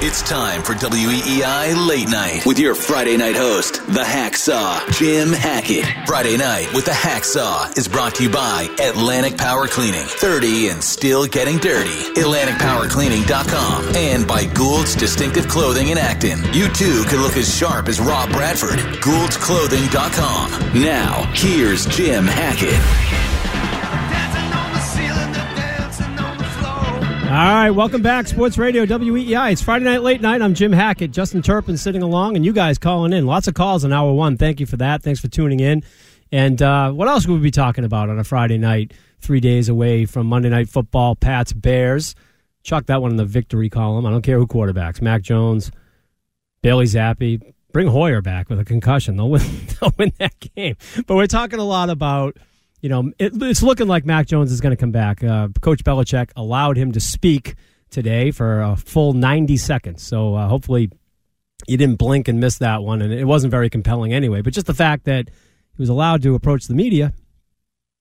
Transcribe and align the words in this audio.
It's 0.00 0.22
time 0.22 0.62
for 0.62 0.74
WEEI 0.74 1.88
Late 1.88 2.08
Night 2.08 2.46
with 2.46 2.56
your 2.56 2.76
Friday 2.76 3.16
night 3.16 3.34
host, 3.34 3.84
the 3.88 4.04
Hacksaw, 4.04 4.92
Jim 4.92 5.32
Hackett. 5.32 6.06
Friday 6.06 6.36
night 6.36 6.72
with 6.72 6.84
the 6.84 6.92
Hacksaw 6.92 7.76
is 7.76 7.88
brought 7.88 8.14
to 8.14 8.22
you 8.22 8.30
by 8.30 8.72
Atlantic 8.78 9.36
Power 9.36 9.66
Cleaning. 9.66 10.06
30 10.06 10.68
and 10.68 10.84
still 10.84 11.26
getting 11.26 11.58
dirty. 11.58 11.90
AtlanticPowerCleaning.com 12.14 13.96
and 13.96 14.24
by 14.24 14.44
Gould's 14.44 14.94
Distinctive 14.94 15.48
Clothing 15.48 15.88
in 15.88 15.98
Acton. 15.98 16.44
You 16.54 16.68
too 16.68 17.02
could 17.08 17.18
look 17.18 17.36
as 17.36 17.52
sharp 17.52 17.88
as 17.88 17.98
Rob 17.98 18.30
Bradford. 18.30 18.78
Gould'sClothing.com. 19.02 20.80
Now, 20.80 21.28
here's 21.34 21.86
Jim 21.86 22.24
Hackett. 22.24 23.27
All 27.28 27.34
right, 27.34 27.70
welcome 27.70 28.00
back, 28.00 28.26
Sports 28.26 28.56
Radio 28.56 28.86
WEEI. 28.86 29.52
It's 29.52 29.60
Friday 29.60 29.84
night, 29.84 30.00
late 30.00 30.22
night. 30.22 30.40
I'm 30.40 30.54
Jim 30.54 30.72
Hackett, 30.72 31.10
Justin 31.10 31.42
Turpin 31.42 31.76
sitting 31.76 32.02
along, 32.02 32.36
and 32.36 32.44
you 32.44 32.54
guys 32.54 32.78
calling 32.78 33.12
in. 33.12 33.26
Lots 33.26 33.46
of 33.46 33.52
calls 33.52 33.84
in 33.84 33.92
hour 33.92 34.14
one. 34.14 34.38
Thank 34.38 34.60
you 34.60 34.66
for 34.66 34.78
that. 34.78 35.02
Thanks 35.02 35.20
for 35.20 35.28
tuning 35.28 35.60
in. 35.60 35.82
And 36.32 36.62
uh, 36.62 36.90
what 36.90 37.06
else 37.06 37.26
would 37.26 37.34
we 37.34 37.40
be 37.40 37.50
talking 37.50 37.84
about 37.84 38.08
on 38.08 38.18
a 38.18 38.24
Friday 38.24 38.56
night, 38.56 38.94
three 39.20 39.40
days 39.40 39.68
away 39.68 40.06
from 40.06 40.26
Monday 40.26 40.48
Night 40.48 40.70
Football, 40.70 41.16
Pats, 41.16 41.52
Bears? 41.52 42.14
Chuck 42.62 42.86
that 42.86 43.02
one 43.02 43.10
in 43.10 43.18
the 43.18 43.26
victory 43.26 43.68
column. 43.68 44.06
I 44.06 44.10
don't 44.10 44.22
care 44.22 44.38
who 44.38 44.46
quarterbacks. 44.46 45.02
Mac 45.02 45.20
Jones, 45.20 45.70
Bailey 46.62 46.86
Zappe. 46.86 47.42
Bring 47.72 47.88
Hoyer 47.88 48.22
back 48.22 48.48
with 48.48 48.58
a 48.58 48.64
concussion. 48.64 49.18
They'll 49.18 49.28
win, 49.28 49.42
they'll 49.80 49.92
win 49.98 50.12
that 50.18 50.32
game. 50.40 50.76
But 51.06 51.16
we're 51.16 51.26
talking 51.26 51.58
a 51.58 51.64
lot 51.64 51.90
about 51.90 52.38
you 52.80 52.88
know, 52.88 53.12
it, 53.18 53.32
it's 53.42 53.62
looking 53.62 53.88
like 53.88 54.04
Mac 54.04 54.26
Jones 54.26 54.52
is 54.52 54.60
going 54.60 54.76
to 54.76 54.80
come 54.80 54.92
back. 54.92 55.22
Uh, 55.22 55.48
Coach 55.60 55.82
Belichick 55.84 56.30
allowed 56.36 56.76
him 56.76 56.92
to 56.92 57.00
speak 57.00 57.54
today 57.90 58.30
for 58.30 58.60
a 58.60 58.76
full 58.76 59.12
90 59.12 59.56
seconds. 59.56 60.02
So 60.02 60.34
uh, 60.34 60.48
hopefully 60.48 60.90
you 61.66 61.76
didn't 61.76 61.96
blink 61.96 62.28
and 62.28 62.38
miss 62.38 62.58
that 62.58 62.82
one. 62.82 63.02
And 63.02 63.12
it 63.12 63.24
wasn't 63.24 63.50
very 63.50 63.70
compelling 63.70 64.12
anyway. 64.12 64.42
But 64.42 64.52
just 64.52 64.66
the 64.66 64.74
fact 64.74 65.04
that 65.04 65.28
he 65.28 65.82
was 65.82 65.88
allowed 65.88 66.22
to 66.22 66.34
approach 66.34 66.66
the 66.66 66.74
media 66.74 67.12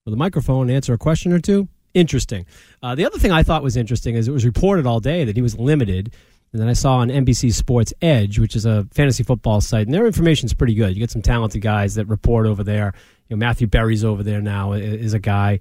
with 0.06 0.14
a 0.14 0.18
microphone 0.18 0.70
answer 0.70 0.94
a 0.94 0.98
question 0.98 1.34
or 1.34 1.40
two, 1.40 1.68
interesting. 1.94 2.46
Uh, 2.84 2.96
the 2.96 3.06
other 3.06 3.18
thing 3.18 3.32
I 3.32 3.44
thought 3.44 3.64
was 3.64 3.76
interesting 3.76 4.16
is 4.16 4.28
it 4.28 4.32
was 4.32 4.46
reported 4.46 4.86
all 4.86 5.00
day 5.00 5.26
that 5.26 5.36
he 5.36 5.42
was 5.42 5.58
limited. 5.58 6.14
And 6.54 6.62
then 6.62 6.70
I 6.70 6.74
saw 6.74 6.98
on 6.98 7.10
NBC 7.10 7.54
Sports 7.54 7.94
Edge, 8.02 8.40
which 8.40 8.56
is 8.56 8.66
a 8.66 8.88
fantasy 8.92 9.24
football 9.24 9.62
site, 9.62 9.86
and 9.86 9.94
their 9.94 10.08
information 10.08 10.46
is 10.46 10.54
pretty 10.54 10.74
good. 10.74 10.94
You 10.94 11.00
get 11.00 11.12
some 11.12 11.22
talented 11.22 11.62
guys 11.62 11.96
that 11.96 12.06
report 12.06 12.48
over 12.48 12.64
there 12.64 12.94
you 13.30 13.36
know, 13.36 13.40
Matthew 13.40 13.68
Berry's 13.68 14.04
over 14.04 14.24
there 14.24 14.42
now 14.42 14.74
is 14.74 15.14
a 15.14 15.20
guy. 15.20 15.60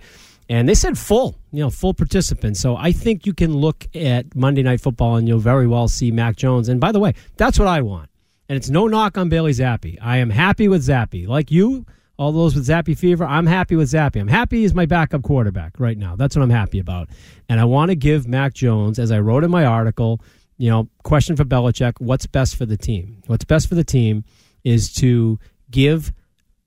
And 0.48 0.68
they 0.68 0.74
said 0.74 0.96
full, 0.96 1.36
you 1.50 1.60
know, 1.60 1.70
full 1.70 1.92
participants. 1.92 2.60
So 2.60 2.76
I 2.76 2.92
think 2.92 3.26
you 3.26 3.34
can 3.34 3.56
look 3.56 3.86
at 3.96 4.36
Monday 4.36 4.62
Night 4.62 4.80
Football 4.80 5.16
and 5.16 5.26
you'll 5.26 5.40
very 5.40 5.66
well 5.66 5.88
see 5.88 6.12
Mac 6.12 6.36
Jones. 6.36 6.68
And 6.68 6.80
by 6.80 6.92
the 6.92 7.00
way, 7.00 7.14
that's 7.36 7.58
what 7.58 7.66
I 7.66 7.82
want. 7.82 8.10
And 8.48 8.56
it's 8.56 8.70
no 8.70 8.86
knock 8.86 9.18
on 9.18 9.28
Bailey 9.28 9.50
Zappe. 9.50 9.98
I 10.00 10.18
am 10.18 10.30
happy 10.30 10.68
with 10.68 10.86
Zappe. 10.86 11.26
Like 11.26 11.50
you, 11.50 11.84
all 12.16 12.30
those 12.30 12.54
with 12.54 12.68
Zappe 12.68 12.96
fever, 12.96 13.24
I'm 13.24 13.46
happy 13.46 13.74
with 13.74 13.90
Zappe. 13.90 14.20
I'm 14.20 14.28
happy 14.28 14.60
he's 14.60 14.72
my 14.72 14.86
backup 14.86 15.24
quarterback 15.24 15.80
right 15.80 15.98
now. 15.98 16.14
That's 16.14 16.36
what 16.36 16.42
I'm 16.42 16.50
happy 16.50 16.78
about. 16.78 17.08
And 17.48 17.58
I 17.58 17.64
want 17.64 17.88
to 17.88 17.96
give 17.96 18.28
Mac 18.28 18.54
Jones, 18.54 19.00
as 19.00 19.10
I 19.10 19.18
wrote 19.18 19.42
in 19.42 19.50
my 19.50 19.64
article, 19.64 20.20
you 20.58 20.70
know, 20.70 20.88
question 21.02 21.36
for 21.36 21.44
Belichick, 21.44 21.94
what's 21.98 22.26
best 22.26 22.56
for 22.56 22.66
the 22.66 22.76
team? 22.76 23.22
What's 23.26 23.44
best 23.44 23.68
for 23.68 23.74
the 23.74 23.84
team 23.84 24.24
is 24.64 24.92
to 24.94 25.38
give– 25.70 26.12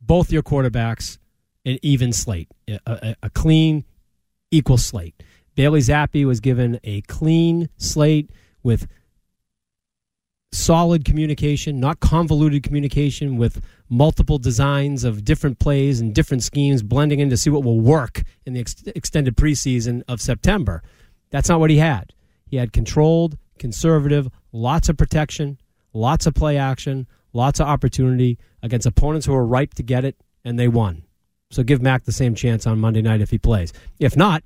both 0.10 0.32
your 0.32 0.42
quarterbacks 0.42 1.20
an 1.66 1.78
even 1.84 2.12
slate, 2.12 2.50
a, 2.68 2.80
a, 2.88 3.16
a 3.24 3.30
clean, 3.30 3.86
equal 4.50 4.78
slate. 4.78 5.22
Bailey 5.54 5.82
Zappe 5.82 6.26
was 6.26 6.40
given 6.40 6.80
a 6.84 7.02
clean 7.02 7.70
slate 7.78 8.32
with 8.64 8.88
solid 10.52 11.06
communication, 11.06 11.80
not 11.80 12.00
convoluted 12.00 12.64
communication 12.64 13.38
with 13.38 13.64
multiple 13.88 14.40
designs 14.40 15.04
of 15.04 15.24
different 15.24 15.60
plays 15.60 16.00
and 16.00 16.16
different 16.16 16.42
schemes 16.42 16.82
blending 16.82 17.20
in 17.20 17.30
to 17.30 17.38
see 17.38 17.52
what 17.52 17.64
will 17.64 17.80
work 17.80 18.24
in 18.48 18.54
the 18.54 18.62
ex- 18.62 18.84
extended 18.88 19.38
preseason 19.38 20.02
of 20.08 20.20
September. 20.20 20.82
That's 21.30 21.50
not 21.50 21.60
what 21.60 21.70
he 21.70 21.78
had. 21.78 22.14
He 22.48 22.58
had 22.58 22.74
controlled, 22.74 23.38
conservative, 23.60 24.30
lots 24.52 24.90
of 24.90 24.98
protection, 24.98 25.60
lots 25.94 26.26
of 26.26 26.34
play 26.34 26.58
action, 26.58 27.08
lots 27.34 27.60
of 27.60 27.68
opportunity 27.68 28.40
against 28.64 28.88
opponents 28.88 29.26
who 29.26 29.34
are 29.34 29.46
ripe 29.46 29.74
to 29.76 29.84
get 29.84 30.06
it, 30.06 30.16
and 30.44 30.58
they 30.58 30.68
won. 30.68 31.04
So 31.52 31.64
give 31.64 31.82
Mac 31.82 32.04
the 32.06 32.12
same 32.12 32.36
chance 32.36 32.68
on 32.68 32.80
Monday 32.80 33.02
night 33.02 33.22
if 33.22 33.30
he 33.32 33.38
plays. 33.38 33.74
If 34.00 34.16
not, 34.16 34.44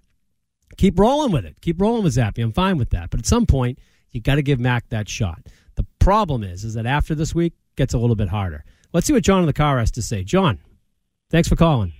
keep 0.78 0.98
rolling 0.98 1.32
with 1.32 1.46
it. 1.46 1.56
Keep 1.62 1.82
rolling 1.82 2.04
with 2.04 2.16
Zappe. 2.16 2.42
I'm 2.42 2.52
fine 2.52 2.78
with 2.78 2.92
that. 2.92 3.10
But 3.10 3.20
at 3.20 3.26
some 3.26 3.46
point, 3.46 3.80
you 4.12 4.22
got 4.22 4.36
to 4.36 4.42
give 4.42 4.60
Mac 4.60 4.90
that 4.90 5.10
shot. 5.10 5.48
The 5.76 5.86
problem 6.00 6.44
is, 6.44 6.64
is 6.64 6.76
that 6.76 6.86
after 6.86 7.16
this 7.16 7.36
week, 7.36 7.54
gets 7.76 7.94
a 7.94 7.98
little 7.98 8.16
bit 8.16 8.30
harder. 8.30 8.64
Let's 8.94 9.08
see 9.08 9.14
what 9.14 9.24
John 9.24 9.42
in 9.42 9.48
the 9.48 9.54
car 9.54 9.80
has 9.80 9.92
to 9.92 10.02
say. 10.02 10.24
John, 10.24 10.60
thanks 11.30 11.50
for 11.50 11.56
calling. 11.56 11.94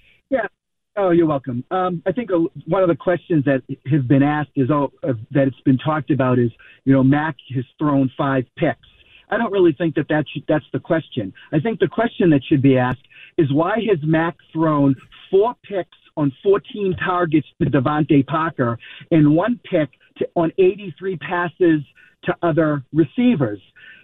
Oh, 0.96 1.10
you're 1.10 1.26
welcome. 1.26 1.64
Um, 1.72 2.04
I 2.06 2.12
think 2.12 2.30
one 2.68 2.84
of 2.84 2.88
the 2.88 2.96
questions 2.96 3.46
that 3.46 3.64
has 3.92 4.04
been 4.04 4.22
asked 4.22 4.52
is, 4.56 4.70
oh, 4.70 4.92
uh, 5.02 5.14
that 5.32 5.48
it's 5.48 5.60
been 5.62 5.80
talked 5.80 6.12
about 6.12 6.38
is, 6.38 6.52
you 6.86 6.94
know, 6.94 7.04
Mac 7.04 7.36
has 7.56 7.66
thrown 7.80 8.12
five 8.16 8.46
picks. 8.58 8.88
I 9.32 9.38
don't 9.38 9.52
really 9.52 9.74
think 9.74 9.96
that, 9.96 10.08
that 10.10 10.26
should, 10.32 10.44
that's 10.48 10.66
the 10.72 10.80
question. 10.80 11.34
I 11.52 11.60
think 11.60 11.80
the 11.80 11.88
question 11.88 12.30
that 12.30 12.42
should 12.48 12.62
be 12.62 12.78
asked 12.78 13.02
is 13.40 13.52
why 13.52 13.80
has 13.90 13.98
Mac 14.04 14.36
thrown 14.52 14.96
four 15.32 15.56
picks 15.64 15.98
on 16.16 16.32
14 16.44 16.96
targets 17.04 17.48
to 17.60 17.72
DeVante 17.72 18.28
Parker 18.28 18.78
and 19.10 19.36
one 19.36 19.60
pick 19.64 19.90
to, 20.18 20.30
on 20.36 20.52
83 20.60 21.18
passes 21.18 21.82
to 22.26 22.36
other 22.44 22.84
receivers? 22.94 23.60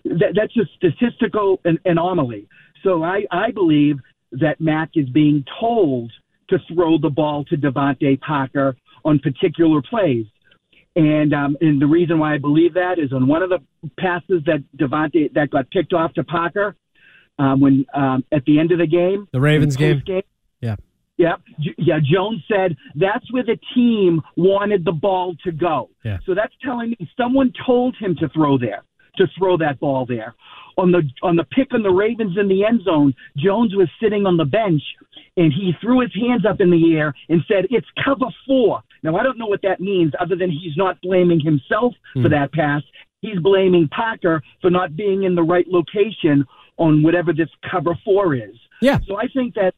That, 0.06 0.34
that's 0.36 0.58
a 0.58 0.66
statistical 0.76 1.62
an, 1.66 1.78
anomaly. 1.86 2.48
So 2.84 3.04
I, 3.04 3.26
I 3.30 3.52
believe 3.52 3.98
that 4.32 4.60
Mac 4.60 4.92
is 4.96 5.08
being 5.10 5.46
told 5.60 6.12
to 6.50 6.58
throw 6.74 6.98
the 6.98 7.10
ball 7.10 7.46
to 7.46 7.56
DeVante 7.56 8.20
Parker 8.22 8.76
on 9.06 9.20
particular 9.20 9.82
plays. 9.82 10.26
And 10.96 11.34
um, 11.34 11.56
and 11.62 11.82
the 11.82 11.85
reason 11.85 12.20
why 12.20 12.34
I 12.34 12.38
believe 12.40 12.73
that 12.73 12.97
is 12.97 13.14
on 13.14 13.28
one 13.28 13.44
of 13.44 13.50
the 13.50 13.59
passes 14.00 14.41
that 14.46 14.64
DeVante 14.76 15.34
that 15.34 15.50
got 15.52 15.70
picked 15.70 15.94
off 15.94 16.14
to 16.14 16.23
Parker 16.23 16.76
um, 17.38 17.62
when 17.62 17.85
um, 17.94 18.26
at 18.32 18.44
the 18.46 18.59
end 18.59 18.72
of 18.72 18.79
the 18.79 18.88
game, 18.88 19.28
the 19.32 19.40
Ravens 19.40 19.76
game. 19.76 20.02
game. 20.06 20.23
Yeah. 20.62 20.76
Yeah, 21.18 21.35
yeah. 21.78 22.00
Jones 22.00 22.41
said 22.47 22.78
that's 22.96 23.32
where 23.32 23.44
the 23.44 23.59
team 23.76 24.22
wanted 24.38 24.85
the 24.85 24.94
ball 24.94 25.35
to 25.44 25.52
go. 25.52 25.90
Yeah. 26.03 26.20
So 26.26 26.34
that's 26.34 26.53
telling 26.64 26.91
me 26.91 27.09
someone 27.18 27.52
told 27.66 27.96
him 28.00 28.16
to 28.22 28.29
throw 28.29 28.58
there, 28.58 28.84
to 29.17 29.28
throw 29.38 29.58
that 29.58 29.79
ball 29.79 30.06
there. 30.06 30.35
On 30.78 30.91
the 30.91 31.03
on 31.23 31.35
the 31.35 31.44
pick 31.44 31.73
on 31.73 31.84
the 31.84 31.90
Ravens 31.90 32.38
in 32.40 32.47
the 32.47 32.64
end 32.64 32.82
zone, 32.84 33.14
Jones 33.38 33.76
was 33.76 33.90
sitting 34.02 34.26
on 34.26 34.38
the 34.38 34.46
bench 34.46 34.82
and 35.35 35.52
he 35.52 35.73
threw 35.82 36.02
his 36.02 36.14
hands 36.16 36.46
up 36.46 36.61
in 36.61 36.70
the 36.70 36.96
air 36.96 37.14
and 37.28 37.44
said, 37.47 37.66
"It's 37.70 37.88
cover 38.03 38.28
four. 38.47 38.82
Now 39.03 39.17
I 39.17 39.23
don't 39.23 39.38
know 39.38 39.47
what 39.47 39.61
that 39.64 39.79
means, 39.79 40.14
other 40.20 40.35
than 40.35 40.50
he's 40.50 40.78
not 40.78 41.00
blaming 41.02 41.40
himself 41.40 41.94
for 42.14 42.22
hmm. 42.22 42.29
that 42.29 42.53
pass. 42.53 42.82
He's 43.22 43.40
blaming 43.40 43.90
Parker 43.90 44.41
for 44.61 44.70
not 44.70 44.96
being 44.96 45.23
in 45.23 45.35
the 45.35 45.44
right 45.44 45.67
location 45.67 46.46
on 46.78 47.03
whatever 47.03 47.34
this 47.34 47.50
cover 47.70 47.97
four 48.06 48.34
is. 48.35 48.56
Yeah. 48.82 49.00
So 49.06 49.17
I 49.17 49.28
think 49.28 49.56
that 49.56 49.73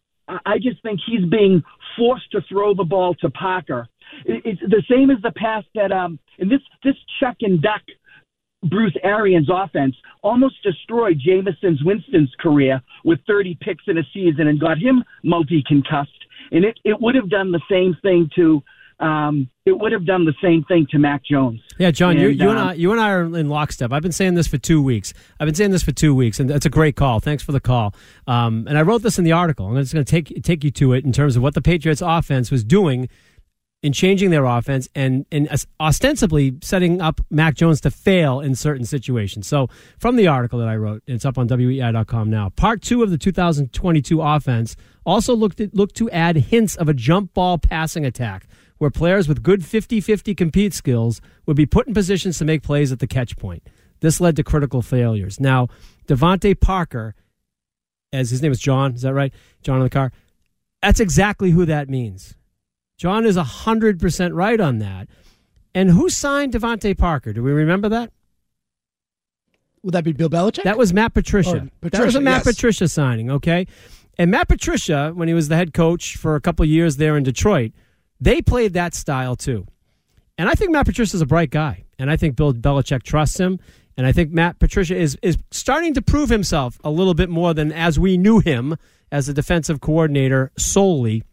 I 0.45 0.57
just 0.60 0.81
think 0.81 1.00
he's 1.06 1.25
being 1.25 1.63
forced 1.98 2.31
to 2.31 2.42
throw 2.48 2.74
the 2.74 2.83
ball 2.83 3.16
to 3.16 3.30
Parker. 3.30 3.88
It, 4.25 4.42
it's 4.45 4.62
the 4.62 4.83
same 4.89 5.10
as 5.10 5.18
the 5.22 5.31
pass 5.31 5.63
that 5.75 5.92
um 5.92 6.19
and 6.39 6.50
this 6.50 6.62
this 6.83 6.95
check 7.19 7.38
and 7.42 7.62
duck 7.62 7.81
Bruce 8.63 8.96
Arians 9.04 9.50
offense 9.52 9.96
almost 10.22 10.62
destroyed 10.63 11.19
Jameison's 11.19 11.84
Winston's 11.84 12.34
career 12.40 12.81
with 13.04 13.19
30 13.28 13.58
picks 13.62 13.84
in 13.88 13.98
a 13.98 14.04
season 14.13 14.48
and 14.48 14.60
got 14.60 14.78
him 14.78 15.04
multi 15.24 15.63
concussed. 15.66 16.12
And 16.52 16.66
it, 16.66 16.80
it 16.84 17.00
would 17.00 17.16
have 17.16 17.30
done 17.30 17.52
the 17.52 17.62
same 17.69 17.96
thing 18.02 18.30
to 18.36 18.62
um, 19.02 19.50
it 19.66 19.78
would 19.78 19.92
have 19.92 20.06
done 20.06 20.25
the 20.25 20.34
same 20.44 20.63
thing 20.63 20.86
to 20.92 21.00
Mac 21.00 21.25
Jones. 21.25 21.60
Yeah, 21.80 21.90
John, 21.90 22.12
and, 22.12 22.22
you, 22.22 22.30
you 22.30 22.50
um, 22.50 22.58
and 22.58 22.60
I, 22.60 22.74
you 22.74 22.92
and 22.92 23.02
I 23.02 23.10
are 23.10 23.24
in 23.24 23.50
lockstep. 23.50 23.92
I've 23.92 24.04
been 24.04 24.12
saying 24.12 24.36
this 24.36 24.46
for 24.46 24.60
two 24.60 24.81
weeks. 24.81 25.14
I've 25.40 25.48
been 25.48 25.56
saying 25.56 25.72
this 25.72 25.81
for 25.81 25.92
two 25.92 26.14
weeks, 26.14 26.40
and 26.40 26.48
that's 26.48 26.68
a 26.68 26.69
great 26.69 26.96
call. 26.96 27.19
Thanks 27.19 27.42
for 27.42 27.52
the 27.52 27.60
call. 27.60 27.96
Um, 28.28 28.68
and 28.69 28.78
I 28.78 28.84
wrote 28.84 29.02
this 29.02 29.18
in 29.18 29.24
the 29.24 29.31
article. 29.31 29.66
I'm 29.66 29.75
just 29.75 29.94
going 29.94 30.06
to 30.06 30.12
take 30.12 30.44
take 30.44 30.64
you 30.64 30.69
to 30.72 30.94
it 30.94 31.04
in 31.04 31.12
terms 31.12 31.36
of 31.36 31.42
what 31.42 31.56
the 31.56 31.62
Patriots' 31.62 32.02
offense 32.06 32.52
was 32.52 32.64
doing 32.64 33.10
in 33.83 33.94
changing 33.94 34.30
their 34.30 34.45
offense 34.45 34.88
and 34.94 35.25
and 35.31 35.50
ostensibly 35.80 36.56
setting 36.62 37.01
up 37.01 37.19
Mac 37.30 37.56
Jones 37.56 37.81
to 37.81 37.92
fail 37.92 38.39
in 38.39 38.56
certain 38.56 38.86
situations. 38.86 39.48
So, 39.48 39.69
from 39.98 40.16
the 40.16 40.28
article 40.28 40.60
that 40.60 40.68
I 40.68 40.75
wrote, 40.75 41.04
it's 41.07 41.25
up 41.25 41.38
on 41.38 41.48
weei.com 41.48 42.30
now. 42.30 42.50
Part 42.50 42.81
two 42.81 43.01
of 43.04 43.10
the 43.10 43.18
2022 43.18 44.22
offense 44.22 44.75
also 45.06 45.36
looked 45.36 45.60
at, 45.60 45.74
looked 45.74 45.95
to 45.95 46.10
add 46.12 46.36
hints 46.36 46.75
of 46.75 46.88
a 46.88 46.94
jump 46.94 47.33
ball 47.33 47.57
passing 47.57 48.06
attack 48.06 48.48
where 48.78 48.89
players 48.89 49.28
with 49.28 49.44
good 49.44 49.62
50-50 49.62 50.36
compete 50.36 50.74
skills 50.74 51.22
would 51.45 51.56
be 51.56 51.68
put 51.68 51.88
in 51.88 51.94
positions 51.94 52.39
to 52.39 52.45
make 52.45 52.63
plays 52.63 52.92
at 52.92 52.98
the 52.98 53.06
catch 53.06 53.38
point. 53.38 53.62
This 54.00 54.19
led 54.19 54.36
to 54.38 54.44
critical 54.44 54.81
failures. 54.81 55.39
Now, 55.39 55.68
DeVante 56.07 56.60
Parker, 56.60 57.13
as 58.12 58.31
his 58.31 58.42
name 58.42 58.51
is 58.51 58.60
John, 58.60 58.95
is 58.95 59.04
that 59.04 59.13
right? 59.13 59.31
John 59.62 59.78
in 59.78 59.83
the 59.83 59.89
car. 59.92 60.12
That's 60.81 61.00
exactly 61.00 61.51
who 61.51 61.66
that 61.66 61.89
means. 61.89 62.36
John 63.01 63.25
is 63.25 63.36
100% 63.36 64.36
right 64.36 64.62
on 64.62 64.77
that. 64.77 65.07
And 65.74 65.89
who 65.89 66.07
signed 66.07 66.53
DeVante 66.53 66.95
Parker? 66.95 67.33
Do 67.33 67.42
we 67.42 67.51
remember 67.51 67.89
that? 67.89 68.12
Would 69.81 69.95
that 69.95 70.03
be 70.03 70.12
Bill 70.12 70.30
Belichick? 70.30 70.62
That 70.65 70.77
was 70.77 70.94
Matt 70.94 71.15
Patricia. 71.15 71.68
Patricia, 71.81 71.98
that 71.98 72.06
was 72.06 72.13
a 72.13 72.21
Matt 72.21 72.45
yes. 72.45 72.56
Patricia 72.56 72.88
signing, 72.88 73.31
okay? 73.31 73.65
And 74.19 74.30
Matt 74.30 74.48
Patricia, 74.48 75.13
when 75.15 75.27
he 75.27 75.33
was 75.33 75.48
the 75.48 75.56
head 75.56 75.74
coach 75.74 76.15
for 76.15 76.36
a 76.36 76.42
couple 76.42 76.63
years 76.63 76.98
there 76.98 77.18
in 77.18 77.24
Detroit, 77.24 77.71
they 78.19 78.39
played 78.39 78.74
that 78.74 78.94
style 78.94 79.36
too. 79.36 79.65
And 80.38 80.47
I 80.47 80.54
think 80.54 80.69
Matt 80.69 80.86
Patricia 80.86 81.15
is 81.15 81.21
a 81.24 81.25
bright 81.25 81.50
guy. 81.50 81.86
And 81.97 82.12
I 82.12 82.18
think 82.18 82.36
Bill 82.36 82.54
Belichick 82.54 83.01
trusts 83.01 83.39
him. 83.39 83.59
And 83.97 84.06
I 84.06 84.12
think 84.12 84.30
Matt 84.30 84.59
Patricia 84.59 84.95
is, 84.95 85.18
is 85.24 85.39
starting 85.50 85.95
to 85.95 86.04
prove 86.04 86.30
himself 86.30 86.80
a 86.83 86.92
little 86.92 87.15
bit 87.15 87.31
more 87.31 87.56
than 87.56 87.71
as 87.71 87.97
we 87.97 88.15
knew 88.15 88.42
him 88.42 88.77
as 89.12 89.27
a 89.27 89.33
defensive 89.33 89.81
coordinator 89.81 90.51
solely 90.56 91.24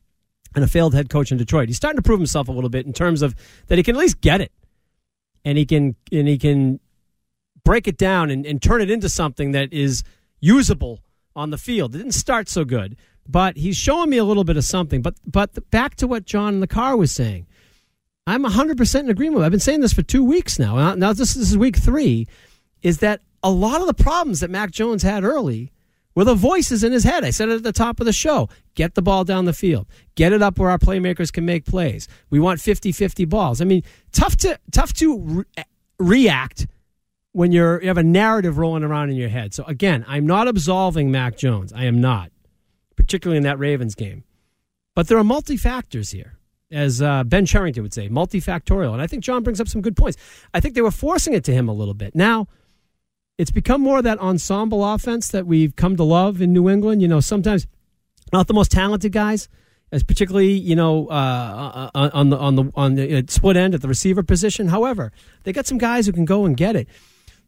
and 0.59 0.65
a 0.65 0.69
failed 0.69 0.93
head 0.93 1.09
coach 1.09 1.31
in 1.31 1.39
Detroit. 1.39 1.69
He's 1.69 1.77
starting 1.77 1.99
to 1.99 2.03
prove 2.03 2.19
himself 2.19 2.49
a 2.49 2.53
little 2.53 2.69
bit 2.69 2.85
in 2.85 2.93
terms 2.93 3.23
of 3.23 3.37
that 3.69 3.79
he 3.79 3.85
can 3.85 3.95
at 3.95 3.99
least 4.01 4.21
get 4.21 4.41
it. 4.41 4.53
And 5.45 5.57
he 5.57 5.65
can 5.65 5.95
and 6.11 6.27
he 6.27 6.37
can 6.37 6.81
break 7.65 7.87
it 7.87 7.97
down 7.97 8.31
and, 8.31 8.45
and 8.45 8.61
turn 8.61 8.83
it 8.83 8.91
into 8.91 9.09
something 9.09 9.53
that 9.53 9.73
is 9.73 10.03
usable 10.41 11.01
on 11.37 11.51
the 11.51 11.59
field. 11.59 11.95
It 11.95 11.99
didn't 11.99 12.13
start 12.13 12.49
so 12.49 12.65
good, 12.65 12.97
but 13.27 13.57
he's 13.57 13.77
showing 13.77 14.11
me 14.11 14.17
a 14.17 14.25
little 14.25 14.43
bit 14.43 14.57
of 14.57 14.65
something. 14.65 15.01
But 15.01 15.15
but 15.25 15.71
back 15.71 15.95
to 15.97 16.09
what 16.09 16.25
John 16.25 16.55
in 16.55 16.61
the 16.61 16.67
car 16.67 16.97
was 16.97 17.13
saying. 17.13 17.47
I'm 18.27 18.45
100% 18.45 19.01
in 19.01 19.09
agreement. 19.09 19.43
I've 19.43 19.53
been 19.53 19.61
saying 19.61 19.81
this 19.81 19.95
for 19.95 20.03
two 20.03 20.23
weeks 20.23 20.59
now. 20.59 20.77
Now, 20.77 20.95
now 20.97 21.13
this, 21.15 21.33
this 21.33 21.49
is 21.49 21.57
week 21.57 21.79
three. 21.79 22.27
Is 22.83 22.99
that 22.99 23.23
a 23.43 23.51
lot 23.51 23.81
of 23.81 23.87
the 23.87 23.95
problems 23.95 24.41
that 24.41 24.51
Mac 24.51 24.71
Jones 24.71 25.03
had 25.03 25.25
early 25.25 25.73
were 26.15 26.25
the 26.25 26.35
voices 26.35 26.83
in 26.83 26.93
his 26.93 27.05
head? 27.05 27.25
I 27.25 27.31
said 27.31 27.49
it 27.49 27.57
at 27.57 27.63
the 27.63 27.73
top 27.73 28.01
of 28.01 28.07
the 28.07 28.13
show. 28.13 28.49
Get 28.75 28.95
the 28.95 29.03
ball 29.03 29.25
down 29.25 29.45
the 29.45 29.53
field. 29.53 29.87
Get 30.15 30.33
it 30.33 30.43
up 30.43 30.59
where 30.59 30.71
our 30.71 30.79
playmakers 30.79 31.33
can 31.33 31.45
make 31.45 31.65
plays. 31.65 32.09
We 32.31 32.41
want 32.41 32.61
50-50 32.61 33.29
balls. 33.29 33.61
I 33.61 33.65
mean, 33.65 33.83
tough 34.13 34.37
to 34.39 34.59
tough 34.73 34.93
to 34.95 35.19
re- 35.19 35.45
react 35.99 36.67
when 37.33 37.53
you're 37.53 37.81
you 37.81 37.89
have 37.89 37.99
a 37.99 38.03
narrative 38.03 38.59
rolling 38.59 38.83
around 38.83 39.11
in 39.11 39.17
your 39.17 39.29
head. 39.29 39.55
So 39.55 39.65
again, 39.65 40.05
I'm 40.09 40.27
not 40.27 40.49
absolving 40.49 41.11
Mac 41.11 41.37
Jones. 41.37 41.73
I 41.73 41.85
am 41.85 42.01
not, 42.01 42.33
particularly 42.97 43.37
in 43.37 43.45
that 43.45 43.59
Ravens 43.59 43.95
game. 43.95 44.25
But 44.95 45.07
there 45.07 45.19
are 45.19 45.25
multi 45.25 45.57
factors 45.57 46.11
here, 46.11 46.37
as 46.73 47.01
uh, 47.01 47.23
Ben 47.23 47.47
Cherington 47.47 47.85
would 47.85 47.95
say, 47.95 48.09
multifactorial. 48.09 48.93
And 48.93 49.01
I 49.01 49.07
think 49.07 49.23
John 49.23 49.45
brings 49.45 49.61
up 49.61 49.69
some 49.69 49.81
good 49.81 49.97
points. 49.97 50.19
I 50.53 50.59
think 50.59 50.75
they 50.75 50.81
were 50.81 50.91
forcing 50.91 51.35
it 51.35 51.45
to 51.45 51.53
him 51.53 51.69
a 51.69 51.73
little 51.73 51.95
bit. 51.95 52.17
Now, 52.17 52.49
it's 53.39 53.53
become 53.53 53.81
more 53.81 53.99
of 53.99 54.05
that 54.05 54.19
ensemble 54.19 54.85
offense 54.85 55.29
that 55.29 55.47
we've 55.47 55.77
come 55.77 55.97
to 55.97 56.03
love 56.03 56.43
in 56.43 56.53
New 56.53 56.69
England. 56.69 57.01
You 57.01 57.09
know, 57.09 57.21
sometimes 57.21 57.67
not 58.33 58.49
the 58.49 58.55
most 58.55 58.73
talented 58.73 59.13
guys, 59.13 59.49
as 59.93 60.03
particularly 60.03 60.53
you 60.53 60.77
know 60.77 61.07
uh, 61.07 61.91
uh, 61.95 62.11
on 62.13 62.31
the 62.31 62.37
on 62.37 62.57
the 62.57 62.73
on 62.75 62.95
the 62.97 63.19
uh, 63.19 63.23
split 63.29 63.57
end 63.57 63.75
at 63.75 63.81
the 63.81 63.89
receiver 63.89 64.23
position. 64.23 64.69
However, 64.69 65.13
they 65.45 65.53
got 65.53 65.67
some 65.67 65.79
guys 65.79 66.07
who 66.07 66.13
can 66.13 66.25
go 66.25 66.45
and 66.45 66.57
get 66.57 66.77
it. 66.77 66.89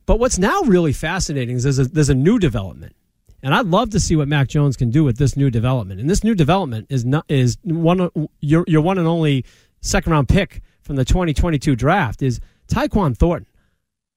But 0.07 0.19
what's 0.19 0.39
now 0.39 0.63
really 0.63 0.93
fascinating 0.93 1.57
is 1.57 1.65
there's 1.65 1.79
a, 1.79 1.85
there's 1.85 2.09
a 2.09 2.15
new 2.15 2.39
development, 2.39 2.95
and 3.43 3.55
I'd 3.55 3.67
love 3.67 3.91
to 3.91 4.01
see 4.01 4.17
what 4.17 4.29
Mac 4.29 4.49
Jones 4.49 4.77
can 4.77 4.91
do 4.91 5.05
with 5.05 5.19
this 5.19 5.37
new 5.37 5.51
development. 5.51 6.01
And 6.01 6.09
this 6.09 6.25
new 6.25 6.35
development 6.35 6.87
is 6.89 7.05
not 7.05 7.25
is 7.29 7.59
one 7.65 8.11
your 8.41 8.65
your 8.69 8.81
one 8.81 8.97
and 8.97 9.09
only 9.09 9.45
second 9.81 10.13
round 10.13 10.29
pick 10.29 10.63
from 10.83 10.97
the 10.97 11.05
2022 11.05 11.75
draft 11.75 12.23
is 12.23 12.41
Tyquan 12.69 13.17
Thornton. 13.17 13.49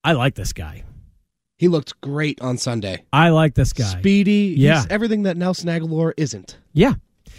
I 0.03 0.13
like 0.13 0.35
this 0.35 0.53
guy. 0.53 0.83
He 1.63 1.69
looked 1.69 2.01
great 2.01 2.42
on 2.42 2.57
Sunday. 2.57 3.06
I 3.13 3.30
like 3.30 3.56
this 3.56 3.71
guy. 3.71 3.86
Speedy. 3.86 4.54
Yeah. 4.57 4.81
He's 4.81 4.88
everything 4.89 5.24
that 5.24 5.38
Nelson 5.38 5.69
Agholor 5.69 6.12
isn't. 6.18 6.57
Yeah, 6.74 6.95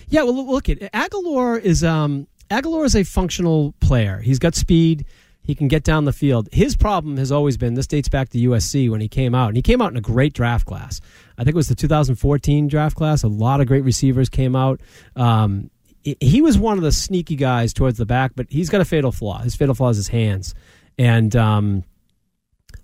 yeah. 0.09 0.23
Well, 0.23 0.47
look- 0.47 0.71
at 0.71 0.79
Agholor 0.95 1.61
is 1.61 1.85
um 1.85 2.27
Agholor 2.49 2.87
is 2.87 2.97
a 2.97 3.03
functional 3.03 3.75
player. 3.81 4.21
He's 4.21 4.39
got 4.39 4.55
speed. 4.55 5.05
He 5.43 5.55
can 5.55 5.69
get 5.69 5.85
down 5.85 6.07
the 6.07 6.13
field. 6.15 6.49
His 6.53 6.75
problem 6.75 7.19
has 7.19 7.31
always 7.31 7.59
been 7.59 7.75
this 7.75 7.87
dates 7.87 8.09
back 8.09 8.31
to 8.31 8.39
USC 8.39 8.89
when 8.89 9.03
he 9.03 9.09
came 9.09 9.35
out, 9.35 9.49
and 9.49 9.57
he 9.57 9.63
came 9.63 9.83
out 9.83 9.91
in 9.91 9.99
a 9.99 10.01
great 10.01 10.33
draft 10.33 10.65
class. 10.65 11.03
I 11.37 11.45
think 11.45 11.55
it 11.55 11.57
was 11.57 11.69
the 11.69 11.75
2014 11.75 12.67
draft 12.67 12.97
class. 12.97 13.23
A 13.25 13.29
lot 13.29 13.61
of 13.61 13.67
great 13.67 13.85
receivers 13.85 14.31
came 14.31 14.57
out. 14.57 14.81
Um, 15.17 15.69
he- 16.03 16.17
he 16.23 16.41
was 16.41 16.57
one 16.57 16.79
of 16.79 16.83
the 16.83 16.93
sneaky 16.93 17.37
guys 17.37 17.75
towards 17.75 17.99
the 17.99 18.07
back, 18.07 18.33
but 18.35 18.47
he's 18.49 18.71
got 18.71 18.81
a 18.81 18.87
fatal 18.87 19.13
flaw. 19.13 19.41
His 19.43 19.55
fatal 19.55 19.75
flaw 19.75 19.91
is 19.91 19.99
his 19.99 20.09
hands, 20.09 20.55
and 20.99 21.37
um, 21.37 21.85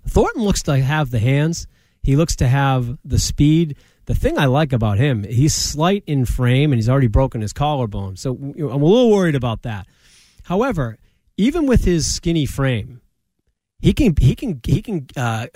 Thornton 0.07 0.43
looks 0.43 0.63
to 0.63 0.77
have 0.77 1.11
the 1.11 1.19
hands. 1.19 1.67
He 2.01 2.15
looks 2.15 2.35
to 2.37 2.47
have 2.47 2.97
the 3.05 3.19
speed. 3.19 3.77
The 4.05 4.15
thing 4.15 4.37
I 4.37 4.45
like 4.45 4.73
about 4.73 4.97
him, 4.97 5.23
he's 5.23 5.53
slight 5.53 6.03
in 6.07 6.25
frame 6.25 6.71
and 6.71 6.79
he's 6.79 6.89
already 6.89 7.07
broken 7.07 7.41
his 7.41 7.53
collarbone. 7.53 8.17
So 8.17 8.35
I'm 8.35 8.81
a 8.81 8.85
little 8.85 9.11
worried 9.11 9.35
about 9.35 9.61
that. 9.61 9.87
However, 10.43 10.97
even 11.37 11.67
with 11.67 11.85
his 11.85 12.13
skinny 12.13 12.45
frame, 12.45 13.01
he 13.81 13.93
can 13.93 14.15
he 14.19 14.35
can 14.35 14.61
he 14.65 14.81
can 14.81 15.07
uh, 15.17 15.47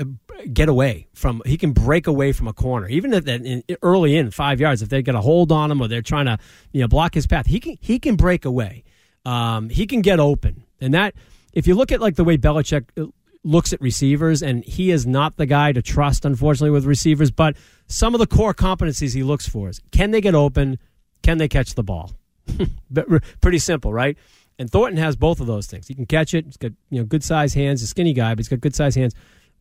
get 0.51 0.67
away 0.67 1.07
from 1.13 1.41
he 1.45 1.57
can 1.57 1.73
break 1.73 2.07
away 2.07 2.31
from 2.31 2.47
a 2.47 2.53
corner 2.53 2.87
even 2.87 3.13
at 3.13 3.25
that 3.25 3.45
in, 3.45 3.63
early 3.81 4.15
in 4.15 4.31
five 4.31 4.59
yards 4.59 4.81
if 4.81 4.89
they 4.89 5.01
get 5.01 5.15
a 5.15 5.21
hold 5.21 5.51
on 5.51 5.71
him 5.71 5.79
or 5.79 5.87
they're 5.87 6.01
trying 6.01 6.25
to 6.25 6.37
you 6.71 6.81
know 6.81 6.87
block 6.87 7.13
his 7.13 7.27
path 7.27 7.45
he 7.45 7.59
can 7.59 7.77
he 7.79 7.99
can 7.99 8.15
break 8.15 8.43
away 8.43 8.83
um, 9.25 9.69
he 9.69 9.85
can 9.85 10.01
get 10.01 10.19
open 10.19 10.63
and 10.81 10.93
that 10.93 11.13
if 11.53 11.67
you 11.67 11.75
look 11.75 11.91
at 11.91 12.01
like 12.01 12.15
the 12.15 12.23
way 12.23 12.37
Belichick 12.37 13.11
looks 13.45 13.71
at 13.71 13.79
receivers 13.79 14.41
and 14.41 14.63
he 14.65 14.91
is 14.91 15.05
not 15.05 15.37
the 15.37 15.45
guy 15.45 15.71
to 15.71 15.81
trust 15.81 16.25
unfortunately 16.25 16.71
with 16.71 16.85
receivers 16.85 17.31
but 17.31 17.55
some 17.87 18.13
of 18.15 18.19
the 18.19 18.27
core 18.27 18.53
competencies 18.53 19.13
he 19.13 19.23
looks 19.23 19.47
for 19.47 19.69
is 19.69 19.79
can 19.91 20.11
they 20.11 20.19
get 20.19 20.35
open 20.35 20.77
can 21.21 21.37
they 21.37 21.47
catch 21.47 21.75
the 21.75 21.83
ball 21.83 22.11
pretty 23.41 23.59
simple 23.59 23.93
right 23.93 24.17
and 24.57 24.69
Thornton 24.71 24.97
has 24.97 25.15
both 25.15 25.39
of 25.39 25.47
those 25.47 25.67
things. 25.67 25.87
He 25.87 25.93
can 25.93 26.05
catch 26.05 26.33
it. 26.33 26.45
He's 26.45 26.57
got 26.57 26.71
you 26.89 26.99
know 26.99 27.05
good 27.05 27.23
sized 27.23 27.55
hands. 27.55 27.81
He's 27.81 27.87
a 27.87 27.91
skinny 27.91 28.13
guy, 28.13 28.31
but 28.31 28.39
he's 28.39 28.47
got 28.47 28.61
good 28.61 28.75
sized 28.75 28.97
hands. 28.97 29.13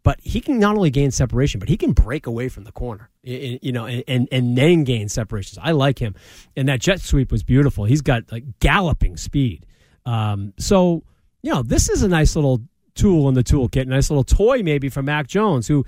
But 0.02 0.20
he 0.20 0.40
can 0.40 0.58
not 0.58 0.76
only 0.76 0.90
gain 0.90 1.10
separation, 1.10 1.60
but 1.60 1.70
he 1.70 1.78
can 1.78 1.92
break 1.92 2.26
away 2.26 2.50
from 2.50 2.64
the 2.64 2.72
corner, 2.72 3.08
you 3.22 3.72
know, 3.72 3.86
and, 3.86 4.04
and, 4.06 4.28
and 4.30 4.56
then 4.56 4.84
gain 4.84 5.08
separations. 5.08 5.58
I 5.62 5.70
like 5.70 5.98
him, 5.98 6.14
and 6.56 6.68
that 6.68 6.80
jet 6.80 7.00
sweep 7.00 7.32
was 7.32 7.42
beautiful. 7.42 7.86
He's 7.86 8.02
got 8.02 8.30
like 8.30 8.44
galloping 8.60 9.16
speed. 9.16 9.64
Um, 10.04 10.52
so 10.58 11.04
you 11.42 11.52
know, 11.52 11.62
this 11.62 11.88
is 11.88 12.02
a 12.02 12.08
nice 12.08 12.36
little 12.36 12.60
tool 12.94 13.28
in 13.28 13.34
the 13.34 13.44
toolkit, 13.44 13.86
nice 13.86 14.10
little 14.10 14.24
toy 14.24 14.62
maybe 14.62 14.88
for 14.88 15.02
Mac 15.02 15.26
Jones, 15.26 15.68
who 15.68 15.84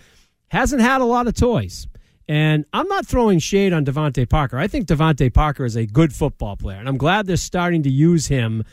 hasn't 0.49 0.83
had 0.83 1.01
a 1.01 1.05
lot 1.05 1.27
of 1.27 1.35
toys. 1.35 1.87
And 2.29 2.65
I'm 2.73 2.89
not 2.89 3.07
throwing 3.07 3.39
shade 3.39 3.73
on 3.73 3.85
DeVante 3.85 4.29
Parker. 4.29 4.59
I 4.59 4.67
think 4.67 4.87
DeVante 4.87 5.33
Parker 5.33 5.65
is 5.65 5.77
a 5.77 5.87
good 5.87 6.13
football 6.13 6.57
player, 6.57 6.79
and 6.79 6.89
I'm 6.89 6.97
glad 6.97 7.27
they're 7.27 7.37
starting 7.37 7.85
to 7.85 7.91
use 7.91 8.27
him 8.27 8.65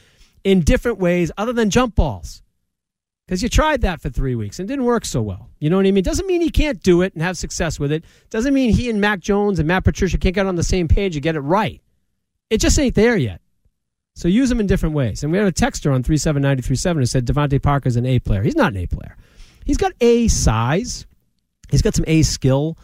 in 0.44 0.62
different 0.62 0.98
ways 0.98 1.32
other 1.38 1.54
than 1.54 1.70
jump 1.70 1.96
balls. 1.96 2.42
Because 3.25 3.42
you 3.42 3.48
tried 3.48 3.82
that 3.82 4.02
for 4.02 4.10
three 4.10 4.36
weeks 4.36 4.60
and 4.60 4.68
didn't 4.68 4.84
work 4.84 5.06
so 5.06 5.22
well. 5.22 5.50
You 5.60 5.70
know 5.70 5.78
what 5.78 5.86
I 5.86 5.92
mean? 5.92 6.04
Doesn't 6.04 6.28
mean 6.28 6.42
he 6.42 6.50
can't 6.50 6.84
do 6.84 7.02
it 7.02 7.13
and 7.13 7.22
have 7.22 7.38
success 7.38 7.80
with 7.80 7.92
it. 7.92 8.04
Doesn't 8.30 8.54
mean 8.54 8.74
he 8.74 8.90
and 8.90 9.00
Mac 9.00 9.22
Jones 9.22 9.60
and 9.60 9.68
Matt 9.68 9.86
Patricia 9.86 10.18
can't 10.18 10.36
get 10.36 10.46
on 10.46 10.56
the 10.56 10.63
same 10.63 10.90
page 10.90 11.16
and 11.16 11.24
get 11.24 11.36
it 11.36 11.40
right. 11.40 11.82
It 12.50 12.58
just 12.58 12.78
ain't 12.78 12.96
there 12.96 13.16
yet. 13.16 13.40
So 14.15 14.27
use 14.27 14.50
them 14.50 14.60
in 14.60 14.67
different 14.67 14.96
ways. 14.96 15.24
And 15.24 15.32
we 15.32 15.38
had 15.38 15.48
a 15.48 15.51
texter 15.51 15.93
on 15.93 16.03
37937 16.03 17.01
who 17.01 17.05
said 17.05 17.25
DeVante 17.25 17.60
Parker's 17.62 17.96
an 17.96 18.05
A 18.05 18.20
player. 18.20 18.43
He's 18.43 18.55
not 18.55 18.74
an 18.74 18.77
A 18.79 18.88
player. 18.88 19.17
He's 19.65 19.77
got 19.77 19.93
A 20.01 20.27
size. 20.27 21.05
He's 21.72 21.82
got 21.82 21.96
some 21.96 22.05
A 22.08 22.22
skill. 22.22 22.77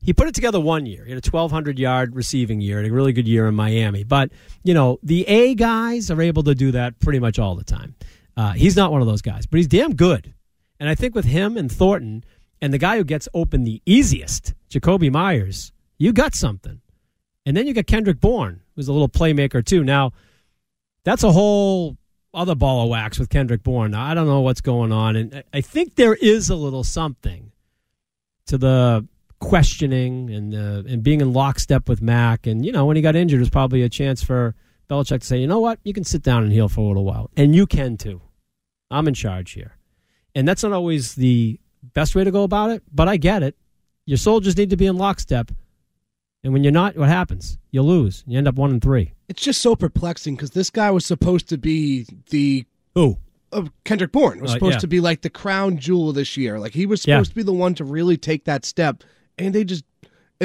he 0.00 0.12
put 0.12 0.28
it 0.28 0.34
together 0.34 0.60
one 0.60 0.86
year. 0.86 1.04
He 1.04 1.10
had 1.10 1.24
a 1.24 1.28
1,200 1.28 1.78
yard 1.78 2.14
receiving 2.14 2.60
year 2.60 2.78
and 2.78 2.86
a 2.86 2.92
really 2.92 3.12
good 3.12 3.26
year 3.26 3.48
in 3.48 3.54
Miami. 3.56 4.04
But, 4.04 4.30
you 4.62 4.72
know, 4.74 4.98
the 5.02 5.26
A 5.26 5.54
guys 5.56 6.10
are 6.10 6.22
able 6.22 6.44
to 6.44 6.54
do 6.54 6.70
that 6.72 7.00
pretty 7.00 7.18
much 7.18 7.38
all 7.38 7.56
the 7.56 7.64
time. 7.64 7.96
Uh, 8.36 8.52
he's 8.52 8.76
not 8.76 8.92
one 8.92 9.00
of 9.00 9.08
those 9.08 9.22
guys, 9.22 9.46
but 9.46 9.56
he's 9.56 9.66
damn 9.66 9.96
good. 9.96 10.32
And 10.78 10.88
I 10.88 10.94
think 10.94 11.16
with 11.16 11.24
him 11.24 11.56
and 11.56 11.70
Thornton 11.72 12.22
and 12.62 12.72
the 12.72 12.78
guy 12.78 12.96
who 12.96 13.04
gets 13.04 13.28
open 13.34 13.64
the 13.64 13.82
easiest, 13.84 14.54
Jakobi 14.70 15.10
Meyers, 15.10 15.72
you 15.98 16.12
got 16.12 16.36
something. 16.36 16.80
And 17.44 17.56
then 17.56 17.66
you 17.66 17.74
got 17.74 17.86
Kendrick 17.88 18.20
Bourne, 18.20 18.60
who's 18.76 18.86
a 18.86 18.92
little 18.92 19.08
playmaker 19.08 19.64
too. 19.64 19.82
Now, 19.82 20.12
that's 21.08 21.24
a 21.24 21.32
whole 21.32 21.96
other 22.34 22.54
ball 22.54 22.84
of 22.84 22.90
wax 22.90 23.18
with 23.18 23.30
Kendrick 23.30 23.62
Bourne. 23.62 23.94
I 23.94 24.12
don't 24.12 24.26
know 24.26 24.40
what's 24.40 24.60
going 24.60 24.92
on. 24.92 25.16
And 25.16 25.42
I 25.52 25.60
think 25.62 25.94
there 25.94 26.14
is 26.14 26.50
a 26.50 26.54
little 26.54 26.84
something 26.84 27.50
to 28.46 28.58
the 28.58 29.08
questioning 29.40 30.30
and 30.30 30.54
uh, 30.54 30.82
and 30.86 31.02
being 31.02 31.20
in 31.20 31.32
lockstep 31.32 31.88
with 31.88 32.02
Mac. 32.02 32.46
And 32.46 32.64
you 32.64 32.72
know, 32.72 32.84
when 32.84 32.96
he 32.96 33.02
got 33.02 33.16
injured, 33.16 33.38
it 33.38 33.40
was 33.40 33.50
probably 33.50 33.82
a 33.82 33.88
chance 33.88 34.22
for 34.22 34.54
Belichick 34.90 35.20
to 35.20 35.26
say, 35.26 35.38
you 35.38 35.46
know 35.46 35.60
what, 35.60 35.78
you 35.82 35.94
can 35.94 36.04
sit 36.04 36.22
down 36.22 36.42
and 36.42 36.52
heal 36.52 36.68
for 36.68 36.80
a 36.80 36.88
little 36.88 37.04
while, 37.04 37.30
and 37.36 37.54
you 37.54 37.66
can 37.66 37.96
too. 37.96 38.20
I'm 38.90 39.06
in 39.06 39.14
charge 39.14 39.52
here, 39.52 39.76
and 40.34 40.48
that's 40.48 40.62
not 40.62 40.72
always 40.72 41.14
the 41.14 41.60
best 41.82 42.14
way 42.14 42.24
to 42.24 42.30
go 42.30 42.42
about 42.42 42.70
it, 42.70 42.82
but 42.92 43.08
I 43.08 43.16
get 43.18 43.42
it. 43.42 43.56
Your 44.06 44.16
soldiers 44.16 44.56
need 44.56 44.70
to 44.70 44.76
be 44.76 44.86
in 44.86 44.96
lockstep, 44.96 45.52
and 46.44 46.52
when 46.52 46.62
you're 46.64 46.72
not, 46.72 46.96
what 46.96 47.08
happens? 47.08 47.58
You 47.70 47.82
lose. 47.82 48.24
You 48.26 48.38
end 48.38 48.48
up 48.48 48.54
one 48.56 48.70
and 48.70 48.82
three. 48.82 49.12
It's 49.28 49.42
just 49.42 49.60
so 49.60 49.74
perplexing 49.76 50.36
because 50.36 50.52
this 50.52 50.70
guy 50.70 50.90
was 50.90 51.04
supposed 51.04 51.48
to 51.50 51.58
be 51.58 52.06
the 52.30 52.64
who 52.94 53.18
uh, 53.52 53.64
Kendrick 53.84 54.12
Bourne 54.12 54.40
was 54.40 54.50
Uh, 54.50 54.54
supposed 54.54 54.74
yeah. 54.76 54.80
to 54.80 54.86
be 54.86 55.00
like 55.00 55.22
the 55.22 55.30
crown 55.30 55.78
jewel 55.78 56.12
this 56.12 56.36
year. 56.36 56.58
Like 56.58 56.72
he 56.72 56.86
was 56.86 57.06
Yeah. 57.06 57.16
supposed 57.16 57.30
to 57.30 57.36
be 57.36 57.42
the 57.42 57.52
one 57.52 57.74
to 57.74 57.84
really 57.84 58.16
take 58.16 58.44
that 58.44 58.64
step, 58.64 59.04
and 59.38 59.54
they 59.54 59.64
just 59.64 59.84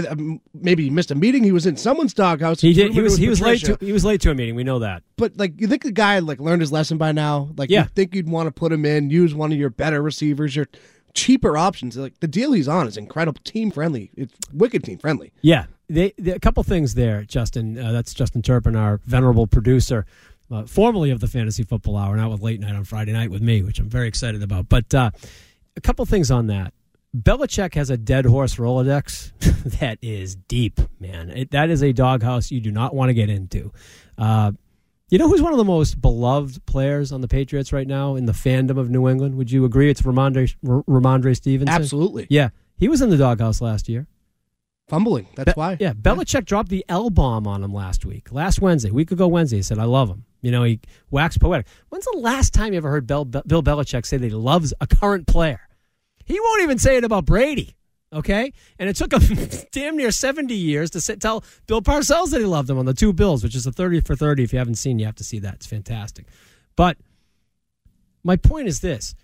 um, 0.09 0.41
maybe 0.55 0.83
he 0.85 0.89
missed 0.89 1.11
a 1.11 1.15
meeting. 1.15 1.43
He 1.43 1.51
was 1.51 1.67
in 1.67 1.77
someone's 1.77 2.15
doghouse. 2.15 2.61
He 2.61 2.73
did. 2.73 2.93
He 2.93 3.01
was. 3.01 3.15
He 3.17 3.29
was 3.29 3.41
late. 3.41 3.63
To, 3.65 3.77
he 3.79 3.91
was 3.91 4.03
late 4.03 4.21
to 4.21 4.31
a 4.31 4.35
meeting. 4.35 4.55
We 4.55 4.63
know 4.63 4.79
that. 4.79 5.03
But 5.17 5.37
like, 5.37 5.61
you 5.61 5.67
think 5.67 5.83
the 5.83 5.91
guy 5.91 6.17
like 6.19 6.39
learned 6.39 6.61
his 6.61 6.71
lesson 6.71 6.97
by 6.97 7.11
now? 7.11 7.51
Like, 7.57 7.69
Yeah. 7.69 7.83
you 7.83 7.89
think 7.93 8.15
you'd 8.15 8.27
want 8.27 8.47
to 8.47 8.51
put 8.51 8.71
him 8.71 8.85
in, 8.85 9.11
use 9.11 9.35
one 9.35 9.51
of 9.51 9.57
your 9.59 9.69
better 9.69 10.01
receivers, 10.01 10.55
your 10.55 10.67
cheaper 11.13 11.55
options. 11.57 11.95
Like 11.95 12.19
the 12.21 12.27
deal 12.27 12.53
he's 12.53 12.67
on 12.67 12.87
is 12.87 12.97
incredible, 12.97 13.39
team 13.43 13.69
friendly. 13.69 14.09
It's 14.17 14.33
wicked 14.51 14.83
team 14.83 14.97
friendly. 14.97 15.31
Yeah, 15.43 15.65
they, 15.93 16.13
they, 16.17 16.31
a 16.31 16.39
couple 16.39 16.63
things 16.63 16.95
there, 16.95 17.23
Justin. 17.23 17.77
Uh, 17.77 17.91
that's 17.91 18.13
Justin 18.13 18.41
Turpin, 18.41 18.75
our 18.75 18.99
venerable 19.05 19.47
producer, 19.47 20.05
uh, 20.51 20.65
formerly 20.65 21.11
of 21.11 21.19
the 21.19 21.27
Fantasy 21.27 21.63
Football 21.63 21.97
Hour, 21.97 22.17
now 22.17 22.29
with 22.29 22.41
late 22.41 22.59
night 22.59 22.75
on 22.75 22.83
Friday 22.83 23.13
night 23.13 23.31
with 23.31 23.41
me, 23.41 23.61
which 23.61 23.79
I'm 23.79 23.89
very 23.89 24.07
excited 24.07 24.43
about. 24.43 24.69
But 24.69 24.93
uh, 24.93 25.11
a 25.75 25.81
couple 25.81 26.05
things 26.05 26.31
on 26.31 26.47
that. 26.47 26.73
Belichick 27.15 27.75
has 27.75 27.91
a 27.91 27.97
dead 27.97 28.25
horse 28.25 28.55
Rolodex 28.55 29.31
that 29.79 29.99
is 30.01 30.35
deep, 30.35 30.81
man. 30.99 31.29
It, 31.29 31.51
that 31.51 31.69
is 31.69 31.83
a 31.83 31.93
doghouse 31.93 32.49
you 32.49 32.59
do 32.59 32.71
not 32.71 32.95
want 32.95 33.09
to 33.09 33.13
get 33.13 33.29
into. 33.29 33.71
Uh, 34.17 34.53
you 35.09 35.19
know 35.19 35.27
who's 35.27 35.43
one 35.43 35.51
of 35.51 35.59
the 35.59 35.63
most 35.63 36.01
beloved 36.01 36.65
players 36.65 37.11
on 37.11 37.21
the 37.21 37.27
Patriots 37.27 37.71
right 37.71 37.85
now 37.85 38.15
in 38.15 38.25
the 38.25 38.31
fandom 38.31 38.79
of 38.79 38.89
New 38.89 39.07
England? 39.07 39.35
Would 39.35 39.51
you 39.51 39.63
agree? 39.63 39.91
It's 39.91 40.01
Rhamondre, 40.01 40.55
R- 40.67 40.81
Rhamondre 40.83 41.35
Stevenson. 41.35 41.73
Absolutely. 41.73 42.25
Yeah, 42.31 42.49
he 42.77 42.87
was 42.87 42.99
in 42.99 43.11
the 43.11 43.17
doghouse 43.17 43.61
last 43.61 43.87
year. 43.87 44.07
Fumbling. 44.89 45.27
That's 45.35 45.53
Be- 45.53 45.57
why. 45.57 45.77
Yeah, 45.79 45.93
Belichick 45.93 46.45
dropped 46.45 46.69
the 46.69 46.85
L 46.89 47.09
bomb 47.09 47.47
on 47.47 47.63
him 47.63 47.73
last 47.73 48.05
week. 48.05 48.31
Last 48.31 48.61
Wednesday, 48.61 48.91
week 48.91 49.11
ago 49.11 49.27
Wednesday, 49.27 49.57
he 49.57 49.63
said, 49.63 49.79
I 49.79 49.85
love 49.85 50.09
him. 50.09 50.25
You 50.41 50.51
know, 50.51 50.63
he 50.63 50.81
waxed 51.09 51.39
poetic. 51.39 51.67
When's 51.89 52.05
the 52.05 52.17
last 52.17 52.53
time 52.53 52.73
you 52.73 52.77
ever 52.77 52.89
heard 52.89 53.07
Bel- 53.07 53.25
Bill 53.25 53.63
Belichick 53.63 54.05
say 54.05 54.17
that 54.17 54.25
he 54.25 54.31
loves 54.31 54.73
a 54.81 54.87
current 54.87 55.25
player? 55.25 55.61
He 56.25 56.39
won't 56.39 56.63
even 56.63 56.77
say 56.77 56.97
it 56.97 57.03
about 57.05 57.25
Brady, 57.25 57.75
okay? 58.11 58.51
And 58.77 58.89
it 58.89 58.97
took 58.97 59.13
him 59.13 59.49
damn 59.71 59.95
near 59.95 60.11
70 60.11 60.53
years 60.53 60.89
to 60.91 61.01
sit, 61.01 61.21
tell 61.21 61.43
Bill 61.65 61.81
Parcells 61.81 62.31
that 62.31 62.39
he 62.39 62.45
loved 62.45 62.69
him 62.69 62.77
on 62.77 62.85
the 62.85 62.93
two 62.93 63.13
Bills, 63.13 63.41
which 63.41 63.55
is 63.55 63.65
a 63.65 63.71
30 63.71 64.01
for 64.01 64.15
30. 64.17 64.43
If 64.43 64.51
you 64.51 64.59
haven't 64.59 64.75
seen, 64.75 64.99
you 64.99 65.05
have 65.05 65.15
to 65.15 65.23
see 65.23 65.39
that. 65.39 65.55
It's 65.55 65.65
fantastic. 65.65 66.25
But 66.75 66.97
my 68.23 68.35
point 68.35 68.67
is 68.67 68.81
this 68.81 69.15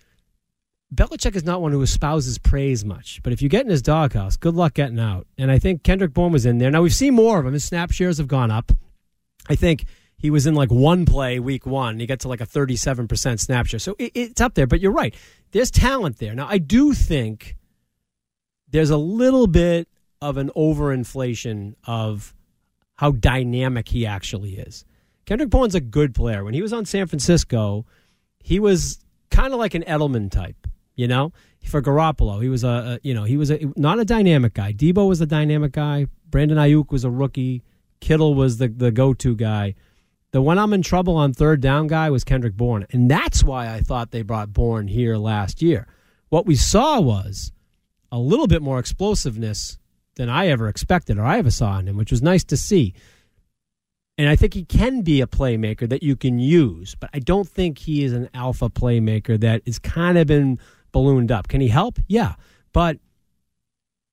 Belichick 0.94 1.36
is 1.36 1.44
not 1.44 1.62
one 1.62 1.72
who 1.72 1.82
espouses 1.82 2.38
praise 2.38 2.84
much, 2.84 3.20
but 3.22 3.32
if 3.32 3.40
you 3.40 3.48
get 3.48 3.64
in 3.64 3.70
his 3.70 3.82
doghouse, 3.82 4.36
good 4.36 4.54
luck 4.54 4.74
getting 4.74 4.98
out. 4.98 5.26
And 5.38 5.50
I 5.50 5.58
think 5.58 5.84
Kendrick 5.84 6.12
Bourne 6.12 6.32
was 6.32 6.44
in 6.44 6.58
there. 6.58 6.70
Now 6.70 6.82
we've 6.82 6.94
seen 6.94 7.14
more 7.14 7.38
of 7.38 7.46
him. 7.46 7.52
His 7.52 7.64
snap 7.64 7.92
shares 7.92 8.18
have 8.18 8.26
gone 8.26 8.50
up. 8.50 8.72
I 9.48 9.54
think 9.54 9.84
he 10.16 10.30
was 10.30 10.46
in 10.46 10.54
like 10.54 10.70
one 10.70 11.06
play 11.06 11.38
week 11.38 11.64
one. 11.64 12.00
He 12.00 12.06
got 12.06 12.20
to 12.20 12.28
like 12.28 12.40
a 12.40 12.46
thirty-seven 12.46 13.06
percent 13.08 13.40
snap 13.40 13.66
share, 13.66 13.80
so 13.80 13.94
it, 13.98 14.12
it's 14.14 14.40
up 14.40 14.54
there. 14.54 14.66
But 14.66 14.80
you're 14.80 14.92
right. 14.92 15.14
There's 15.52 15.70
talent 15.70 16.18
there. 16.18 16.34
Now 16.34 16.46
I 16.48 16.58
do 16.58 16.92
think 16.92 17.56
there's 18.68 18.90
a 18.90 18.98
little 18.98 19.46
bit 19.46 19.88
of 20.20 20.36
an 20.36 20.50
overinflation 20.56 21.74
of 21.84 22.34
how 22.96 23.12
dynamic 23.12 23.88
he 23.88 24.04
actually 24.04 24.58
is. 24.58 24.84
Kendrick 25.24 25.50
Bourne's 25.50 25.74
a 25.74 25.80
good 25.80 26.14
player. 26.14 26.44
When 26.44 26.54
he 26.54 26.62
was 26.62 26.72
on 26.72 26.84
San 26.84 27.06
Francisco, 27.06 27.86
he 28.40 28.58
was 28.58 28.98
kind 29.30 29.52
of 29.52 29.58
like 29.58 29.74
an 29.74 29.84
Edelman 29.84 30.30
type, 30.30 30.66
you 31.00 31.08
know. 31.08 31.32
For 31.64 31.82
Garoppolo, 31.82 32.42
he 32.42 32.48
was 32.48 32.64
a, 32.64 32.68
a 32.68 32.98
you 33.02 33.14
know 33.14 33.24
he 33.24 33.36
was 33.36 33.50
a, 33.50 33.58
not 33.76 33.98
a 33.98 34.04
dynamic 34.04 34.54
guy. 34.54 34.72
Deebo 34.72 35.08
was 35.08 35.20
a 35.20 35.26
dynamic 35.26 35.72
guy. 35.72 36.06
Brandon 36.28 36.58
Aiyuk 36.58 36.90
was 36.90 37.04
a 37.04 37.10
rookie. 37.10 37.62
Kittle 38.00 38.34
was 38.34 38.58
the 38.58 38.68
the 38.68 38.90
go 38.90 39.12
to 39.14 39.34
guy. 39.34 39.74
The 40.32 40.40
one 40.40 40.58
I'm 40.58 40.72
in 40.72 40.82
trouble 40.82 41.16
on 41.16 41.32
third 41.32 41.60
down 41.60 41.86
guy 41.86 42.08
was 42.10 42.22
Kendrick 42.22 42.56
Bourne, 42.56 42.86
and 42.92 43.10
that's 43.10 43.42
why 43.42 43.72
I 43.74 43.80
thought 43.80 44.10
they 44.10 44.22
brought 44.22 44.52
Bourne 44.52 44.88
here 44.88 45.16
last 45.16 45.60
year. 45.60 45.86
What 46.28 46.46
we 46.46 46.54
saw 46.54 47.00
was 47.00 47.52
a 48.12 48.18
little 48.18 48.46
bit 48.46 48.62
more 48.62 48.78
explosiveness 48.78 49.78
than 50.16 50.28
I 50.28 50.48
ever 50.48 50.68
expected 50.68 51.18
or 51.18 51.24
I 51.24 51.38
ever 51.38 51.50
saw 51.50 51.78
in 51.78 51.88
him, 51.88 51.96
which 51.96 52.10
was 52.10 52.22
nice 52.22 52.44
to 52.44 52.56
see. 52.56 52.94
And 54.18 54.28
I 54.28 54.36
think 54.36 54.52
he 54.52 54.64
can 54.64 55.00
be 55.02 55.20
a 55.20 55.26
playmaker 55.26 55.88
that 55.88 56.02
you 56.02 56.14
can 56.14 56.38
use, 56.38 56.94
but 56.94 57.08
I 57.14 57.20
don't 57.20 57.48
think 57.48 57.78
he 57.78 58.04
is 58.04 58.12
an 58.12 58.28
alpha 58.34 58.68
playmaker 58.68 59.40
that 59.40 59.62
is 59.64 59.78
kind 59.78 60.18
of 60.18 60.26
been 60.26 60.58
ballooned 60.92 61.30
up. 61.30 61.48
Can 61.48 61.60
he 61.60 61.68
help? 61.68 61.98
Yeah. 62.08 62.34
But 62.72 62.98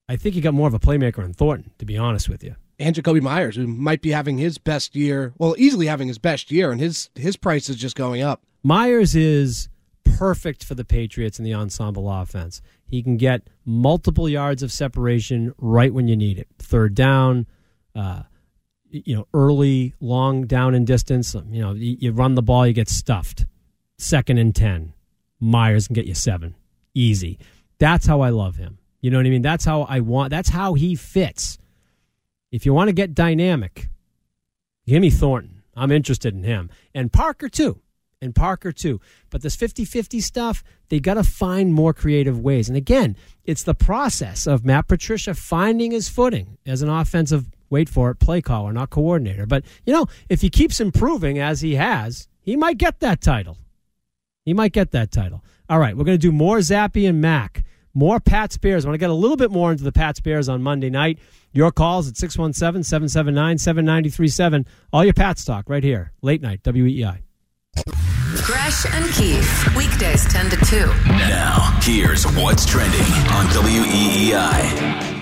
I 0.10 0.15
think 0.15 0.36
he 0.36 0.41
got 0.41 0.53
more 0.53 0.67
of 0.67 0.74
a 0.74 0.79
playmaker 0.79 1.24
in 1.24 1.34
Thornton, 1.34 1.72
to 1.79 1.86
be 1.86 1.98
honest 1.98 2.29
with 2.29 2.43
you. 2.43 2.55
And 2.79 2.96
Jakobi 2.96 3.22
Meyers, 3.22 3.55
who 3.55 3.67
might 3.67 4.01
be 4.01 4.12
having 4.12 4.38
his 4.38 4.57
best 4.57 4.96
year, 4.96 5.34
well, 5.38 5.55
easily 5.57 5.88
having 5.88 6.07
his 6.07 6.19
best 6.19 6.51
year, 6.51 6.72
and 6.72 6.79
his 6.79 7.10
his 7.15 7.36
price 7.36 7.69
is 7.69 7.75
just 7.75 7.96
going 7.96 8.22
up. 8.22 8.43
Meyers 8.63 9.15
is 9.15 9.69
perfect 10.03 10.63
for 10.63 10.75
the 10.75 10.86
Patriots 10.86 11.39
in 11.39 11.46
the 11.46 11.53
ensemble 11.53 12.12
offense. 12.12 12.62
He 12.86 13.03
can 13.03 13.17
get 13.17 13.50
multiple 13.65 14.29
yards 14.29 14.63
of 14.63 14.72
separation 14.72 15.53
right 15.57 15.93
when 15.93 16.07
you 16.07 16.15
need 16.15 16.38
it. 16.38 16.48
Third 16.60 16.96
down, 16.96 17.48
uh, 17.96 18.24
you 18.89 19.15
know, 19.15 19.27
early, 19.34 19.93
long 20.00 20.46
down 20.46 20.74
and 20.74 20.88
distance. 20.88 21.34
You 21.34 21.62
know, 21.62 21.74
you, 21.74 21.98
you 22.00 22.12
run 22.12 22.36
the 22.36 22.41
ball, 22.41 22.65
you 22.65 22.74
get 22.74 22.89
stuffed. 22.89 23.46
Second 23.98 24.38
and 24.38 24.55
10. 24.55 24.93
Meyers 25.39 25.88
can 25.88 25.93
get 25.93 26.05
you 26.05 26.15
seven. 26.15 26.55
Easy. 26.97 27.37
That's 27.77 28.07
how 28.07 28.21
I 28.21 28.29
love 28.29 28.55
him. 28.55 28.79
You 29.01 29.11
know 29.11 29.17
what 29.17 29.27
I 29.27 29.29
mean? 29.29 29.43
That's 29.43 29.65
how 29.65 29.83
I 29.83 29.99
want, 29.99 30.31
that's 30.31 30.49
how 30.49 30.73
he 30.73 30.95
fits. 30.95 31.59
If 32.51 32.65
you 32.65 32.73
want 32.73 32.87
to 32.87 32.93
get 32.93 33.13
dynamic, 33.13 33.89
give 34.87 35.01
me 35.01 35.11
Thornton. 35.11 35.61
I'm 35.75 35.91
interested 35.91 36.33
in 36.33 36.43
him. 36.43 36.71
And 36.95 37.13
Parker, 37.13 37.49
too. 37.49 37.81
And 38.19 38.33
Parker, 38.33 38.71
too. 38.71 38.99
But 39.29 39.43
this 39.43 39.55
50 39.55 39.85
50 39.85 40.19
stuff, 40.21 40.63
they 40.89 40.99
got 40.99 41.13
to 41.13 41.23
find 41.23 41.71
more 41.71 41.93
creative 41.93 42.39
ways. 42.39 42.67
And 42.67 42.75
again, 42.75 43.15
it's 43.45 43.61
the 43.61 43.75
process 43.75 44.47
of 44.47 44.65
Matt 44.65 44.87
Patricia 44.87 45.35
finding 45.35 45.91
his 45.91 46.09
footing 46.09 46.57
as 46.65 46.81
an 46.81 46.89
offensive, 46.89 47.45
wait 47.69 47.89
for 47.89 48.09
it, 48.09 48.15
play 48.15 48.41
caller, 48.41 48.73
not 48.73 48.89
coordinator. 48.89 49.45
But, 49.45 49.63
you 49.85 49.93
know, 49.93 50.07
if 50.29 50.41
he 50.41 50.49
keeps 50.49 50.79
improving 50.79 51.37
as 51.37 51.61
he 51.61 51.75
has, 51.75 52.27
he 52.41 52.55
might 52.55 52.79
get 52.79 53.01
that 53.01 53.21
title. 53.21 53.57
He 54.45 54.53
might 54.53 54.71
get 54.71 54.91
that 54.91 55.11
title. 55.11 55.43
All 55.69 55.79
right, 55.79 55.97
we're 55.97 56.05
going 56.05 56.17
to 56.17 56.21
do 56.21 56.31
more 56.31 56.57
Zappe 56.59 57.07
and 57.07 57.19
Mac. 57.19 57.63
More 57.93 58.19
Pats 58.19 58.57
Bears. 58.57 58.86
I 58.86 58.89
want 58.89 58.93
to 58.95 59.00
get 59.00 59.09
a 59.09 59.13
little 59.13 59.38
bit 59.38 59.51
more 59.51 59.71
into 59.71 59.83
the 59.83 59.91
Pats 59.91 60.19
Bears 60.19 60.47
on 60.47 60.62
Monday 60.62 60.89
night. 60.89 61.19
Your 61.51 61.71
calls 61.71 62.07
at 62.07 62.15
617 62.15 62.83
779 62.83 63.57
7937. 63.57 64.65
All 64.93 65.03
your 65.03 65.13
Pats 65.13 65.43
talk 65.43 65.69
right 65.69 65.83
here. 65.83 66.13
Late 66.21 66.41
night, 66.41 66.62
WEEI. 66.63 67.24
Gresh 68.43 68.86
and 68.86 69.05
Keith, 69.13 69.75
weekdays 69.75 70.25
10 70.31 70.50
to 70.51 70.57
2. 70.57 70.86
Now, 71.07 71.77
here's 71.81 72.25
what's 72.36 72.65
trending 72.65 73.01
on 73.31 73.45
WEEI. 73.47 75.16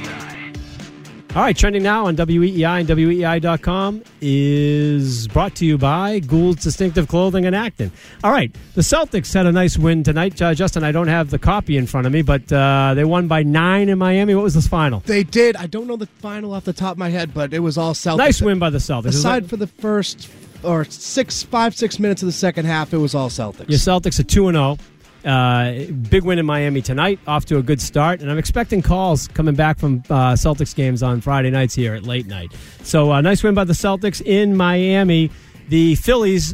All 1.36 1.42
right, 1.42 1.58
trending 1.58 1.84
now 1.84 2.06
on 2.06 2.16
WEEI 2.16 2.80
and 2.80 2.88
WEEI.com 2.88 4.04
is 4.22 5.28
brought 5.28 5.54
to 5.56 5.66
you 5.66 5.78
by 5.78 6.20
Gould's 6.20 6.64
Distinctive 6.64 7.10
Clothing 7.10 7.46
and 7.46 7.54
Acton. 7.54 7.92
All 8.24 8.32
right, 8.32 8.56
the 8.74 8.82
Celtics 8.82 9.34
had 9.34 9.46
a 9.46 9.52
nice 9.52 9.78
win 9.78 10.02
tonight. 10.02 10.42
Uh, 10.42 10.54
Justin, 10.54 10.86
I 10.86 10.94
don't 10.94 11.10
have 11.10 11.32
the 11.32 11.38
copy 11.38 11.76
in 11.76 11.88
front 11.88 12.08
of 12.08 12.14
me, 12.14 12.22
but 12.22 12.50
uh, 12.54 12.94
they 12.94 13.04
won 13.04 13.28
by 13.28 13.44
nine 13.44 13.90
in 13.90 13.98
Miami. 13.98 14.34
What 14.34 14.44
was 14.44 14.54
this 14.54 14.70
final? 14.70 15.02
They 15.02 15.24
did. 15.24 15.58
I 15.58 15.68
don't 15.68 15.88
know 15.88 15.98
the 15.98 16.06
final 16.06 16.54
off 16.54 16.64
the 16.64 16.72
top 16.72 16.94
of 16.94 16.98
my 17.00 17.10
head, 17.10 17.34
but 17.34 17.54
it 17.54 17.60
was 17.60 17.78
all 17.78 17.94
Celtics. 17.94 18.18
Nice 18.18 18.42
win 18.42 18.58
by 18.58 18.70
the 18.70 18.78
Celtics. 18.78 19.08
Aside 19.08 19.44
like- 19.44 19.50
for 19.50 19.58
the 19.58 19.68
first 19.68 20.30
or 20.64 20.86
six, 20.86 21.44
five, 21.44 21.76
six 21.76 22.00
minutes 22.00 22.22
of 22.22 22.28
the 22.28 22.32
second 22.32 22.64
half, 22.64 22.94
it 22.94 22.98
was 22.98 23.14
all 23.14 23.30
Celtics. 23.30 23.68
Your 23.68 23.78
Celtics 23.78 24.22
are 24.22 24.24
2 24.24 24.48
and 24.48 24.56
0. 24.56 24.78
Uh, 25.26 25.86
big 26.10 26.24
win 26.24 26.38
in 26.38 26.46
Miami 26.46 26.82
tonight, 26.82 27.20
off 27.26 27.46
to 27.46 27.58
a 27.58 27.64
good 27.64 27.82
start, 27.82 28.22
and 28.22 28.30
I'm 28.30 28.38
expecting 28.38 28.84
calls 28.84 29.28
coming 29.30 29.56
back 29.56 29.80
from 29.80 30.04
uh, 30.10 30.34
Celtics 30.34 30.76
games 30.76 31.02
on 31.02 31.20
Friday 31.20 31.50
nights 31.50 31.74
here 31.74 31.96
at 31.96 32.04
late 32.04 32.28
night. 32.28 32.54
So, 32.84 33.12
uh, 33.12 33.22
nice 33.22 33.42
win 33.42 33.56
by 33.56 33.64
the 33.64 33.74
Celtics 33.74 34.22
in 34.22 34.56
Miami. 34.56 35.32
The 35.70 35.96
Phillies 35.96 36.54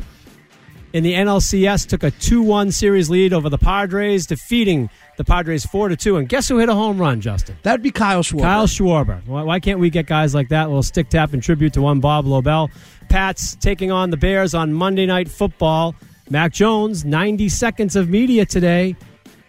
in 0.94 1.04
the 1.04 1.14
NLCS 1.14 1.88
took 1.88 2.04
a 2.04 2.12
2 2.12 2.42
1 2.42 2.72
series 2.72 3.10
lead 3.10 3.34
over 3.34 3.50
the 3.50 3.58
Padres, 3.58 4.26
defeating 4.26 4.90
the 5.18 5.24
Padres 5.24 5.66
4 5.66 5.90
to 5.90 5.96
2. 5.96 6.18
And 6.18 6.30
guess 6.30 6.48
who 6.48 6.58
hit 6.58 6.70
a 6.70 6.74
home 6.74 6.98
run, 6.98 7.22
Justin? 7.22 7.58
That'd 7.64 7.84
be 7.84 7.92
Kyle 7.92 8.24
Schwarber. 8.24 8.42
Kyle 8.42 8.68
Schwarber. 8.68 9.28
Why, 9.28 9.44
why 9.44 9.60
can't 9.60 9.80
we 9.80 9.90
get 9.90 10.06
guys 10.06 10.34
like 10.34 10.50
that? 10.50 10.66
A 10.66 10.68
little 10.68 10.84
stick 10.84 11.10
tap 11.10 11.34
in 11.34 11.42
tribute 11.42 11.74
to 11.74 11.82
one 11.82 12.00
Bob 12.00 12.26
Lobel. 12.26 12.70
Pats 13.10 13.56
taking 13.56 13.92
on 13.92 14.10
the 14.10 14.18
Bears 14.18 14.54
on 14.54 14.74
Monday 14.74 15.06
Night 15.06 15.30
Football. 15.30 15.96
Mac 16.32 16.54
Jones, 16.54 17.04
90 17.04 17.50
seconds 17.50 17.98
of 17.98 18.08
media 18.08 18.46
today, 18.46 18.96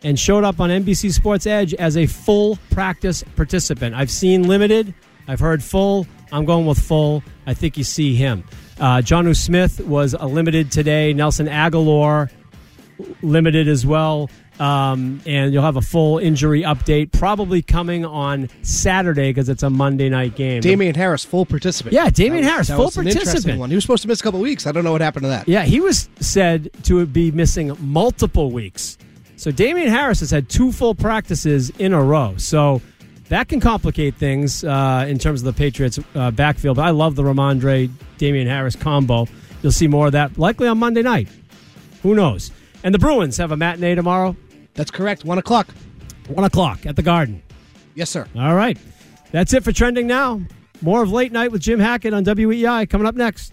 and 0.02 0.18
showed 0.18 0.42
up 0.42 0.58
on 0.58 0.68
NBC 0.68 1.12
Sports 1.12 1.46
Edge 1.46 1.74
as 1.74 1.96
a 1.96 2.06
full 2.06 2.58
practice 2.70 3.22
participant. 3.36 3.94
I've 3.94 4.10
seen 4.10 4.48
limited, 4.48 4.92
I've 5.28 5.38
heard 5.38 5.62
full. 5.62 6.08
I'm 6.32 6.44
going 6.44 6.66
with 6.66 6.80
full. 6.80 7.22
I 7.46 7.54
think 7.54 7.76
you 7.76 7.84
see 7.84 8.16
him. 8.16 8.42
Uh, 8.80 8.96
Jonnu 8.96 9.36
Smith 9.36 9.78
was 9.86 10.14
a 10.18 10.26
limited 10.26 10.72
today. 10.72 11.12
Nelson 11.12 11.46
Agholor, 11.46 12.30
limited 13.22 13.68
as 13.68 13.86
well. 13.86 14.28
Um, 14.60 15.20
and 15.26 15.52
you'll 15.52 15.62
have 15.62 15.76
a 15.76 15.82
full 15.82 16.18
injury 16.18 16.62
update 16.62 17.10
probably 17.10 17.62
coming 17.62 18.04
on 18.04 18.48
Saturday 18.62 19.30
because 19.30 19.48
it's 19.48 19.62
a 19.62 19.70
Monday 19.70 20.08
night 20.08 20.36
game. 20.36 20.60
Damien 20.60 20.94
Harris, 20.94 21.24
full 21.24 21.46
participant. 21.46 21.94
Yeah, 21.94 22.10
Damien 22.10 22.44
Harris, 22.44 22.68
full 22.68 22.90
participant. 22.90 23.58
One. 23.58 23.70
He 23.70 23.74
was 23.74 23.82
supposed 23.82 24.02
to 24.02 24.08
miss 24.08 24.20
a 24.20 24.22
couple 24.22 24.40
weeks. 24.40 24.66
I 24.66 24.72
don't 24.72 24.84
know 24.84 24.92
what 24.92 25.00
happened 25.00 25.24
to 25.24 25.28
that. 25.28 25.48
Yeah, 25.48 25.62
he 25.62 25.80
was 25.80 26.08
said 26.20 26.70
to 26.84 27.04
be 27.06 27.30
missing 27.30 27.76
multiple 27.80 28.50
weeks. 28.50 28.98
So 29.36 29.50
Damien 29.50 29.88
Harris 29.88 30.20
has 30.20 30.30
had 30.30 30.48
two 30.48 30.70
full 30.70 30.94
practices 30.94 31.70
in 31.78 31.92
a 31.92 32.02
row. 32.02 32.34
So 32.36 32.80
that 33.30 33.48
can 33.48 33.58
complicate 33.58 34.14
things 34.14 34.62
uh, 34.62 35.06
in 35.08 35.18
terms 35.18 35.40
of 35.40 35.46
the 35.46 35.52
Patriots' 35.58 35.98
uh, 36.14 36.30
backfield. 36.30 36.76
But 36.76 36.84
I 36.84 36.90
love 36.90 37.16
the 37.16 37.22
Rhamondre 37.22 37.90
Damien 38.18 38.46
Harris 38.46 38.76
combo. 38.76 39.26
You'll 39.62 39.72
see 39.72 39.88
more 39.88 40.06
of 40.06 40.12
that 40.12 40.38
likely 40.38 40.68
on 40.68 40.78
Monday 40.78 41.02
night. 41.02 41.28
Who 42.02 42.14
knows? 42.14 42.52
And 42.84 42.94
the 42.94 42.98
Bruins 42.98 43.36
have 43.36 43.52
a 43.52 43.56
matinee 43.56 43.94
tomorrow. 43.94 44.36
That's 44.74 44.90
correct. 44.90 45.24
One 45.24 45.38
o'clock. 45.38 45.68
One 46.28 46.44
o'clock 46.44 46.86
at 46.86 46.96
the 46.96 47.02
Garden. 47.02 47.42
Yes, 47.94 48.10
sir. 48.10 48.26
All 48.36 48.54
right. 48.54 48.78
That's 49.30 49.52
it 49.54 49.64
for 49.64 49.72
trending 49.72 50.06
now. 50.06 50.40
More 50.80 51.02
of 51.02 51.12
late 51.12 51.32
night 51.32 51.52
with 51.52 51.60
Jim 51.62 51.78
Hackett 51.78 52.12
on 52.12 52.24
WEEI 52.24 52.88
coming 52.88 53.06
up 53.06 53.14
next. 53.14 53.52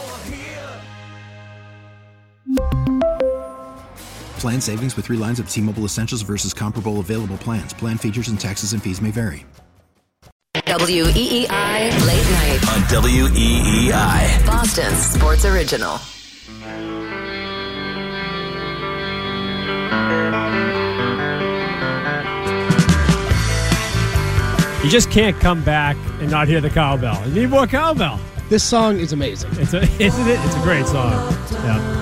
Plan 4.39 4.61
savings 4.61 4.95
with 4.95 5.05
three 5.05 5.17
lines 5.17 5.39
of 5.39 5.49
T 5.49 5.61
Mobile 5.61 5.85
Essentials 5.85 6.21
versus 6.21 6.53
comparable 6.53 6.99
available 6.99 7.37
plans. 7.37 7.73
Plan 7.73 7.97
features 7.97 8.27
and 8.27 8.39
taxes 8.39 8.73
and 8.73 8.81
fees 8.83 9.01
may 9.01 9.11
vary. 9.11 9.45
WEEI 10.55 11.15
E 11.15 11.47
Late 11.47 12.29
Night. 12.31 12.59
On 12.69 12.81
WEEI. 12.89 14.45
Boston 14.45 14.93
Sports 14.95 15.45
Original. 15.45 15.99
You 24.83 24.89
just 24.89 25.11
can't 25.11 25.39
come 25.39 25.63
back 25.63 25.95
and 26.19 26.31
not 26.31 26.47
hear 26.47 26.59
the 26.59 26.69
cowbell. 26.71 27.27
You 27.27 27.41
need 27.41 27.49
more 27.51 27.67
cowbell. 27.67 28.19
This 28.49 28.63
song 28.63 28.97
is 28.97 29.13
amazing. 29.13 29.51
It's 29.53 29.73
a, 29.73 29.83
isn't 30.03 30.27
it? 30.27 30.39
It's 30.43 30.55
a 30.55 30.61
great 30.61 30.87
song. 30.87 31.11
Yeah. 31.51 32.00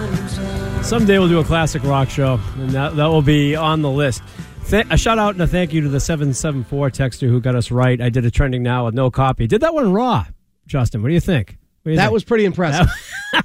Someday 0.89 1.19
we'll 1.19 1.28
do 1.30 1.38
a 1.39 1.43
classic 1.43 1.84
rock 1.84 2.10
show, 2.10 2.39
and 2.58 2.71
that, 2.71 2.95
that 2.95 3.06
will 3.06 3.21
be 3.21 3.56
on 3.56 3.84
the 3.84 3.91
list. 3.91 4.23
Th- 4.69 4.88
a 4.89 4.97
shout 4.97 5.19
out 5.19 5.36
and 5.36 5.41
a 5.43 5.45
thank 5.45 5.71
you 5.71 5.82
to 5.82 5.88
the 5.88 5.99
774 5.99 6.89
texter 6.89 7.30
who 7.30 7.39
got 7.39 7.54
us 7.56 7.69
right. 7.69 8.02
I 8.02 8.10
did 8.10 8.25
a 8.25 8.32
trending 8.32 8.63
now 8.63 8.86
with 8.86 8.95
no 8.95 9.12
copy. 9.12 9.45
Did 9.45 9.62
that 9.62 9.71
one 9.75 9.93
raw, 9.93 10.25
Justin. 10.65 11.04
What 11.04 11.10
do 11.10 11.13
you 11.13 11.19
think? 11.19 11.58
Do 11.84 11.91
you 11.91 11.95
That 11.97 12.06
think? 12.06 12.13
was 12.13 12.23
pretty 12.23 12.43
impressive. 12.45 12.88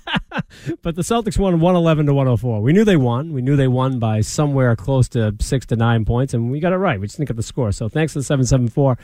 but 0.83 0.95
the 0.97 1.03
Celtics 1.03 1.39
won 1.39 1.61
111 1.61 2.07
to 2.07 2.15
104. 2.15 2.63
We 2.63 2.73
knew 2.73 2.83
they 2.83 2.97
won. 2.97 3.35
We 3.35 3.43
knew 3.43 3.57
they 3.57 3.69
won 3.69 3.99
by 3.99 4.23
somewhere 4.23 4.75
close 4.75 5.07
to 5.11 5.37
six 5.39 5.67
to 5.67 5.77
nine 5.77 6.07
points, 6.07 6.33
and 6.33 6.51
we 6.51 6.61
got 6.61 6.73
it 6.73 6.77
right. 6.79 6.99
We 6.99 7.07
just 7.09 7.19
didn't 7.19 7.29
get 7.29 7.37
the 7.37 7.43
score. 7.43 7.73
So 7.73 7.91
thanks 7.91 8.15
to 8.15 8.21
the 8.21 8.25
774, 8.25 8.97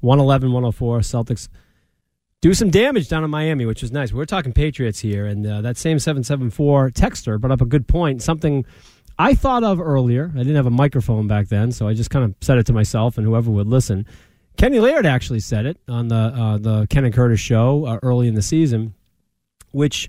111 0.00 0.52
104. 0.52 0.98
Celtics 1.00 1.48
do 2.46 2.54
some 2.54 2.70
damage 2.70 3.08
down 3.08 3.24
in 3.24 3.30
Miami, 3.30 3.66
which 3.66 3.82
is 3.82 3.90
nice. 3.90 4.12
We're 4.12 4.24
talking 4.24 4.52
Patriots 4.52 5.00
here, 5.00 5.26
and 5.26 5.44
uh, 5.44 5.62
that 5.62 5.76
same 5.76 5.98
774 5.98 6.90
texter 6.90 7.40
brought 7.40 7.50
up 7.50 7.60
a 7.60 7.66
good 7.66 7.88
point. 7.88 8.22
Something 8.22 8.64
I 9.18 9.34
thought 9.34 9.64
of 9.64 9.80
earlier. 9.80 10.30
I 10.32 10.38
didn't 10.38 10.54
have 10.54 10.66
a 10.66 10.70
microphone 10.70 11.26
back 11.26 11.48
then, 11.48 11.72
so 11.72 11.88
I 11.88 11.94
just 11.94 12.08
kind 12.08 12.24
of 12.24 12.36
said 12.40 12.58
it 12.58 12.66
to 12.66 12.72
myself 12.72 13.18
and 13.18 13.26
whoever 13.26 13.50
would 13.50 13.66
listen. 13.66 14.06
Kenny 14.56 14.78
Laird 14.78 15.06
actually 15.06 15.40
said 15.40 15.66
it 15.66 15.76
on 15.88 16.06
the 16.06 16.14
uh, 16.14 16.58
the 16.58 16.86
Ken 16.86 17.04
and 17.04 17.12
Curtis 17.12 17.40
show 17.40 17.84
uh, 17.84 17.98
early 18.04 18.28
in 18.28 18.36
the 18.36 18.42
season, 18.42 18.94
which 19.72 20.08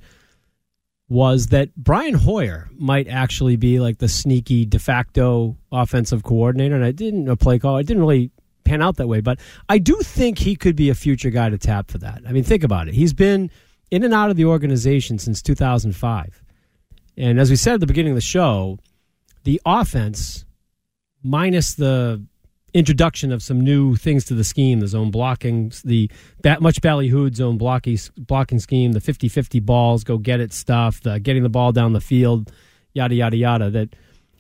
was 1.09 1.47
that 1.47 1.75
Brian 1.75 2.13
Hoyer 2.13 2.69
might 2.77 3.07
actually 3.07 3.55
be 3.55 3.79
like 3.79 3.97
the 3.97 4.07
sneaky 4.07 4.63
de 4.63 4.77
facto 4.77 5.57
offensive 5.71 6.21
coordinator. 6.21 6.75
And 6.75 6.85
I 6.85 6.91
didn't 6.91 7.29
a 7.29 7.35
play 7.35 7.57
call. 7.57 7.77
I 7.77 7.81
didn't 7.81 8.01
really 8.03 8.29
pan 8.67 8.81
out 8.81 8.97
that 8.97 9.07
way, 9.07 9.21
but 9.21 9.39
I 9.69 9.77
do 9.77 9.95
think 10.01 10.37
he 10.39 10.55
could 10.55 10.75
be 10.75 10.89
a 10.89 10.95
future 10.95 11.29
guy 11.29 11.49
to 11.49 11.57
tap 11.57 11.89
for 11.89 11.97
that. 11.99 12.21
I 12.27 12.31
mean, 12.31 12.43
think 12.43 12.63
about 12.63 12.87
it. 12.87 12.93
He's 12.93 13.13
been 13.13 13.49
in 13.89 14.03
and 14.03 14.13
out 14.13 14.29
of 14.29 14.35
the 14.35 14.45
organization 14.45 15.17
since 15.17 15.41
2005. 15.41 16.43
And 17.17 17.39
as 17.39 17.49
we 17.49 17.55
said 17.55 17.75
at 17.75 17.79
the 17.79 17.87
beginning 17.87 18.11
of 18.11 18.17
the 18.17 18.21
show, 18.21 18.79
the 19.43 19.61
offense, 19.65 20.45
minus 21.23 21.75
the 21.75 22.23
introduction 22.73 23.31
of 23.31 23.41
some 23.41 23.61
new 23.61 23.95
things 23.95 24.25
to 24.25 24.33
the 24.33 24.43
scheme, 24.43 24.81
the 24.81 24.87
zone 24.87 25.09
blocking, 25.09 25.71
the 25.83 26.11
that 26.43 26.61
much 26.61 26.81
ballyhooed 26.81 27.35
zone 27.35 27.57
blocking, 27.57 27.97
blocking 28.17 28.59
scheme, 28.59 28.91
the 28.91 28.99
50-50 28.99 29.65
balls, 29.65 30.03
go 30.03 30.17
get 30.17 30.39
it 30.39 30.53
stuff, 30.53 31.01
the 31.01 31.19
getting 31.19 31.43
the 31.43 31.49
ball 31.49 31.71
down 31.71 31.93
the 31.93 32.01
field, 32.01 32.51
yada, 32.93 33.15
yada, 33.15 33.37
yada, 33.37 33.69
that 33.69 33.95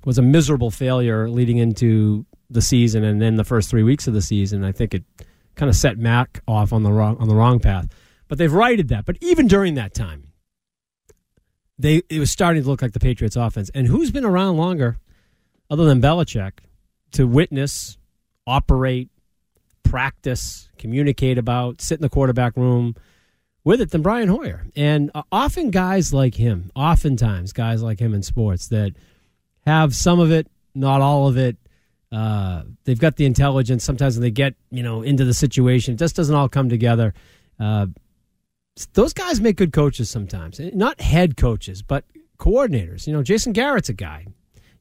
was 0.05 0.17
a 0.17 0.21
miserable 0.21 0.69
failure 0.69 1.29
leading 1.29 1.57
into 1.57 2.25
the 2.49 2.61
season 2.61 3.03
and 3.03 3.21
then 3.21 3.35
the 3.35 3.43
first 3.43 3.69
three 3.69 3.83
weeks 3.83 4.07
of 4.07 4.13
the 4.13 4.21
season. 4.21 4.63
I 4.63 4.71
think 4.71 4.93
it 4.93 5.03
kind 5.55 5.69
of 5.69 5.75
set 5.75 5.97
Mac 5.97 6.41
off 6.47 6.71
on 6.71 6.83
the 6.83 6.91
wrong 6.91 7.17
on 7.17 7.27
the 7.27 7.35
wrong 7.35 7.59
path. 7.59 7.87
But 8.27 8.37
they've 8.37 8.51
righted 8.51 8.89
that. 8.89 9.05
But 9.05 9.17
even 9.21 9.47
during 9.47 9.75
that 9.75 9.93
time, 9.93 10.31
they 11.77 12.01
it 12.09 12.19
was 12.19 12.31
starting 12.31 12.63
to 12.63 12.69
look 12.69 12.81
like 12.81 12.93
the 12.93 12.99
Patriots 12.99 13.35
offense. 13.35 13.69
And 13.73 13.87
who's 13.87 14.11
been 14.11 14.25
around 14.25 14.57
longer 14.57 14.97
other 15.69 15.85
than 15.85 16.01
Belichick 16.01 16.59
to 17.11 17.27
witness, 17.27 17.97
operate, 18.45 19.09
practice, 19.83 20.69
communicate 20.77 21.37
about, 21.37 21.81
sit 21.81 21.99
in 21.99 22.01
the 22.01 22.09
quarterback 22.09 22.55
room 22.55 22.95
with 23.63 23.81
it 23.81 23.91
than 23.91 24.01
Brian 24.01 24.29
Hoyer. 24.29 24.65
And 24.75 25.11
uh, 25.13 25.23
often 25.31 25.71
guys 25.71 26.13
like 26.13 26.35
him, 26.35 26.71
oftentimes 26.75 27.53
guys 27.53 27.81
like 27.83 27.99
him 27.99 28.13
in 28.13 28.23
sports 28.23 28.67
that 28.69 28.93
have 29.65 29.95
some 29.95 30.19
of 30.19 30.31
it, 30.31 30.47
not 30.73 31.01
all 31.01 31.27
of 31.27 31.37
it. 31.37 31.57
Uh, 32.11 32.63
they've 32.85 32.99
got 32.99 33.15
the 33.17 33.25
intelligence. 33.25 33.83
Sometimes 33.83 34.15
when 34.15 34.21
they 34.21 34.31
get 34.31 34.55
you 34.71 34.83
know 34.83 35.01
into 35.01 35.25
the 35.25 35.33
situation, 35.33 35.95
it 35.95 35.97
just 35.97 36.15
doesn't 36.15 36.35
all 36.35 36.49
come 36.49 36.69
together. 36.69 37.13
Uh, 37.59 37.87
those 38.93 39.13
guys 39.13 39.41
make 39.41 39.57
good 39.57 39.73
coaches 39.73 40.09
sometimes. 40.09 40.59
Not 40.59 41.01
head 41.01 41.35
coaches, 41.35 41.81
but 41.81 42.05
coordinators. 42.37 43.07
You 43.07 43.13
know, 43.13 43.23
Jason 43.23 43.53
Garrett's 43.53 43.89
a 43.89 43.93
guy. 43.93 44.27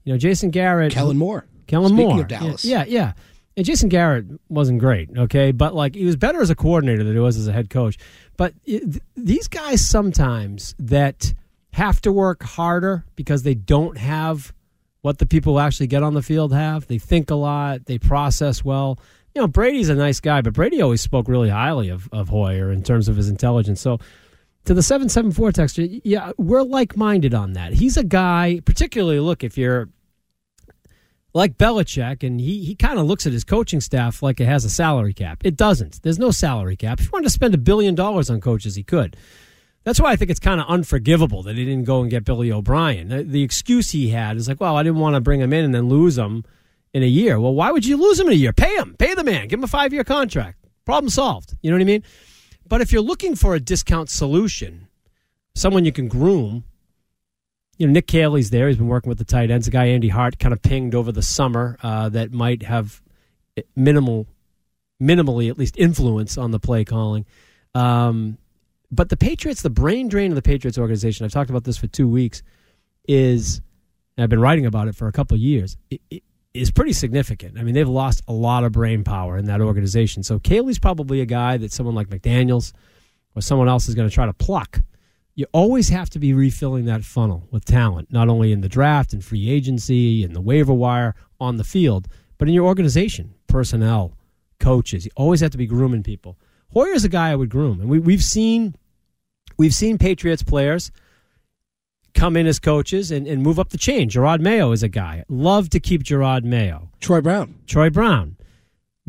You 0.05 0.13
know, 0.13 0.19
Jason 0.19 0.51
Garrett, 0.51 0.93
Kellen 0.93 1.17
Moore. 1.17 1.47
Kellen 1.67 1.89
Speaking 1.89 2.09
Moore. 2.09 2.21
of 2.21 2.29
Dallas. 2.29 2.65
Yeah, 2.65 2.85
yeah. 2.85 2.85
yeah. 2.89 3.13
And 3.57 3.65
Jason 3.65 3.89
Garrett 3.89 4.27
wasn't 4.51 4.81
great, 4.81 5.09
okay, 5.17 5.51
but 5.51 5.75
like 5.75 5.95
he 5.95 6.05
was 6.05 6.17
better 6.17 6.43
as 6.43 6.51
a 6.51 6.55
coordinator 6.55 7.03
than 7.03 7.15
he 7.15 7.19
was 7.19 7.39
as 7.39 7.49
a 7.49 7.53
head 7.53 7.71
coach. 7.71 7.97
But 8.37 8.53
it, 8.67 9.03
these 9.17 9.49
guys 9.49 9.87
sometimes 9.89 10.75
that 10.79 11.33
have 11.73 12.03
to 12.03 12.13
work 12.13 12.43
harder 12.43 13.07
because 13.17 13.45
they 13.45 13.55
don't 13.55 13.97
have 13.97 14.53
what 15.07 15.19
the 15.19 15.25
people 15.25 15.53
who 15.53 15.61
actually 15.61 15.87
get 15.87 16.03
on 16.03 16.15
the 16.15 16.21
field 16.21 16.53
have. 16.53 16.89
They 16.89 16.99
think 16.99 17.31
a 17.31 17.37
lot, 17.37 17.85
they 17.85 17.97
process 17.97 18.65
well. 18.65 18.99
You 19.37 19.41
know, 19.41 19.47
Brady's 19.47 19.89
a 19.89 19.95
nice 19.95 20.19
guy, 20.19 20.41
but 20.41 20.53
Brady 20.53 20.83
always 20.83 21.01
spoke 21.01 21.29
really 21.29 21.49
highly 21.49 21.91
of, 21.91 22.09
of 22.11 22.29
Hoyer 22.29 22.73
in 22.73 22.83
terms 22.83 23.07
of 23.07 23.15
his 23.15 23.29
intelligence. 23.29 23.81
So 23.81 24.01
to 24.65 24.75
the 24.75 24.83
774 24.83 25.53
texture, 25.53 25.83
yeah, 25.83 26.33
we're 26.39 26.65
like 26.65 26.97
minded 26.97 27.35
on 27.35 27.53
that. 27.53 27.75
He's 27.75 27.97
a 27.97 28.03
guy, 28.03 28.61
particularly, 28.65 29.21
look, 29.21 29.45
if 29.45 29.57
you're 29.57 29.89
like 31.33 31.57
Belichick, 31.57 32.25
and 32.27 32.41
he, 32.41 32.65
he 32.65 32.75
kind 32.75 32.99
of 32.99 33.07
looks 33.07 33.29
at 33.29 33.33
his 33.33 33.45
coaching 33.45 33.81
staff 33.81 34.25
like 34.25 34.41
it 34.41 34.47
has 34.47 34.65
a 34.65 34.71
salary 34.71 35.15
cap. 35.15 35.41
It 35.45 35.57
doesn't. 35.57 36.03
There's 36.03 36.19
no 36.19 36.33
salary 36.33 36.75
cap. 36.75 36.99
If 36.99 37.07
he 37.07 37.11
wanted 37.13 37.27
to 37.27 37.31
spend 37.31 37.55
a 37.55 37.59
billion 37.59 37.95
dollars 37.95 38.29
on 38.29 38.41
coaches, 38.41 38.75
he 38.75 38.83
could. 38.83 39.17
That's 39.87 40.01
why 40.01 40.11
I 40.11 40.17
think 40.17 40.33
it's 40.33 40.41
kind 40.41 40.61
of 40.61 40.67
unforgivable 40.67 41.45
that 41.45 41.55
he 41.55 41.65
didn't 41.65 41.85
go 41.85 42.01
and 42.01 42.11
get 42.11 42.25
Billy 42.25 42.51
O'Brien. 42.51 43.07
The, 43.07 43.23
the 43.23 43.45
excuse 43.45 43.93
he 43.93 44.09
had 44.09 44.37
is 44.37 44.49
like, 44.49 44.61
well, 44.61 44.77
I 44.77 44.83
didn't 44.83 44.99
want 44.99 45.15
to 45.15 45.21
bring 45.21 45.41
him 45.41 45.53
in 45.53 45.65
and 45.65 45.73
then 45.73 45.89
lose 45.89 46.19
him 46.19 46.45
in 46.93 47.05
a 47.05 47.07
year. 47.07 47.39
Well, 47.39 47.55
why 47.55 47.71
would 47.71 47.87
you 47.87 47.97
lose 47.97 48.19
him 48.19 48.27
in 48.27 48.33
a 48.33 48.37
year? 48.37 48.53
Pay 48.53 48.75
him. 48.75 48.97
Pay 48.99 49.15
the 49.15 49.23
man. 49.23 49.47
Give 49.47 49.61
him 49.61 49.65
a 49.65 49.69
five 49.69 49.93
year 49.93 50.03
contract. 50.03 50.59
Problem 50.85 51.09
solved. 51.09 51.55
You 51.63 51.71
know 51.71 51.77
what 51.77 51.83
I 51.83 51.85
mean? 51.85 52.03
But 52.67 52.81
if 52.81 52.91
you're 52.91 53.01
looking 53.01 53.37
for 53.37 53.55
a 53.55 53.61
discount 53.61 54.11
solution, 54.11 54.89
someone 55.55 55.85
you 55.85 55.93
can 55.93 56.09
groom, 56.09 56.65
you 57.79 57.87
know, 57.87 57.93
Nick 57.93 58.09
Caley's 58.09 58.51
there. 58.51 58.67
He's 58.67 58.79
been 58.79 58.89
working 58.89 59.09
with 59.09 59.19
the 59.19 59.25
tight 59.25 59.53
ends. 59.53 59.69
A 59.69 59.71
guy 59.71 59.87
Andy 59.87 60.09
Hart 60.09 60.41
kind 60.41 60.53
of 60.53 60.63
pinged 60.63 60.97
over 60.97 61.13
the 61.13 61.23
summer 61.23 61.79
uh, 61.85 62.09
that 62.09 62.33
might 62.33 62.65
have 62.65 63.01
minimal, 63.77 64.27
minimally 65.01 65.49
at 65.49 65.57
least 65.57 65.77
influence 65.77 66.37
on 66.37 66.51
the 66.51 66.59
play 66.59 66.85
calling. 66.85 67.25
Um, 67.73 68.39
but 68.97 69.09
the 69.09 69.17
Patriots, 69.17 69.63
the 69.63 69.71
brain 69.71 70.09
drain 70.09 70.31
of 70.31 70.37
the 70.37 70.43
Patriots 70.43 70.79
organization, 70.79 71.25
I've 71.25 71.33
talked 71.33 71.51
about 71.51 71.65
this 71.65 71.77
for 71.77 71.87
two 71.87 72.09
weeks, 72.09 72.43
is 73.07 73.61
I've 74.19 74.31
been 74.31 74.41
writing 74.41 74.67
about 74.67 74.89
it 74.89 74.97
for 74.97 75.07
a 75.09 75.13
couple 75.13 75.37
years. 75.37 75.77
It, 75.91 76.01
it 76.11 76.23
is 76.55 76.71
pretty 76.71 76.93
significant. 76.93 77.59
I 77.59 77.63
mean, 77.63 77.75
they've 77.75 77.89
lost 77.89 78.23
a 78.27 78.33
lot 78.33 78.65
of 78.65 78.73
brain 78.73 79.05
power 79.05 79.37
in 79.37 79.45
that 79.47 79.61
organization. 79.61 80.23
So 80.23 80.39
Caley's 80.39 80.79
probably 80.79 81.21
a 81.21 81.27
guy 81.27 81.59
that 81.59 81.73
someone 81.73 81.95
like 81.95 82.09
McDaniels 82.09 82.73
or 83.35 83.43
someone 83.43 83.69
else 83.69 83.89
is 83.89 83.95
going 83.95 84.09
to 84.09 84.15
try 84.15 84.27
to 84.27 84.33
pluck 84.33 84.81
you 85.37 85.45
always 85.53 85.91
have 85.91 86.09
to 86.11 86.19
be 86.19 86.33
refilling 86.33 86.87
that 86.87 87.05
funnel 87.05 87.47
with 87.51 87.65
talent, 87.65 88.11
not 88.11 88.29
only 88.29 88.53
in 88.53 88.63
the 88.63 88.71
draft 88.71 89.13
and 89.13 89.23
free 89.23 89.51
agency 89.51 90.25
and 90.25 90.35
the 90.35 90.41
waiver 90.41 90.73
wire 90.73 91.15
on 91.39 91.59
the 91.59 91.65
field, 91.65 92.09
but 92.39 92.49
in 92.49 92.55
your 92.55 92.65
organization, 92.65 93.35
personnel, 93.47 94.17
coaches. 94.59 95.05
You 95.05 95.11
always 95.15 95.41
have 95.41 95.51
to 95.51 95.59
be 95.59 95.67
grooming 95.67 96.03
people. 96.03 96.39
Hoyer's 96.73 97.05
a 97.05 97.11
guy 97.11 97.31
I 97.31 97.37
would 97.37 97.51
groom, 97.51 97.81
and 97.81 97.91
we, 97.91 97.99
we've 97.99 98.25
seen 98.25 98.77
we've 99.57 99.75
seen 99.75 99.99
Patriots 99.99 100.43
players 100.43 100.91
come 102.15 102.37
in 102.37 102.47
as 102.47 102.59
coaches 102.59 103.11
and, 103.11 103.27
and 103.27 103.43
move 103.43 103.59
up 103.59 103.71
the 103.71 103.79
chain. 103.79 104.09
Gerard 104.09 104.41
Mayo 104.41 104.73
is 104.73 104.83
a 104.83 104.89
guy. 104.89 105.25
Love 105.29 105.71
to 105.71 105.81
keep 105.81 106.03
Gerard 106.03 106.45
Mayo. 106.45 106.91
Troy 107.01 107.21
Brown. 107.21 107.57
Troy 107.67 107.91
Brown. 107.91 108.36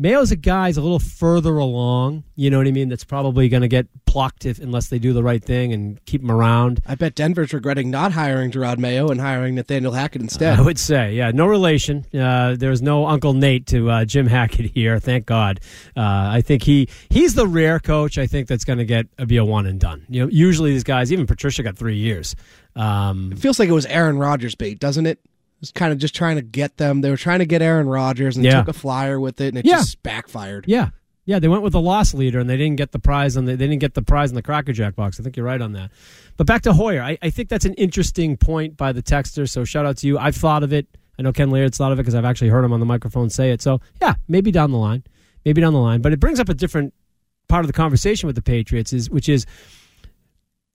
Mayo's 0.00 0.30
a 0.30 0.36
guy's 0.36 0.76
a 0.76 0.80
little 0.80 1.00
further 1.00 1.58
along, 1.58 2.22
you 2.36 2.50
know 2.50 2.58
what 2.58 2.68
I 2.68 2.70
mean, 2.70 2.88
that's 2.88 3.02
probably 3.02 3.48
going 3.48 3.62
to 3.62 3.68
get 3.68 3.88
plucked 4.06 4.46
if, 4.46 4.60
unless 4.60 4.88
they 4.88 4.98
do 5.00 5.12
the 5.12 5.24
right 5.24 5.42
thing 5.42 5.72
and 5.72 6.04
keep 6.06 6.22
him 6.22 6.30
around. 6.30 6.80
I 6.86 6.94
bet 6.94 7.16
Denver's 7.16 7.52
regretting 7.52 7.90
not 7.90 8.12
hiring 8.12 8.52
Jerod 8.52 8.78
Mayo 8.78 9.08
and 9.08 9.20
hiring 9.20 9.56
Nathaniel 9.56 9.92
Hackett 9.92 10.22
instead. 10.22 10.56
I 10.58 10.62
would 10.62 10.78
say, 10.78 11.14
yeah, 11.14 11.32
no 11.32 11.46
relation. 11.46 12.06
Uh, 12.14 12.54
there's 12.56 12.80
no 12.80 13.06
Uncle 13.06 13.34
Nate 13.34 13.66
to 13.66 13.90
uh, 13.90 14.04
Jim 14.04 14.26
Hackett 14.28 14.70
here, 14.70 15.00
thank 15.00 15.26
God. 15.26 15.58
Uh, 15.96 16.30
I 16.30 16.42
think 16.42 16.62
he 16.62 16.88
he's 17.10 17.34
the 17.34 17.46
rare 17.46 17.80
coach 17.80 18.18
I 18.18 18.28
think 18.28 18.46
that's 18.46 18.64
going 18.64 18.78
to 18.78 18.84
get 18.84 19.06
be 19.26 19.36
a 19.36 19.44
one 19.44 19.66
and 19.66 19.80
done. 19.80 20.06
You 20.08 20.22
know, 20.22 20.28
usually 20.30 20.70
these 20.70 20.84
guys, 20.84 21.12
even 21.12 21.26
Patricia 21.26 21.64
got 21.64 21.76
three 21.76 21.96
years. 21.96 22.36
Um, 22.76 23.32
it 23.32 23.38
feels 23.40 23.58
like 23.58 23.68
it 23.68 23.72
was 23.72 23.86
Aaron 23.86 24.18
Rodgers 24.18 24.54
bait, 24.54 24.78
doesn't 24.78 25.06
it? 25.06 25.18
Was 25.60 25.72
kind 25.72 25.92
of 25.92 25.98
just 25.98 26.14
trying 26.14 26.36
to 26.36 26.42
get 26.42 26.76
them. 26.76 27.00
They 27.00 27.10
were 27.10 27.16
trying 27.16 27.40
to 27.40 27.46
get 27.46 27.62
Aaron 27.62 27.88
Rodgers 27.88 28.36
and 28.36 28.44
Yeah. 28.44 28.58
took 28.60 28.68
a 28.68 28.72
flyer 28.72 29.18
with 29.18 29.40
it, 29.40 29.48
and 29.48 29.58
it 29.58 29.66
Yeah. 29.66 29.76
just 29.78 30.02
backfired. 30.02 30.64
Yeah, 30.68 30.90
yeah, 31.26 31.38
they 31.38 31.48
went 31.48 31.62
with 31.62 31.72
the 31.72 31.80
loss 31.80 32.14
leader, 32.14 32.38
and 32.38 32.48
they 32.48 32.56
didn't 32.56 32.76
get 32.76 32.92
the 32.92 32.98
prize 32.98 33.36
on 33.36 33.44
the, 33.44 33.56
they 33.56 33.66
didn't 33.66 33.80
get 33.80 33.94
the 33.94 34.02
prize 34.02 34.30
in 34.30 34.34
the 34.36 34.42
Cracker 34.42 34.72
Jack 34.72 34.94
box. 34.96 35.18
I 35.18 35.22
think 35.22 35.36
you're 35.36 35.46
right 35.46 35.60
on 35.60 35.72
that. 35.72 35.90
But 36.36 36.46
back 36.46 36.62
to 36.62 36.72
Hoyer, 36.72 37.02
I, 37.02 37.18
I 37.22 37.30
think 37.30 37.48
that's 37.48 37.64
an 37.64 37.74
interesting 37.74 38.36
point 38.36 38.76
by 38.76 38.92
the 38.92 39.02
texter. 39.02 39.48
So 39.48 39.64
shout 39.64 39.84
out 39.86 39.96
to 39.98 40.06
you. 40.06 40.18
I've 40.18 40.36
thought 40.36 40.62
of 40.62 40.72
it. 40.72 40.86
I 41.18 41.22
know 41.22 41.32
Ken 41.32 41.50
Laird's 41.50 41.76
thought 41.76 41.90
of 41.90 41.98
it 41.98 42.02
because 42.02 42.14
I've 42.14 42.24
actually 42.24 42.50
heard 42.50 42.64
him 42.64 42.72
on 42.72 42.78
the 42.78 42.86
microphone 42.86 43.28
say 43.28 43.50
it. 43.50 43.60
So 43.60 43.80
yeah, 44.00 44.14
maybe 44.28 44.52
down 44.52 44.70
the 44.70 44.78
line, 44.78 45.02
maybe 45.44 45.60
down 45.60 45.72
the 45.72 45.80
line. 45.80 46.00
But 46.00 46.12
it 46.12 46.20
brings 46.20 46.38
up 46.38 46.48
a 46.48 46.54
different 46.54 46.94
part 47.48 47.64
of 47.64 47.66
the 47.66 47.72
conversation 47.72 48.28
with 48.28 48.36
the 48.36 48.42
Patriots, 48.42 48.92
is 48.92 49.10
which 49.10 49.28
is. 49.28 49.44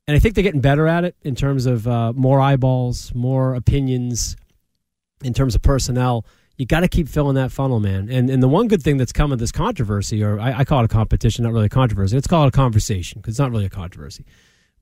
And 0.06 0.18
I 0.18 0.20
think 0.20 0.36
they're 0.36 0.44
getting 0.44 0.60
better 0.60 0.86
at 0.86 1.06
it 1.06 1.16
in 1.22 1.34
terms 1.34 1.66
of 1.66 1.88
uh, 1.88 2.12
more 2.14 2.42
eyeballs, 2.42 3.16
more 3.16 3.56
opinions, 3.56 4.36
in 5.24 5.34
terms 5.34 5.56
of 5.56 5.62
personnel, 5.62 6.26
you 6.58 6.66
got 6.66 6.82
to 6.82 6.88
keep 6.88 7.08
filling 7.08 7.36
that 7.36 7.52
funnel, 7.52 7.80
man. 7.80 8.10
And 8.10 8.30
and 8.30 8.44
the 8.44 8.48
one 8.48 8.68
good 8.68 8.84
thing 8.84 8.98
that's 8.98 9.12
come 9.12 9.32
of 9.32 9.40
this 9.40 9.52
controversy, 9.52 10.24
or 10.24 10.40
I, 10.40 10.60
I 10.60 10.66
call 10.66 10.82
it 10.82 10.86
a 10.86 10.90
competition, 10.90 11.44
not 11.44 11.54
really 11.54 11.66
a 11.66 11.70
controversy. 11.70 12.16
Let's 12.16 12.28
call 12.28 12.46
it 12.46 12.50
a 12.50 12.52
conversation 12.52 13.22
because 13.22 13.34
it's 13.34 13.40
not 13.40 13.52
really 13.52 13.66
a 13.66 13.70
controversy 13.70 14.26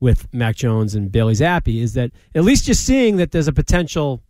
with 0.00 0.32
Mac 0.34 0.56
Jones 0.56 0.94
and 0.96 1.12
Bailey 1.12 1.34
Zappe, 1.34 1.80
is 1.80 1.94
that 1.94 2.10
at 2.34 2.42
least 2.42 2.66
you're 2.66 2.74
seeing 2.74 3.18
that 3.18 3.30
there's 3.30 3.46
a 3.46 3.52
potential 3.52 4.20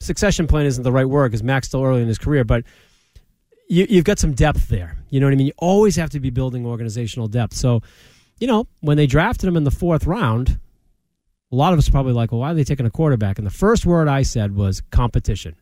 succession 0.00 0.46
plan 0.46 0.66
isn't 0.66 0.84
the 0.84 0.92
right 0.92 1.08
word 1.08 1.30
because 1.30 1.42
Mac's 1.42 1.68
still 1.68 1.82
early 1.82 2.02
in 2.02 2.08
his 2.08 2.18
career, 2.18 2.44
but 2.44 2.64
you, 3.68 3.86
you've 3.88 4.04
got 4.04 4.18
some 4.18 4.34
depth 4.34 4.68
there. 4.68 4.98
You 5.08 5.20
know 5.20 5.26
what 5.26 5.32
I 5.32 5.36
mean? 5.36 5.46
You 5.46 5.52
always 5.58 5.96
have 5.96 6.10
to 6.10 6.20
be 6.20 6.30
building 6.30 6.66
organizational 6.66 7.28
depth. 7.28 7.54
So, 7.54 7.80
you 8.38 8.46
know, 8.46 8.66
when 8.80 8.96
they 8.96 9.06
drafted 9.06 9.48
him 9.48 9.56
in 9.56 9.64
the 9.64 9.70
fourth 9.70 10.06
round, 10.06 10.58
a 11.52 11.56
lot 11.56 11.72
of 11.72 11.78
us 11.78 11.88
are 11.88 11.92
probably 11.92 12.12
like, 12.12 12.30
well, 12.30 12.40
why 12.40 12.52
are 12.52 12.54
they 12.54 12.64
taking 12.64 12.86
a 12.86 12.90
quarterback? 12.90 13.38
And 13.38 13.46
the 13.46 13.52
first 13.52 13.84
word 13.84 14.08
I 14.08 14.22
said 14.22 14.54
was 14.54 14.82
competition. 14.90 15.56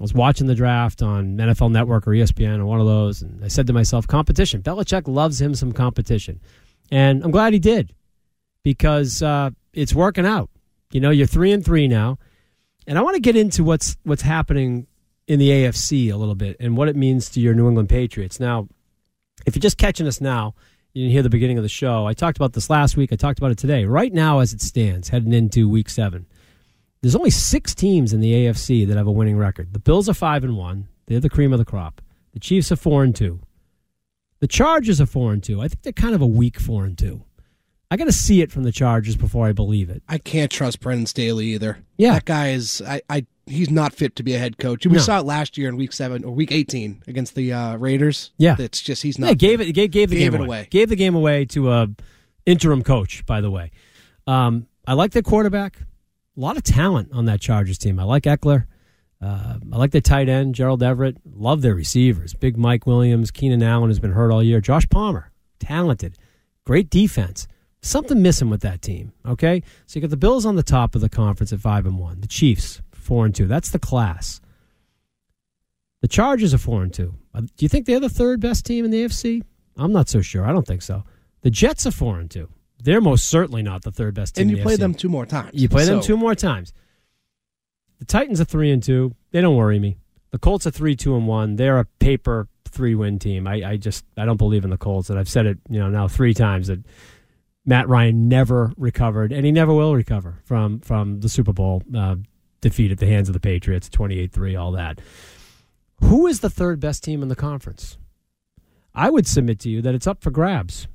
I 0.00 0.02
was 0.02 0.12
watching 0.12 0.46
the 0.46 0.54
draft 0.54 1.02
on 1.02 1.36
NFL 1.36 1.70
Network 1.70 2.06
or 2.06 2.10
ESPN 2.10 2.58
or 2.58 2.66
one 2.66 2.80
of 2.80 2.86
those, 2.86 3.22
and 3.22 3.44
I 3.44 3.48
said 3.48 3.66
to 3.68 3.72
myself, 3.72 4.06
competition. 4.06 4.60
Belichick 4.60 5.06
loves 5.06 5.40
him 5.40 5.54
some 5.54 5.72
competition. 5.72 6.40
And 6.90 7.22
I'm 7.22 7.30
glad 7.30 7.52
he 7.52 7.58
did 7.58 7.94
because 8.62 9.22
uh, 9.22 9.50
it's 9.72 9.94
working 9.94 10.26
out. 10.26 10.50
You 10.90 11.00
know, 11.00 11.10
you're 11.10 11.26
three 11.26 11.52
and 11.52 11.64
three 11.64 11.88
now. 11.88 12.18
And 12.86 12.98
I 12.98 13.02
want 13.02 13.14
to 13.14 13.20
get 13.20 13.36
into 13.36 13.64
what's 13.64 13.96
what's 14.02 14.22
happening 14.22 14.86
in 15.26 15.38
the 15.38 15.48
AFC 15.48 16.12
a 16.12 16.16
little 16.16 16.34
bit 16.34 16.56
and 16.60 16.76
what 16.76 16.88
it 16.88 16.96
means 16.96 17.30
to 17.30 17.40
your 17.40 17.54
New 17.54 17.66
England 17.68 17.88
Patriots. 17.88 18.38
Now, 18.38 18.68
if 19.46 19.56
you're 19.56 19.60
just 19.60 19.78
catching 19.78 20.06
us 20.06 20.20
now, 20.20 20.54
you 20.94 21.02
didn't 21.02 21.12
hear 21.12 21.22
the 21.22 21.30
beginning 21.30 21.58
of 21.58 21.64
the 21.64 21.68
show. 21.68 22.06
I 22.06 22.14
talked 22.14 22.38
about 22.38 22.52
this 22.52 22.70
last 22.70 22.96
week. 22.96 23.12
I 23.12 23.16
talked 23.16 23.40
about 23.40 23.50
it 23.50 23.58
today. 23.58 23.84
Right 23.84 24.12
now, 24.12 24.38
as 24.38 24.52
it 24.52 24.60
stands, 24.60 25.08
heading 25.08 25.32
into 25.32 25.68
week 25.68 25.90
seven, 25.90 26.26
there's 27.02 27.16
only 27.16 27.30
six 27.30 27.74
teams 27.74 28.12
in 28.12 28.20
the 28.20 28.32
AFC 28.32 28.86
that 28.86 28.96
have 28.96 29.08
a 29.08 29.12
winning 29.12 29.36
record. 29.36 29.72
The 29.72 29.80
Bills 29.80 30.08
are 30.08 30.14
five 30.14 30.44
and 30.44 30.56
one. 30.56 30.86
They're 31.06 31.18
the 31.18 31.28
cream 31.28 31.52
of 31.52 31.58
the 31.58 31.64
crop. 31.64 32.00
The 32.32 32.38
Chiefs 32.38 32.70
are 32.70 32.76
four 32.76 33.02
and 33.02 33.14
two. 33.14 33.40
The 34.38 34.46
Chargers 34.46 35.00
are 35.00 35.06
four 35.06 35.32
and 35.32 35.42
two. 35.42 35.60
I 35.60 35.66
think 35.66 35.82
they're 35.82 35.92
kind 35.92 36.14
of 36.14 36.22
a 36.22 36.26
weak 36.26 36.60
four 36.60 36.84
and 36.84 36.96
two. 36.96 37.24
I 37.94 37.96
got 37.96 38.06
to 38.06 38.12
see 38.12 38.42
it 38.42 38.50
from 38.50 38.64
the 38.64 38.72
Chargers 38.72 39.14
before 39.16 39.46
I 39.46 39.52
believe 39.52 39.88
it. 39.88 40.02
I 40.08 40.18
can't 40.18 40.50
trust 40.50 40.80
Brandon 40.80 41.06
Staley 41.06 41.46
either. 41.54 41.78
Yeah. 41.96 42.14
that 42.14 42.24
guy 42.24 42.50
is. 42.50 42.82
I, 42.84 43.00
I 43.08 43.24
he's 43.46 43.70
not 43.70 43.94
fit 43.94 44.16
to 44.16 44.24
be 44.24 44.34
a 44.34 44.38
head 44.38 44.58
coach. 44.58 44.84
We 44.84 44.92
No. 44.94 44.98
saw 44.98 45.20
it 45.20 45.24
last 45.24 45.56
year 45.56 45.68
in 45.68 45.76
week 45.76 45.92
seven 45.92 46.24
or 46.24 46.32
week 46.34 46.50
eighteen 46.50 47.02
against 47.06 47.36
the 47.36 47.52
uh, 47.52 47.76
Raiders. 47.76 48.32
Yeah. 48.36 48.56
it's 48.58 48.80
just 48.82 49.02
he's 49.04 49.16
not. 49.16 49.28
Yeah, 49.28 49.34
gave 49.34 49.60
it 49.60 49.72
gave, 49.72 49.92
gave 49.92 50.10
the 50.10 50.16
Gave 50.16 50.32
game 50.32 50.40
away. 50.40 50.46
away. 50.48 50.68
Gave 50.70 50.88
the 50.88 50.96
game 50.96 51.14
away 51.14 51.44
to 51.46 51.70
a 51.70 51.88
interim 52.46 52.82
coach. 52.82 53.24
By 53.26 53.40
the 53.40 53.50
way, 53.50 53.70
um, 54.26 54.66
I 54.88 54.94
like 54.94 55.12
their 55.12 55.22
quarterback. 55.22 55.78
A 56.36 56.40
lot 56.40 56.56
of 56.56 56.64
talent 56.64 57.10
on 57.12 57.26
that 57.26 57.40
Chargers 57.40 57.78
team. 57.78 58.00
I 58.00 58.02
like 58.02 58.24
Ekeler. 58.24 58.66
Uh, 59.22 59.58
I 59.72 59.76
like 59.76 59.92
the 59.92 60.00
tight 60.00 60.28
end 60.28 60.56
Gerald 60.56 60.82
Everett. 60.82 61.16
Love 61.24 61.62
their 61.62 61.76
receivers. 61.76 62.34
Big 62.34 62.56
Mike 62.58 62.86
Williams, 62.88 63.30
Keenan 63.30 63.62
Allen 63.62 63.88
has 63.88 64.00
been 64.00 64.10
hurt 64.12 64.32
all 64.32 64.42
year. 64.42 64.60
Josh 64.60 64.88
Palmer, 64.90 65.30
talented, 65.60 66.18
great 66.66 66.90
defense. 66.90 67.46
Something 67.84 68.22
missing 68.22 68.48
with 68.48 68.62
that 68.62 68.80
team. 68.80 69.12
Okay, 69.26 69.62
so 69.86 69.96
you 69.96 70.00
got 70.00 70.10
the 70.10 70.16
Bills 70.16 70.46
on 70.46 70.56
the 70.56 70.62
top 70.62 70.94
of 70.94 71.00
the 71.02 71.08
conference 71.10 71.52
at 71.52 71.60
five 71.60 71.84
and 71.84 71.98
one. 71.98 72.20
The 72.22 72.26
Chiefs 72.26 72.80
four 72.92 73.26
and 73.26 73.34
two. 73.34 73.46
That's 73.46 73.70
the 73.70 73.78
class. 73.78 74.40
The 76.00 76.08
Chargers 76.08 76.54
are 76.54 76.58
four 76.58 76.82
and 76.82 76.92
two. 76.92 77.14
Uh, 77.34 77.42
Do 77.42 77.48
you 77.60 77.68
think 77.68 77.86
they're 77.86 78.00
the 78.00 78.08
third 78.08 78.40
best 78.40 78.64
team 78.64 78.84
in 78.84 78.90
the 78.90 79.04
AFC? 79.04 79.42
I'm 79.76 79.92
not 79.92 80.08
so 80.08 80.20
sure. 80.22 80.46
I 80.46 80.52
don't 80.52 80.66
think 80.66 80.82
so. 80.82 81.04
The 81.42 81.50
Jets 81.50 81.86
are 81.86 81.90
four 81.90 82.18
and 82.20 82.30
two. 82.30 82.48
They're 82.82 83.00
most 83.00 83.26
certainly 83.26 83.62
not 83.62 83.82
the 83.82 83.90
third 83.90 84.14
best 84.14 84.34
team. 84.34 84.48
and 84.48 84.56
you 84.56 84.62
play 84.62 84.76
AFC. 84.76 84.78
them 84.78 84.94
two 84.94 85.08
more 85.08 85.26
times. 85.26 85.50
You 85.52 85.68
play 85.68 85.84
them 85.84 86.00
two 86.00 86.16
more 86.16 86.34
times. 86.34 86.72
The 87.98 88.04
Titans 88.06 88.40
are 88.40 88.44
three 88.44 88.70
and 88.70 88.82
two. 88.82 89.14
They 89.30 89.40
don't 89.40 89.56
worry 89.56 89.78
me. 89.78 89.98
The 90.30 90.38
Colts 90.38 90.66
are 90.66 90.70
three 90.70 90.96
two 90.96 91.16
and 91.16 91.26
one. 91.26 91.56
They're 91.56 91.78
a 91.78 91.84
paper 91.84 92.48
three 92.66 92.94
win 92.94 93.18
team. 93.18 93.46
I, 93.46 93.62
I 93.72 93.76
just 93.76 94.04
I 94.16 94.24
don't 94.24 94.36
believe 94.36 94.64
in 94.64 94.70
the 94.70 94.76
Colts, 94.78 95.08
and 95.10 95.18
I've 95.18 95.28
said 95.28 95.46
it 95.46 95.58
you 95.68 95.78
know 95.78 95.88
now 95.88 96.08
three 96.08 96.34
times 96.34 96.66
that 96.68 96.80
Matt 97.66 97.88
Ryan 97.88 98.28
never 98.28 98.72
recovered, 98.76 99.32
and 99.32 99.46
he 99.46 99.52
never 99.52 99.72
will 99.72 99.94
recover 99.94 100.40
from 100.44 100.80
from 100.80 101.20
the 101.20 101.28
Super 101.28 101.52
Bowl 101.52 101.82
uh, 101.96 102.16
defeat 102.60 102.92
at 102.92 102.98
the 102.98 103.06
hands 103.06 103.28
of 103.28 103.32
the 103.32 103.40
Patriots, 103.40 103.88
twenty 103.88 104.18
eight 104.18 104.32
three, 104.32 104.54
all 104.54 104.72
that. 104.72 105.00
Who 106.00 106.26
is 106.26 106.40
the 106.40 106.50
third 106.50 106.80
best 106.80 107.02
team 107.02 107.22
in 107.22 107.28
the 107.28 107.36
conference? 107.36 107.96
I 108.94 109.10
would 109.10 109.26
submit 109.26 109.58
to 109.60 109.70
you 109.70 109.80
that 109.82 109.94
it's 109.94 110.06
up 110.06 110.22
for 110.22 110.30
grabs. 110.30 110.86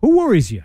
Who 0.00 0.16
worries 0.16 0.52
you? 0.52 0.62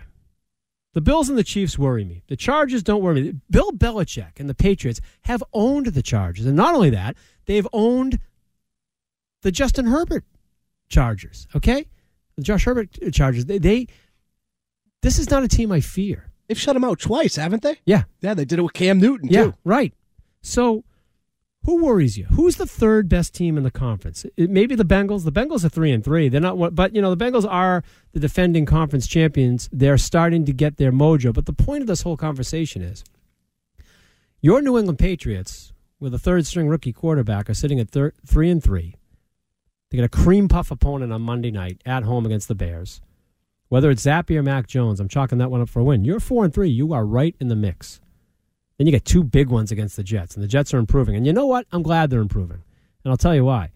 The 0.92 1.00
Bills 1.00 1.28
and 1.28 1.38
the 1.38 1.44
Chiefs 1.44 1.78
worry 1.78 2.04
me. 2.04 2.22
The 2.28 2.36
Chargers 2.36 2.82
don't 2.82 3.02
worry 3.02 3.22
me. 3.22 3.34
Bill 3.48 3.72
Belichick 3.72 4.38
and 4.38 4.48
the 4.48 4.54
Patriots 4.54 5.00
have 5.22 5.42
owned 5.52 5.86
the 5.86 6.02
Chargers. 6.02 6.46
And 6.46 6.56
not 6.56 6.74
only 6.74 6.90
that, 6.90 7.16
they've 7.46 7.66
owned 7.72 8.18
the 9.42 9.52
Justin 9.52 9.86
Herbert 9.86 10.24
Chargers, 10.88 11.46
okay? 11.54 11.86
The 12.36 12.42
Josh 12.42 12.64
Herbert 12.64 12.98
Chargers. 13.12 13.46
They, 13.46 13.58
they 13.58 13.86
this 15.02 15.18
is 15.18 15.30
not 15.30 15.42
a 15.42 15.48
team 15.48 15.72
I 15.72 15.80
fear. 15.80 16.30
They've 16.48 16.58
shut 16.58 16.76
him 16.76 16.84
out 16.84 16.98
twice, 16.98 17.36
haven't 17.36 17.62
they? 17.62 17.78
Yeah. 17.84 18.04
Yeah, 18.20 18.34
they 18.34 18.44
did 18.44 18.58
it 18.58 18.62
with 18.62 18.72
Cam 18.72 18.98
Newton, 18.98 19.28
Yeah, 19.30 19.44
too. 19.44 19.54
right. 19.64 19.94
So 20.42 20.84
who 21.64 21.84
worries 21.84 22.16
you? 22.18 22.24
Who's 22.24 22.56
the 22.56 22.66
third 22.66 23.08
best 23.08 23.34
team 23.34 23.56
in 23.56 23.62
the 23.62 23.70
conference? 23.70 24.24
It, 24.36 24.50
maybe 24.50 24.74
the 24.74 24.84
Bengals. 24.84 25.24
The 25.24 25.32
Bengals 25.32 25.64
are 25.64 25.68
three 25.68 25.92
and 25.92 26.02
three. 26.02 26.28
They're 26.28 26.40
not, 26.40 26.74
but 26.74 26.94
you 26.94 27.02
know 27.02 27.14
the 27.14 27.22
Bengals 27.24 27.46
are 27.48 27.84
the 28.12 28.20
defending 28.20 28.66
conference 28.66 29.06
champions. 29.06 29.68
They're 29.70 29.98
starting 29.98 30.44
to 30.46 30.52
get 30.52 30.76
their 30.78 30.90
mojo. 30.90 31.32
But 31.34 31.46
the 31.46 31.52
point 31.52 31.82
of 31.82 31.86
this 31.86 32.02
whole 32.02 32.16
conversation 32.16 32.82
is, 32.82 33.04
your 34.40 34.62
New 34.62 34.78
England 34.78 34.98
Patriots, 34.98 35.72
with 36.00 36.14
a 36.14 36.18
third 36.18 36.46
string 36.46 36.66
rookie 36.68 36.92
quarterback, 36.94 37.50
are 37.50 37.54
sitting 37.54 37.78
at 37.78 37.90
thir- 37.90 38.14
three 38.26 38.50
and 38.50 38.62
three. 38.64 38.94
They 39.90 39.98
got 39.98 40.04
a 40.04 40.08
cream 40.08 40.48
puff 40.48 40.70
opponent 40.70 41.12
on 41.12 41.20
Monday 41.22 41.50
night 41.50 41.80
at 41.84 42.04
home 42.04 42.24
against 42.24 42.48
the 42.48 42.54
Bears. 42.54 43.02
Whether 43.70 43.88
it's 43.90 44.04
Zappe 44.04 44.36
or 44.36 44.42
Mac 44.42 44.66
Jones, 44.66 44.98
I'm 44.98 45.08
chalking 45.08 45.38
that 45.38 45.50
one 45.50 45.60
up 45.60 45.68
for 45.68 45.78
a 45.78 45.84
win. 45.84 46.04
You're 46.04 46.18
four 46.18 46.44
and 46.44 46.52
three. 46.52 46.68
You 46.68 46.92
are 46.92 47.06
right 47.06 47.36
in 47.40 47.46
the 47.46 47.56
mix. 47.56 48.00
Then 48.76 48.88
you 48.88 48.90
get 48.90 49.04
two 49.04 49.22
big 49.22 49.48
ones 49.48 49.70
against 49.70 49.96
the 49.96 50.02
Jets, 50.02 50.34
and 50.34 50.42
the 50.42 50.48
Jets 50.48 50.74
are 50.74 50.78
improving. 50.78 51.14
And 51.14 51.24
you 51.24 51.32
know 51.32 51.46
what? 51.46 51.66
I'm 51.70 51.82
glad 51.82 52.10
they're 52.10 52.20
improving. 52.20 52.64
And 53.04 53.12
I'll 53.12 53.16
tell 53.16 53.34
you 53.34 53.44
why. 53.44 53.70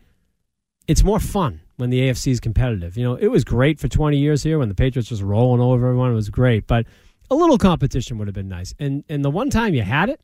It's 0.88 1.04
more 1.04 1.20
fun 1.20 1.60
when 1.76 1.90
the 1.90 2.00
AFC 2.00 2.32
is 2.32 2.40
competitive. 2.40 2.96
You 2.96 3.04
know, 3.04 3.14
it 3.14 3.28
was 3.28 3.44
great 3.44 3.78
for 3.78 3.86
20 3.86 4.18
years 4.18 4.42
here 4.42 4.58
when 4.58 4.68
the 4.68 4.74
Patriots 4.74 5.12
was 5.12 5.22
rolling 5.22 5.60
over 5.60 5.86
everyone. 5.86 6.10
It 6.10 6.14
was 6.14 6.28
great, 6.28 6.66
but 6.66 6.86
a 7.30 7.36
little 7.36 7.56
competition 7.56 8.18
would 8.18 8.26
have 8.26 8.34
been 8.34 8.48
nice. 8.48 8.74
And 8.80 9.04
and 9.08 9.24
the 9.24 9.30
one 9.30 9.48
time 9.48 9.74
you 9.74 9.82
had 9.82 10.08
it 10.08 10.20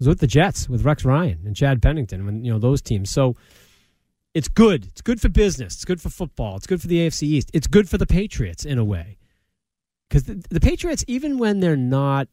was 0.00 0.08
with 0.08 0.18
the 0.18 0.26
Jets, 0.26 0.68
with 0.68 0.84
Rex 0.84 1.04
Ryan 1.04 1.42
and 1.46 1.54
Chad 1.54 1.80
Pennington, 1.80 2.26
when 2.26 2.44
you 2.44 2.52
know 2.52 2.58
those 2.58 2.82
teams. 2.82 3.10
So 3.10 3.36
it's 4.34 4.48
good. 4.48 4.86
It's 4.86 5.00
good 5.00 5.20
for 5.20 5.28
business. 5.28 5.74
It's 5.74 5.84
good 5.84 6.00
for 6.00 6.08
football. 6.08 6.56
It's 6.56 6.66
good 6.66 6.80
for 6.80 6.86
the 6.86 7.06
AFC 7.06 7.22
East. 7.24 7.50
It's 7.52 7.66
good 7.66 7.88
for 7.88 7.98
the 7.98 8.06
Patriots 8.06 8.64
in 8.64 8.78
a 8.78 8.84
way. 8.84 9.18
Because 10.08 10.24
the, 10.24 10.44
the 10.50 10.60
Patriots, 10.60 11.04
even 11.06 11.38
when 11.38 11.60
they're 11.60 11.76
not 11.76 12.28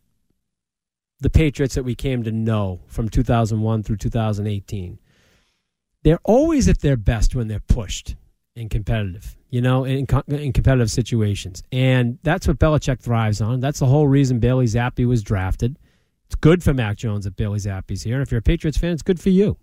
the 1.20 1.30
Patriots 1.30 1.76
that 1.76 1.84
we 1.84 1.96
came 1.96 2.24
to 2.24 2.32
know 2.32 2.82
from 2.88 3.10
2001 3.10 3.84
through 3.84 3.98
2018, 3.98 5.00
they're 6.04 6.20
always 6.24 6.68
at 6.68 6.82
their 6.82 6.98
best 6.98 7.36
when 7.36 7.48
they're 7.48 7.60
pushed 7.60 8.16
and 8.56 8.70
competitive, 8.70 9.36
you 9.50 9.62
know, 9.62 9.84
in, 9.84 10.06
in 10.28 10.54
competitive 10.54 10.92
situations. 10.92 11.64
And 11.72 12.20
that's 12.24 12.48
what 12.48 12.60
Belichick 12.60 13.00
thrives 13.00 13.42
on. 13.42 13.60
That's 13.60 13.80
the 13.80 13.86
whole 13.88 14.08
reason 14.08 14.40
Bailey 14.40 14.66
Zappe 14.66 15.06
was 15.08 15.24
drafted. 15.24 15.78
It's 16.26 16.36
good 16.36 16.64
for 16.64 16.74
Mac 16.74 16.98
Jones 16.98 17.26
that 17.26 17.36
Bailey 17.36 17.60
Zappe's 17.60 18.04
here. 18.04 18.16
And 18.16 18.24
if 18.24 18.32
you're 18.32 18.40
a 18.40 18.44
Patriots 18.44 18.78
fan, 18.78 18.92
it's 18.92 19.02
good 19.02 19.20
for 19.20 19.30
you. 19.30 19.58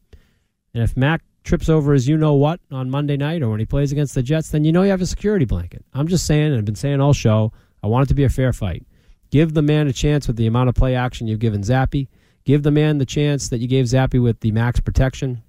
And 0.73 0.83
if 0.83 0.97
Mac 0.97 1.23
trips 1.45 1.69
over 1.69 1.93
his 1.93 2.09
you 2.09 2.17
know 2.17 2.35
what 2.35 2.59
on 2.73 2.91
Monday 2.91 3.17
night 3.17 3.43
or 3.43 3.51
when 3.51 3.61
he 3.61 3.67
plays 3.67 3.93
against 3.93 4.15
the 4.15 4.23
Jets, 4.23 4.49
then 4.49 4.65
you 4.65 4.73
know 4.73 4.83
you 4.83 4.91
have 4.91 5.03
a 5.03 5.07
security 5.07 5.45
blanket. 5.45 5.85
I'm 5.93 6.09
just 6.09 6.27
saying, 6.27 6.49
and 6.49 6.57
I've 6.57 6.65
been 6.65 6.75
saying 6.75 7.01
all 7.01 7.13
show, 7.13 7.53
I 7.83 7.87
want 7.87 8.07
it 8.07 8.09
to 8.09 8.15
be 8.15 8.25
a 8.25 8.31
fair 8.31 8.53
fight. 8.53 8.85
Give 9.31 9.53
the 9.53 9.63
man 9.63 9.87
a 9.87 9.93
chance 9.93 10.27
with 10.27 10.37
the 10.37 10.47
amount 10.47 10.71
of 10.71 10.75
play 10.75 10.95
action 10.95 11.27
you've 11.27 11.39
given 11.39 11.61
Zappe. 11.61 12.09
Give 12.45 12.63
the 12.63 12.71
man 12.71 12.99
the 12.99 13.07
chance 13.07 13.49
that 13.49 13.59
you 13.59 13.69
gave 13.69 13.87
Zappe 13.87 14.23
with 14.23 14.41
the 14.41 14.53
max 14.53 14.81
protection, 14.81 15.43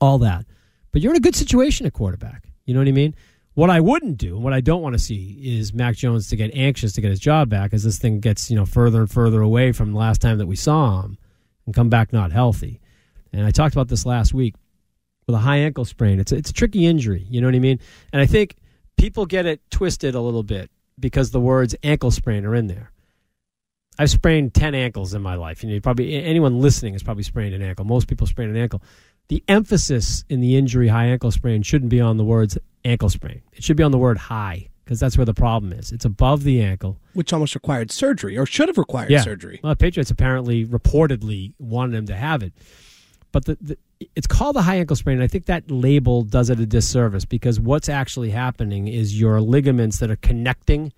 all 0.00 0.18
that. 0.18 0.46
But 0.92 1.00
you're 1.00 1.12
in 1.12 1.16
a 1.16 1.20
good 1.20 1.36
situation 1.36 1.86
at 1.86 1.92
quarterback. 1.92 2.48
You 2.66 2.74
know 2.74 2.80
what 2.80 2.88
I 2.88 2.92
mean? 2.92 3.14
What 3.54 3.70
I 3.70 3.80
wouldn't 3.80 4.16
do, 4.16 4.36
and 4.36 4.44
what 4.44 4.52
I 4.52 4.60
don't 4.60 4.80
want 4.80 4.94
to 4.94 4.98
see, 4.98 5.38
is 5.42 5.74
Mac 5.74 5.96
Jones 5.96 6.28
to 6.28 6.36
get 6.36 6.54
anxious 6.54 6.92
to 6.92 7.00
get 7.00 7.10
his 7.10 7.20
job 7.20 7.48
back 7.48 7.72
as 7.72 7.82
this 7.82 7.98
thing 7.98 8.20
gets 8.20 8.48
you 8.48 8.56
know 8.56 8.64
further 8.64 9.00
and 9.00 9.10
further 9.10 9.40
away 9.40 9.72
from 9.72 9.92
the 9.92 9.98
last 9.98 10.20
time 10.20 10.38
that 10.38 10.46
we 10.46 10.56
saw 10.56 11.02
him, 11.02 11.18
and 11.66 11.74
come 11.74 11.88
back 11.88 12.12
not 12.12 12.32
healthy. 12.32 12.80
And 13.32 13.44
I 13.44 13.50
talked 13.50 13.74
about 13.74 13.88
this 13.88 14.06
last 14.06 14.32
week 14.32 14.54
with 15.26 15.34
a 15.34 15.38
high 15.38 15.58
ankle 15.58 15.84
sprain. 15.84 16.20
It's 16.20 16.32
a, 16.32 16.36
it's 16.36 16.50
a 16.50 16.54
tricky 16.54 16.86
injury. 16.86 17.26
You 17.28 17.40
know 17.40 17.46
what 17.46 17.54
I 17.54 17.60
mean? 17.60 17.78
And 18.12 18.20
I 18.20 18.26
think 18.26 18.56
people 18.96 19.26
get 19.26 19.46
it 19.46 19.60
twisted 19.70 20.14
a 20.14 20.20
little 20.20 20.42
bit 20.42 20.70
because 20.98 21.30
the 21.30 21.40
words 21.40 21.74
ankle 21.82 22.10
sprain 22.10 22.44
are 22.44 22.54
in 22.54 22.66
there. 22.66 22.92
I've 23.98 24.10
sprained 24.10 24.54
ten 24.54 24.74
ankles 24.74 25.12
in 25.12 25.20
my 25.20 25.34
life. 25.34 25.62
You 25.62 25.68
know, 25.68 25.74
you 25.74 25.80
probably 25.80 26.14
anyone 26.14 26.58
listening 26.60 26.94
has 26.94 27.02
probably 27.02 27.22
sprained 27.22 27.54
an 27.54 27.62
ankle. 27.62 27.84
Most 27.84 28.08
people 28.08 28.26
sprain 28.26 28.48
an 28.48 28.56
ankle. 28.56 28.82
The 29.28 29.44
emphasis 29.46 30.24
in 30.28 30.40
the 30.40 30.56
injury 30.56 30.88
high 30.88 31.06
ankle 31.06 31.30
sprain 31.30 31.62
shouldn't 31.62 31.90
be 31.90 32.00
on 32.00 32.16
the 32.16 32.24
words 32.24 32.58
ankle 32.84 33.08
sprain. 33.10 33.42
It 33.52 33.62
should 33.62 33.76
be 33.76 33.82
on 33.82 33.92
the 33.92 33.98
word 33.98 34.18
high 34.18 34.70
because 34.84 34.98
that's 34.98 35.16
where 35.16 35.24
the 35.24 35.34
problem 35.34 35.72
is. 35.72 35.92
It's 35.92 36.04
above 36.04 36.42
the 36.42 36.62
ankle. 36.62 36.98
Which 37.12 37.32
almost 37.32 37.54
required 37.54 37.92
surgery 37.92 38.36
or 38.36 38.44
should 38.46 38.68
have 38.68 38.78
required 38.78 39.10
yeah. 39.10 39.20
surgery. 39.20 39.60
Well, 39.62 39.72
the 39.72 39.76
Patriots 39.76 40.10
apparently 40.10 40.66
reportedly 40.66 41.52
wanted 41.58 41.94
him 41.94 42.06
to 42.06 42.16
have 42.16 42.42
it, 42.42 42.52
but 43.30 43.44
the, 43.44 43.56
the 43.60 43.78
it's 44.16 44.26
called 44.26 44.56
a 44.56 44.62
high 44.62 44.76
ankle 44.76 44.96
sprain. 44.96 45.16
And 45.16 45.24
I 45.24 45.26
think 45.26 45.46
that 45.46 45.70
label 45.70 46.22
does 46.22 46.50
it 46.50 46.58
a 46.58 46.66
disservice 46.66 47.24
because 47.24 47.60
what's 47.60 47.88
actually 47.88 48.30
happening 48.30 48.88
is 48.88 49.20
your 49.20 49.40
ligaments 49.40 49.98
that 49.98 50.10
are 50.10 50.16
connecting, 50.16 50.92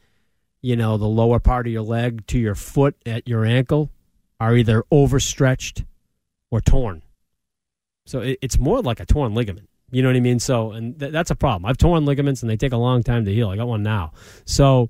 you 0.60 0.76
know, 0.76 0.96
the 0.96 1.06
lower 1.06 1.38
part 1.38 1.66
of 1.66 1.72
your 1.72 1.82
leg 1.82 2.26
to 2.28 2.38
your 2.38 2.54
foot 2.54 2.96
at 3.04 3.26
your 3.26 3.44
ankle 3.44 3.90
are 4.38 4.56
either 4.56 4.84
overstretched 4.90 5.84
or 6.50 6.60
torn. 6.60 7.02
So 8.06 8.20
it, 8.20 8.38
it's 8.42 8.58
more 8.58 8.80
like 8.82 9.00
a 9.00 9.06
torn 9.06 9.34
ligament. 9.34 9.68
You 9.90 10.02
know 10.02 10.08
what 10.08 10.16
I 10.16 10.20
mean? 10.20 10.38
So, 10.38 10.72
and 10.72 10.98
th- 10.98 11.12
that's 11.12 11.30
a 11.30 11.34
problem. 11.34 11.68
I've 11.68 11.76
torn 11.76 12.04
ligaments 12.04 12.42
and 12.42 12.50
they 12.50 12.56
take 12.56 12.72
a 12.72 12.78
long 12.78 13.02
time 13.02 13.24
to 13.24 13.32
heal. 13.32 13.50
I 13.50 13.56
got 13.56 13.68
one 13.68 13.82
now. 13.82 14.12
So, 14.44 14.88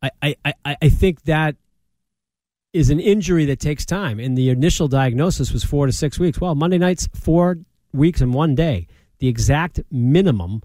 I, 0.00 0.10
I, 0.22 0.36
I, 0.44 0.76
I 0.82 0.88
think 0.88 1.22
that 1.24 1.56
is 2.72 2.90
an 2.90 3.00
injury 3.00 3.44
that 3.46 3.60
takes 3.60 3.86
time. 3.86 4.20
And 4.20 4.36
the 4.36 4.50
initial 4.50 4.88
diagnosis 4.88 5.52
was 5.52 5.64
four 5.64 5.86
to 5.86 5.92
six 5.92 6.18
weeks. 6.18 6.40
Well, 6.40 6.54
Monday 6.54 6.78
night's 6.78 7.08
four 7.14 7.58
weeks 7.92 8.20
and 8.20 8.34
one 8.34 8.54
day, 8.54 8.86
the 9.18 9.28
exact 9.28 9.80
minimum 9.90 10.62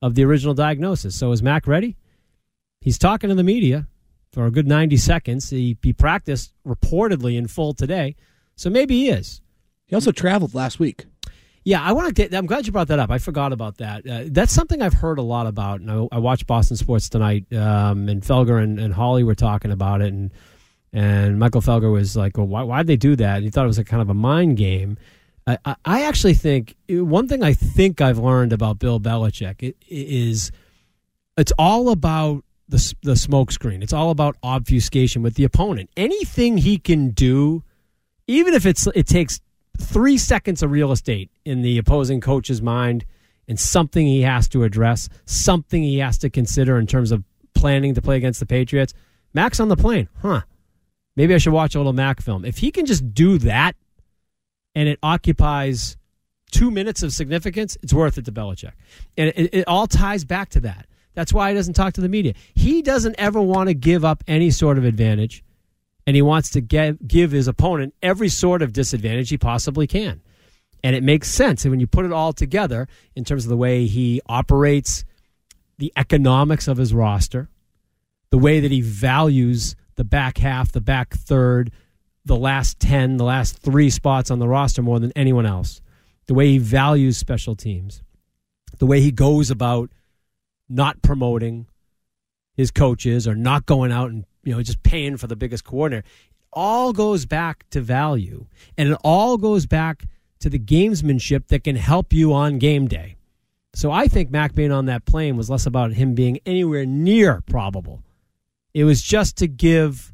of 0.00 0.14
the 0.14 0.24
original 0.24 0.54
diagnosis. 0.54 1.16
So 1.16 1.32
is 1.32 1.42
Mac 1.42 1.66
ready? 1.66 1.96
He's 2.80 2.98
talking 2.98 3.28
to 3.28 3.34
the 3.34 3.42
media 3.42 3.88
for 4.32 4.46
a 4.46 4.50
good 4.50 4.66
90 4.66 4.96
seconds. 4.96 5.50
He, 5.50 5.76
he 5.82 5.92
practiced 5.92 6.54
reportedly 6.66 7.36
in 7.36 7.48
full 7.48 7.74
today. 7.74 8.16
So 8.56 8.70
maybe 8.70 8.94
he 8.96 9.10
is. 9.10 9.42
He 9.86 9.94
also 9.94 10.12
traveled 10.12 10.54
last 10.54 10.78
week. 10.78 11.06
Yeah, 11.64 11.82
I 11.82 11.92
want 11.92 12.08
to 12.08 12.14
get. 12.14 12.34
I'm 12.34 12.46
glad 12.46 12.64
you 12.64 12.72
brought 12.72 12.88
that 12.88 12.98
up. 12.98 13.10
I 13.10 13.18
forgot 13.18 13.52
about 13.52 13.78
that. 13.78 14.06
Uh, 14.06 14.22
that's 14.28 14.52
something 14.52 14.80
I've 14.80 14.94
heard 14.94 15.18
a 15.18 15.22
lot 15.22 15.46
about, 15.46 15.80
and 15.80 15.90
I, 15.90 16.08
I 16.12 16.18
watched 16.18 16.46
Boston 16.46 16.78
sports 16.78 17.10
tonight. 17.10 17.52
Um, 17.52 18.08
and 18.08 18.22
Felger 18.22 18.62
and, 18.62 18.80
and 18.80 18.94
Holley 18.94 19.24
were 19.24 19.34
talking 19.34 19.70
about 19.70 20.00
it, 20.00 20.10
and 20.10 20.30
and 20.92 21.38
Michael 21.38 21.60
Felger 21.60 21.92
was 21.92 22.16
like, 22.16 22.36
"Well, 22.36 22.46
why 22.46 22.62
why'd 22.62 22.86
they 22.86 22.96
do 22.96 23.16
that?" 23.16 23.36
And 23.36 23.44
he 23.44 23.50
thought 23.50 23.64
it 23.64 23.68
was 23.68 23.78
a 23.78 23.84
kind 23.84 24.02
of 24.02 24.10
a 24.10 24.14
mind 24.14 24.56
game. 24.56 24.98
I, 25.46 25.76
I, 25.84 26.02
actually 26.02 26.34
think 26.34 26.76
one 26.88 27.26
thing 27.26 27.42
I 27.42 27.54
think 27.54 28.00
I've 28.00 28.18
learned 28.18 28.52
about 28.52 28.78
Bill 28.78 29.00
Belichick 29.00 29.62
it, 29.62 29.76
is 29.88 30.52
it's 31.36 31.52
all 31.58 31.88
about 31.90 32.44
the 32.68 32.94
the 33.02 33.16
smoke 33.16 33.52
screen. 33.52 33.82
It's 33.82 33.92
all 33.92 34.10
about 34.10 34.36
obfuscation 34.42 35.22
with 35.22 35.34
the 35.34 35.44
opponent. 35.44 35.90
Anything 35.96 36.58
he 36.58 36.78
can 36.78 37.10
do, 37.10 37.62
even 38.26 38.54
if 38.54 38.66
it's 38.66 38.86
it 38.94 39.06
takes 39.06 39.40
three 39.78 40.18
seconds 40.18 40.62
of 40.62 40.70
real 40.70 40.92
estate 40.92 41.30
in 41.44 41.62
the 41.62 41.78
opposing 41.78 42.20
coach's 42.20 42.62
mind 42.62 43.04
and 43.48 43.58
something 43.58 44.06
he 44.06 44.22
has 44.22 44.48
to 44.48 44.62
address, 44.62 45.08
something 45.24 45.82
he 45.82 45.98
has 45.98 46.18
to 46.18 46.30
consider 46.30 46.78
in 46.78 46.86
terms 46.86 47.10
of 47.10 47.24
planning 47.54 47.94
to 47.94 48.02
play 48.02 48.16
against 48.16 48.40
the 48.40 48.46
Patriots. 48.46 48.94
Max 49.34 49.58
on 49.58 49.68
the 49.68 49.76
plane. 49.76 50.08
Huh. 50.22 50.42
Maybe 51.16 51.34
I 51.34 51.38
should 51.38 51.52
watch 51.52 51.74
a 51.74 51.78
little 51.78 51.92
Mac 51.92 52.20
film. 52.20 52.44
If 52.44 52.58
he 52.58 52.70
can 52.70 52.86
just 52.86 53.14
do 53.14 53.38
that 53.38 53.76
and 54.74 54.88
it 54.88 54.98
occupies 55.02 55.96
two 56.50 56.70
minutes 56.70 57.02
of 57.02 57.12
significance, 57.12 57.76
it's 57.82 57.92
worth 57.92 58.18
it 58.18 58.24
to 58.26 58.32
Belichick. 58.32 58.72
And 59.16 59.32
it, 59.36 59.54
it 59.54 59.68
all 59.68 59.86
ties 59.86 60.24
back 60.24 60.50
to 60.50 60.60
that. 60.60 60.86
That's 61.14 61.32
why 61.32 61.50
he 61.50 61.56
doesn't 61.56 61.74
talk 61.74 61.94
to 61.94 62.00
the 62.00 62.08
media. 62.08 62.34
He 62.54 62.82
doesn't 62.82 63.16
ever 63.18 63.40
want 63.40 63.68
to 63.68 63.74
give 63.74 64.04
up 64.04 64.22
any 64.26 64.50
sort 64.50 64.78
of 64.78 64.84
advantage 64.84 65.44
and 66.06 66.16
he 66.16 66.22
wants 66.22 66.50
to 66.50 66.60
get, 66.60 67.06
give 67.06 67.32
his 67.32 67.48
opponent 67.48 67.94
every 68.02 68.28
sort 68.28 68.62
of 68.62 68.72
disadvantage 68.72 69.28
he 69.30 69.38
possibly 69.38 69.86
can. 69.86 70.20
And 70.82 70.96
it 70.96 71.02
makes 71.02 71.28
sense. 71.28 71.64
And 71.64 71.70
when 71.70 71.80
you 71.80 71.86
put 71.86 72.06
it 72.06 72.12
all 72.12 72.32
together 72.32 72.88
in 73.14 73.24
terms 73.24 73.44
of 73.44 73.50
the 73.50 73.56
way 73.56 73.86
he 73.86 74.20
operates, 74.26 75.04
the 75.78 75.92
economics 75.96 76.68
of 76.68 76.78
his 76.78 76.94
roster, 76.94 77.48
the 78.30 78.38
way 78.38 78.60
that 78.60 78.70
he 78.70 78.80
values 78.80 79.76
the 79.96 80.04
back 80.04 80.38
half, 80.38 80.72
the 80.72 80.80
back 80.80 81.14
third, 81.14 81.70
the 82.24 82.36
last 82.36 82.78
10, 82.80 83.16
the 83.16 83.24
last 83.24 83.58
three 83.58 83.90
spots 83.90 84.30
on 84.30 84.38
the 84.38 84.48
roster 84.48 84.82
more 84.82 85.00
than 85.00 85.12
anyone 85.16 85.46
else, 85.46 85.80
the 86.26 86.34
way 86.34 86.48
he 86.48 86.58
values 86.58 87.16
special 87.16 87.56
teams, 87.56 88.02
the 88.78 88.86
way 88.86 89.00
he 89.00 89.10
goes 89.10 89.50
about 89.50 89.90
not 90.68 91.02
promoting 91.02 91.66
his 92.54 92.70
coaches 92.70 93.26
or 93.26 93.34
not 93.34 93.66
going 93.66 93.90
out 93.90 94.10
and 94.10 94.24
you 94.44 94.54
know, 94.54 94.62
just 94.62 94.82
paying 94.82 95.16
for 95.16 95.26
the 95.26 95.36
biggest 95.36 95.64
coordinator. 95.64 96.06
All 96.52 96.92
goes 96.92 97.26
back 97.26 97.68
to 97.70 97.80
value, 97.80 98.46
and 98.76 98.88
it 98.90 98.98
all 99.04 99.36
goes 99.36 99.66
back 99.66 100.04
to 100.40 100.48
the 100.48 100.58
gamesmanship 100.58 101.48
that 101.48 101.64
can 101.64 101.76
help 101.76 102.12
you 102.12 102.32
on 102.32 102.58
game 102.58 102.88
day. 102.88 103.16
So 103.72 103.92
I 103.92 104.08
think 104.08 104.30
Mac 104.30 104.54
being 104.54 104.72
on 104.72 104.86
that 104.86 105.04
plane 105.04 105.36
was 105.36 105.48
less 105.48 105.66
about 105.66 105.92
him 105.92 106.14
being 106.14 106.40
anywhere 106.44 106.86
near 106.86 107.40
probable. 107.42 108.02
It 108.74 108.84
was 108.84 109.02
just 109.02 109.36
to 109.38 109.48
give 109.48 110.12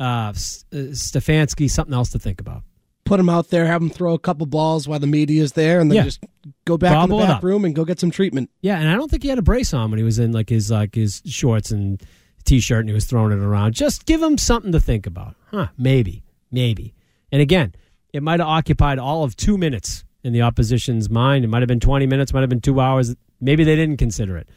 uh, 0.00 0.32
Stefanski 0.32 1.70
something 1.70 1.94
else 1.94 2.10
to 2.10 2.18
think 2.18 2.40
about. 2.40 2.62
Put 3.04 3.18
him 3.20 3.28
out 3.30 3.48
there, 3.48 3.64
have 3.66 3.80
him 3.80 3.88
throw 3.90 4.12
a 4.14 4.18
couple 4.18 4.44
balls 4.46 4.86
while 4.86 4.98
the 4.98 5.06
media 5.06 5.42
is 5.42 5.52
there, 5.52 5.80
and 5.80 5.90
then 5.90 5.96
Yeah. 5.96 6.02
just 6.04 6.22
go 6.66 6.76
back 6.76 6.92
Bobble 6.92 7.20
in 7.20 7.26
the 7.28 7.34
back 7.34 7.42
room 7.42 7.64
and 7.64 7.74
go 7.74 7.84
get 7.84 7.98
some 7.98 8.10
treatment. 8.10 8.50
Yeah, 8.60 8.78
and 8.78 8.88
I 8.88 8.94
don't 8.96 9.10
think 9.10 9.22
he 9.22 9.28
had 9.30 9.38
a 9.38 9.42
brace 9.42 9.72
on 9.72 9.90
when 9.90 9.98
he 9.98 10.04
was 10.04 10.18
in 10.18 10.32
like 10.32 10.50
his 10.50 10.70
like 10.70 10.94
his 10.94 11.22
shorts 11.24 11.70
and 11.70 12.02
t-shirt 12.44 12.80
and 12.80 12.88
he 12.88 12.94
was 12.94 13.06
throwing 13.06 13.32
it 13.32 13.38
around. 13.42 13.72
Just 13.74 14.04
give 14.06 14.22
him 14.22 14.36
something 14.36 14.72
to 14.72 14.80
think 14.80 15.06
about. 15.06 15.36
Huh, 15.50 15.68
maybe. 15.78 16.22
Maybe. 16.50 16.94
And 17.32 17.40
again, 17.42 17.74
it 18.12 18.22
might 18.22 18.40
have 18.40 18.48
occupied 18.48 18.98
all 18.98 19.24
of 19.24 19.36
2 19.36 19.56
minutes 19.58 20.04
in 20.22 20.32
the 20.32 20.42
opposition's 20.42 21.08
mind. 21.10 21.44
It 21.44 21.48
might 21.48 21.60
have 21.62 21.68
been 21.68 21.80
20 21.80 22.06
minutes, 22.06 22.32
might 22.34 22.40
have 22.40 22.48
been 22.50 22.60
2 22.60 22.80
hours. 22.80 23.14
Maybe 23.40 23.64
they 23.64 23.76
didn't 23.76 23.98
consider 23.98 24.36
it. 24.36 24.48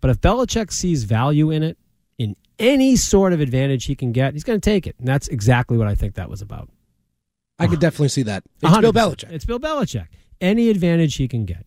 But 0.00 0.10
if 0.10 0.20
Belichick 0.20 0.72
sees 0.72 1.04
value 1.04 1.50
in 1.50 1.62
it, 1.62 1.76
any 2.60 2.94
sort 2.94 3.32
of 3.32 3.40
advantage 3.40 3.86
he 3.86 3.96
can 3.96 4.12
get, 4.12 4.34
he's 4.34 4.44
going 4.44 4.60
to 4.60 4.64
take 4.64 4.86
it. 4.86 4.94
And 4.98 5.08
that's 5.08 5.26
exactly 5.28 5.76
what 5.76 5.88
I 5.88 5.96
think 5.96 6.14
that 6.14 6.30
was 6.30 6.42
about. 6.42 6.68
I 7.58 7.66
could 7.66 7.80
definitely 7.80 8.08
see 8.08 8.22
that. 8.22 8.44
It's 8.62 8.78
Bill 8.78 8.92
100%. 8.92 8.94
Belichick. 8.94 9.32
It's 9.32 9.44
Bill 9.44 9.58
Belichick. 9.58 10.06
Any 10.40 10.70
advantage 10.70 11.16
he 11.16 11.28
can 11.28 11.44
get. 11.44 11.66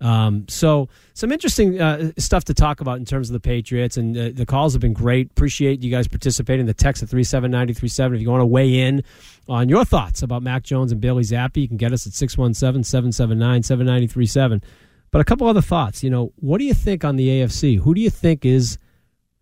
Um, 0.00 0.46
so 0.48 0.88
some 1.14 1.32
interesting 1.32 1.80
uh, 1.80 2.12
stuff 2.18 2.44
to 2.44 2.54
talk 2.54 2.80
about 2.80 2.98
in 2.98 3.04
terms 3.04 3.30
of 3.30 3.32
the 3.32 3.40
Patriots, 3.40 3.96
and 3.96 4.16
uh, 4.16 4.30
the 4.32 4.44
calls 4.44 4.74
have 4.74 4.80
been 4.80 4.92
great. 4.92 5.30
Appreciate 5.30 5.82
you 5.82 5.90
guys 5.90 6.06
participating. 6.06 6.66
The 6.66 6.74
text 6.74 7.02
at 7.02 7.08
three 7.08 7.24
seven 7.24 7.50
ninety 7.50 7.72
three 7.72 7.88
seven. 7.88 8.16
If 8.16 8.22
you 8.22 8.30
want 8.30 8.42
to 8.42 8.46
weigh 8.46 8.80
in 8.80 9.02
on 9.48 9.70
your 9.70 9.86
thoughts 9.86 10.22
about 10.22 10.42
Mac 10.42 10.64
Jones 10.64 10.92
and 10.92 11.00
Bailey 11.00 11.22
Zappe, 11.22 11.56
you 11.56 11.68
can 11.68 11.78
get 11.78 11.92
us 11.92 12.06
at 12.06 12.12
617-779-7937. 12.12 14.62
But 15.10 15.20
a 15.20 15.24
couple 15.24 15.46
other 15.46 15.62
thoughts. 15.62 16.02
You 16.02 16.10
know, 16.10 16.32
what 16.36 16.58
do 16.58 16.64
you 16.64 16.74
think 16.74 17.04
on 17.04 17.14
the 17.16 17.28
AFC? 17.28 17.78
Who 17.78 17.94
do 17.94 18.00
you 18.00 18.10
think 18.10 18.44
is 18.44 18.76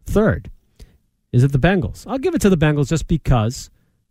third? 0.04 0.50
Is 1.34 1.42
it 1.42 1.50
the 1.50 1.58
Bengals? 1.58 2.06
I'll 2.06 2.18
give 2.18 2.36
it 2.36 2.40
to 2.42 2.48
the 2.48 2.56
Bengals 2.56 2.88
just 2.88 3.08
because 3.08 3.68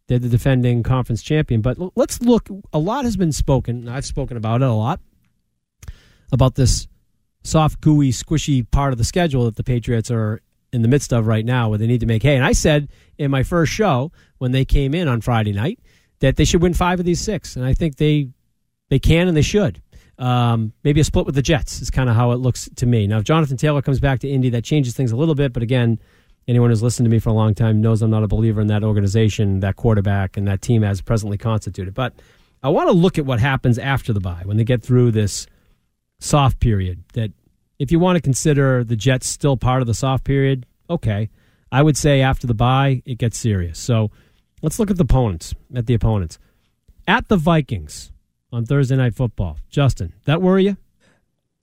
they're 0.07 0.19
the 0.19 0.27
defending 0.27 0.83
conference 0.83 1.23
champion. 1.23 1.61
But 1.61 1.77
let's 1.95 2.21
look. 2.21 2.49
A 2.73 2.79
lot 2.79 3.05
has 3.05 3.15
been 3.15 3.31
spoken. 3.31 3.87
I've 3.87 4.05
spoken 4.05 4.35
about 4.35 4.61
it 4.61 4.67
a 4.67 4.73
lot 4.73 4.99
about 6.33 6.55
this 6.55 6.89
soft, 7.41 7.79
gooey, 7.79 8.11
squishy 8.11 8.69
part 8.69 8.91
of 8.91 8.97
the 8.97 9.05
schedule 9.05 9.45
that 9.45 9.55
the 9.55 9.63
Patriots 9.63 10.11
are 10.11 10.41
in 10.73 10.81
the 10.81 10.89
midst 10.89 11.13
of 11.13 11.25
right 11.25 11.45
now, 11.45 11.69
where 11.69 11.77
they 11.77 11.87
need 11.87 12.01
to 12.01 12.05
make 12.05 12.23
hay. 12.23 12.35
And 12.35 12.43
I 12.43 12.51
said 12.51 12.89
in 13.17 13.31
my 13.31 13.43
first 13.43 13.71
show 13.71 14.11
when 14.39 14.51
they 14.51 14.65
came 14.65 14.93
in 14.93 15.07
on 15.07 15.21
Friday 15.21 15.53
night 15.53 15.79
that 16.19 16.35
they 16.35 16.43
should 16.43 16.61
win 16.61 16.73
five 16.73 16.99
of 16.99 17.05
these 17.05 17.21
six, 17.21 17.55
and 17.55 17.63
I 17.63 17.73
think 17.73 17.95
they 17.95 18.27
they 18.89 18.99
can 18.99 19.29
and 19.29 19.37
they 19.37 19.43
should. 19.43 19.81
Um, 20.17 20.73
maybe 20.83 20.99
a 20.99 21.05
split 21.05 21.25
with 21.25 21.35
the 21.35 21.41
Jets 21.41 21.81
is 21.81 21.89
kind 21.89 22.09
of 22.09 22.17
how 22.17 22.31
it 22.31 22.37
looks 22.37 22.69
to 22.75 22.85
me. 22.85 23.07
Now, 23.07 23.19
if 23.19 23.23
Jonathan 23.23 23.55
Taylor 23.55 23.81
comes 23.81 24.01
back 24.01 24.19
to 24.19 24.29
Indy, 24.29 24.49
that 24.49 24.65
changes 24.65 24.93
things 24.93 25.13
a 25.13 25.15
little 25.15 25.35
bit. 25.35 25.53
But 25.53 25.63
again, 25.63 25.99
anyone 26.47 26.69
who's 26.69 26.83
listened 26.83 27.05
to 27.05 27.09
me 27.09 27.19
for 27.19 27.29
a 27.29 27.33
long 27.33 27.53
time 27.53 27.81
knows 27.81 28.01
I'm 28.01 28.11
not 28.11 28.23
a 28.23 28.27
believer 28.27 28.61
in 28.61 28.67
that 28.67 28.83
organization, 28.83 29.59
that 29.61 29.75
quarterback, 29.75 30.37
and 30.37 30.47
that 30.47 30.61
team 30.61 30.83
as 30.83 31.01
presently 31.01 31.37
constituted. 31.37 31.93
But 31.93 32.13
I 32.61 32.69
want 32.69 32.89
to 32.89 32.93
look 32.93 33.17
at 33.17 33.25
what 33.25 33.39
happens 33.39 33.77
after 33.77 34.13
the 34.13 34.19
bye 34.19 34.41
when 34.45 34.57
they 34.57 34.63
get 34.63 34.83
through 34.83 35.11
this 35.11 35.47
soft 36.19 36.59
period. 36.59 37.03
That 37.13 37.31
if 37.79 37.91
you 37.91 37.99
want 37.99 38.17
to 38.17 38.21
consider 38.21 38.83
the 38.83 38.95
Jets 38.95 39.27
still 39.27 39.57
part 39.57 39.81
of 39.81 39.87
the 39.87 39.93
soft 39.93 40.23
period, 40.23 40.65
okay. 40.89 41.29
I 41.71 41.81
would 41.81 41.97
say 41.97 42.21
after 42.21 42.45
the 42.45 42.53
bye, 42.53 43.01
it 43.05 43.17
gets 43.17 43.37
serious. 43.37 43.79
So 43.79 44.11
let's 44.61 44.77
look 44.77 44.91
at 44.91 44.97
the 44.97 45.03
opponents. 45.03 45.55
At 45.75 45.87
the 45.87 45.95
opponents, 45.95 46.37
at 47.07 47.27
the 47.29 47.35
Vikings 47.37 48.11
on 48.51 48.65
Thursday 48.65 48.95
Night 48.95 49.15
Football. 49.15 49.57
Justin, 49.69 50.13
that 50.25 50.41
worry 50.41 50.65
you? 50.65 50.77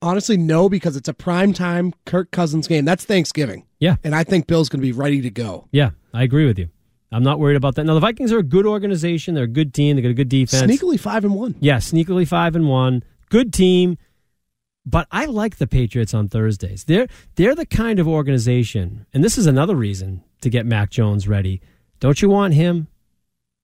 Honestly, 0.03 0.37
no, 0.37 0.69
because 0.69 0.97
it's 0.97 1.09
a 1.09 1.15
prime 1.15 1.53
time 1.53 1.93
Kirk 2.07 2.31
Cousins 2.31 2.67
game. 2.67 2.85
That's 2.85 3.05
Thanksgiving. 3.05 3.67
Yeah. 3.79 3.97
And 4.03 4.15
I 4.15 4.25
think 4.25 4.47
Bill's 4.47 4.69
going 4.69 4.81
to 4.81 4.87
be 4.87 4.93
ready 4.93 5.21
to 5.21 5.31
go. 5.31 5.69
Yeah, 5.73 5.91
I 6.15 6.23
agree 6.23 6.47
with 6.47 6.59
you. 6.59 6.69
I'm 7.13 7.23
not 7.23 7.39
worried 7.41 7.57
about 7.57 7.75
that. 7.75 7.85
Now 7.85 7.95
the 7.95 8.01
Vikings 8.01 8.33
are 8.33 8.39
a 8.39 8.43
good 8.43 8.67
organization. 8.67 9.35
They're 9.35 9.45
a 9.45 9.49
good 9.49 9.75
team. 9.75 9.97
They 9.97 10.03
got 10.03 10.11
a 10.11 10.15
good 10.15 10.29
defense. 10.29 10.63
Sneakily 10.63 10.99
five 10.99 11.25
and 11.25 11.35
one. 11.35 11.57
Yeah, 11.61 11.79
sneakily 11.79 12.27
five 12.27 12.55
and 12.55 12.69
one. 12.69 13.03
Good 13.31 13.53
team. 13.53 13.99
But 14.87 15.07
I 15.11 15.27
like 15.27 15.57
the 15.57 15.67
Patriots 15.67 16.15
on 16.15 16.29
Thursdays. 16.29 16.85
They're 16.85 17.07
they're 17.35 17.55
the 17.55 17.67
kind 17.67 17.99
of 17.99 18.09
organization, 18.09 19.07
and 19.13 19.23
this 19.23 19.37
is 19.37 19.47
another 19.47 19.75
reason 19.75 20.25
to 20.41 20.49
get 20.49 20.67
Mac 20.67 20.91
Jones 20.91 21.29
ready. 21.29 21.61
Don't 21.99 22.23
you 22.23 22.31
want 22.31 22.55
him 22.55 22.89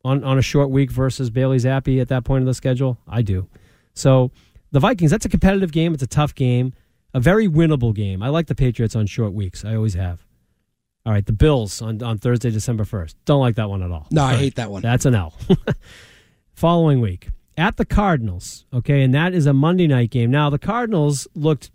on, 0.04 0.22
on 0.22 0.38
a 0.38 0.42
short 0.42 0.70
week 0.70 0.90
versus 0.90 1.30
Bailey 1.30 1.56
Zappe 1.56 2.00
at 2.00 2.08
that 2.08 2.24
point 2.24 2.42
of 2.42 2.46
the 2.46 2.54
schedule? 2.54 2.98
I 3.08 3.22
do. 3.22 3.48
So 3.94 4.30
the 4.76 4.80
Vikings, 4.80 5.10
that's 5.10 5.24
a 5.24 5.30
competitive 5.30 5.72
game. 5.72 5.94
It's 5.94 6.02
a 6.02 6.06
tough 6.06 6.34
game, 6.34 6.74
a 7.14 7.18
very 7.18 7.48
winnable 7.48 7.94
game. 7.94 8.22
I 8.22 8.28
like 8.28 8.46
the 8.46 8.54
Patriots 8.54 8.94
on 8.94 9.06
short 9.06 9.32
weeks. 9.32 9.64
I 9.64 9.74
always 9.74 9.94
have. 9.94 10.26
All 11.06 11.14
right, 11.14 11.24
the 11.24 11.32
Bills 11.32 11.80
on, 11.80 12.02
on 12.02 12.18
Thursday, 12.18 12.50
December 12.50 12.84
1st. 12.84 13.14
Don't 13.24 13.40
like 13.40 13.54
that 13.54 13.70
one 13.70 13.82
at 13.82 13.90
all. 13.90 14.06
No, 14.10 14.20
I 14.20 14.24
All 14.24 14.30
right, 14.32 14.38
hate 14.38 14.56
that 14.56 14.70
one. 14.70 14.82
That's 14.82 15.06
an 15.06 15.14
L. 15.14 15.32
Following 16.52 17.00
week, 17.00 17.30
at 17.56 17.78
the 17.78 17.86
Cardinals, 17.86 18.66
okay, 18.70 19.00
and 19.00 19.14
that 19.14 19.32
is 19.32 19.46
a 19.46 19.54
Monday 19.54 19.86
night 19.86 20.10
game. 20.10 20.30
Now, 20.30 20.50
the 20.50 20.58
Cardinals 20.58 21.26
looked 21.34 21.70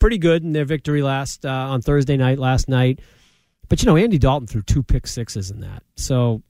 pretty 0.00 0.18
good 0.18 0.42
in 0.42 0.50
their 0.50 0.64
victory 0.64 1.04
last 1.04 1.46
uh, 1.46 1.50
on 1.50 1.82
Thursday 1.82 2.16
night, 2.16 2.40
last 2.40 2.68
night. 2.68 2.98
But, 3.68 3.80
you 3.80 3.86
know, 3.86 3.96
Andy 3.96 4.18
Dalton 4.18 4.48
threw 4.48 4.62
two 4.62 4.82
pick 4.82 5.06
sixes 5.06 5.52
in 5.52 5.60
that. 5.60 5.84
So, 5.94 6.42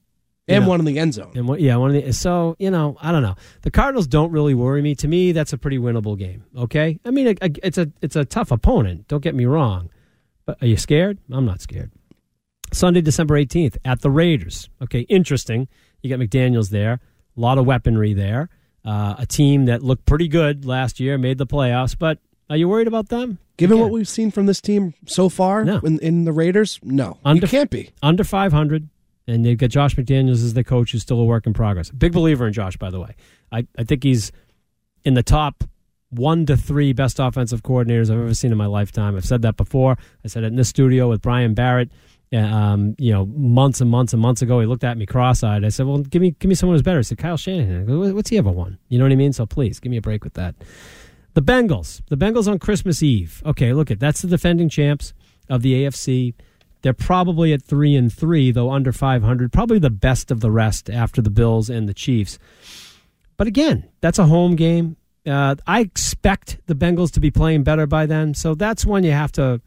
And 0.49 0.63
know, 0.63 0.69
one 0.69 0.79
in 0.79 0.85
the 0.85 0.97
end 0.97 1.13
zone. 1.13 1.31
and 1.35 1.47
one, 1.47 1.59
yeah, 1.59 1.75
one 1.75 1.93
of 1.95 2.03
the. 2.05 2.13
So 2.13 2.55
you 2.59 2.71
know, 2.71 2.97
I 3.01 3.11
don't 3.11 3.21
know. 3.21 3.35
The 3.63 3.71
Cardinals 3.71 4.07
don't 4.07 4.31
really 4.31 4.53
worry 4.53 4.81
me. 4.81 4.95
To 4.95 5.07
me, 5.07 5.31
that's 5.33 5.51
a 5.53 5.57
pretty 5.57 5.77
winnable 5.77 6.17
game. 6.17 6.45
Okay, 6.57 6.99
I 7.05 7.11
mean, 7.11 7.37
it's 7.41 7.77
a 7.77 7.91
it's 8.01 8.15
a 8.15 8.23
tough 8.25 8.51
opponent. 8.51 9.07
Don't 9.09 9.21
get 9.23 9.35
me 9.35 9.45
wrong, 9.45 9.89
but 10.45 10.57
are 10.61 10.67
you 10.67 10.77
scared? 10.77 11.17
I'm 11.31 11.45
not 11.45 11.59
scared. 11.61 11.91
Sunday, 12.73 13.01
December 13.01 13.35
18th, 13.35 13.77
at 13.85 14.01
the 14.01 14.09
Raiders. 14.11 14.69
Okay, 14.81 15.01
interesting. 15.01 15.67
You 16.01 16.09
got 16.09 16.19
McDaniels 16.19 16.69
there. 16.69 16.99
A 17.35 17.39
lot 17.39 17.57
of 17.57 17.65
weaponry 17.65 18.13
there. 18.13 18.49
Uh, 18.83 19.15
a 19.17 19.25
team 19.25 19.65
that 19.65 19.83
looked 19.83 20.05
pretty 20.05 20.27
good 20.27 20.65
last 20.65 20.99
year, 20.99 21.17
made 21.17 21.37
the 21.37 21.47
playoffs. 21.47 21.95
But 21.97 22.19
are 22.49 22.57
you 22.57 22.67
worried 22.69 22.87
about 22.87 23.09
them? 23.09 23.37
Given 23.57 23.79
what 23.79 23.89
we've 23.91 24.07
seen 24.07 24.31
from 24.31 24.45
this 24.45 24.61
team 24.61 24.93
so 25.05 25.29
far 25.29 25.63
No. 25.65 25.79
in, 25.79 25.97
in 25.99 26.25
the 26.25 26.31
Raiders, 26.31 26.79
no. 26.83 27.17
Under- 27.25 27.45
you 27.45 27.49
can't 27.49 27.69
be. 27.71 27.89
under 28.03 28.23
500 28.23 28.87
and 29.27 29.45
they've 29.45 29.57
got 29.57 29.69
josh 29.69 29.95
mcdaniels 29.95 30.43
as 30.43 30.53
the 30.53 30.63
coach 30.63 30.91
who's 30.91 31.01
still 31.01 31.19
a 31.19 31.25
work 31.25 31.45
in 31.45 31.53
progress. 31.53 31.89
Big 31.91 32.13
believer 32.13 32.47
in 32.47 32.53
josh 32.53 32.77
by 32.77 32.89
the 32.89 32.99
way. 32.99 33.15
I, 33.51 33.67
I 33.77 33.83
think 33.83 34.03
he's 34.03 34.31
in 35.03 35.13
the 35.13 35.23
top 35.23 35.63
one 36.09 36.45
to 36.45 36.55
three 36.55 36.93
best 36.93 37.19
offensive 37.19 37.63
coordinators 37.63 38.09
i've 38.09 38.19
ever 38.19 38.33
seen 38.33 38.51
in 38.51 38.57
my 38.57 38.65
lifetime. 38.65 39.15
I've 39.15 39.25
said 39.25 39.41
that 39.43 39.57
before. 39.57 39.97
I 40.23 40.27
said 40.27 40.43
it 40.43 40.47
in 40.47 40.55
this 40.55 40.69
studio 40.69 41.09
with 41.09 41.21
brian 41.21 41.53
barrett 41.53 41.91
uh, 42.33 42.39
um, 42.39 42.95
you 42.97 43.11
know 43.11 43.25
months 43.25 43.79
and 43.79 43.89
months 43.89 44.13
and 44.13 44.21
months 44.21 44.41
ago. 44.41 44.59
He 44.59 44.65
looked 44.65 44.83
at 44.83 44.97
me 44.97 45.05
cross-eyed. 45.05 45.63
I 45.63 45.69
said 45.69 45.85
well 45.85 45.99
give 45.99 46.21
me 46.21 46.35
give 46.39 46.49
me 46.49 46.55
someone 46.55 46.75
who's 46.75 46.81
better. 46.81 46.99
I 46.99 47.03
said 47.03 47.17
kyle 47.17 47.37
shanahan. 47.37 47.85
Go, 47.85 48.13
what's 48.13 48.29
he 48.29 48.37
ever 48.37 48.51
won? 48.51 48.77
You 48.89 48.97
know 48.97 49.05
what 49.05 49.11
i 49.11 49.15
mean? 49.15 49.33
So 49.33 49.45
please 49.45 49.79
give 49.79 49.91
me 49.91 49.97
a 49.97 50.01
break 50.01 50.23
with 50.23 50.33
that. 50.33 50.55
The 51.37 51.43
Bengals. 51.43 52.01
The 52.09 52.17
Bengals 52.17 52.47
on 52.47 52.57
Christmas 52.57 53.03
Eve. 53.03 53.43
Okay, 53.45 53.71
look 53.71 53.91
at 53.91 53.99
that's 53.99 54.23
the 54.23 54.27
defending 54.27 54.69
champs 54.69 55.13
of 55.49 55.61
the 55.61 55.83
AFC. 55.85 56.33
They're 56.81 56.93
probably 56.93 57.53
at 57.53 57.63
three 57.63 57.95
and 57.95 58.11
three, 58.13 58.51
though 58.51 58.71
under 58.71 58.91
five 58.91 59.23
hundred. 59.23 59.51
Probably 59.51 59.79
the 59.79 59.89
best 59.89 60.31
of 60.31 60.39
the 60.41 60.51
rest 60.51 60.89
after 60.89 61.21
the 61.21 61.29
Bills 61.29 61.69
and 61.69 61.87
the 61.89 61.93
Chiefs. 61.93 62.37
But 63.35 63.47
again, 63.47 63.87
that's 64.01 64.19
a 64.19 64.25
home 64.25 64.55
game. 64.55 64.95
Uh, 65.25 65.55
I 65.65 65.81
expect 65.81 66.59
the 66.67 66.75
Bengals 66.75 67.11
to 67.13 67.19
be 67.19 67.31
playing 67.31 67.63
better 67.63 67.85
by 67.85 68.05
then, 68.05 68.33
so 68.33 68.55
that's 68.55 68.85
one 68.85 69.03
you 69.03 69.11
have 69.11 69.31
to 69.33 69.61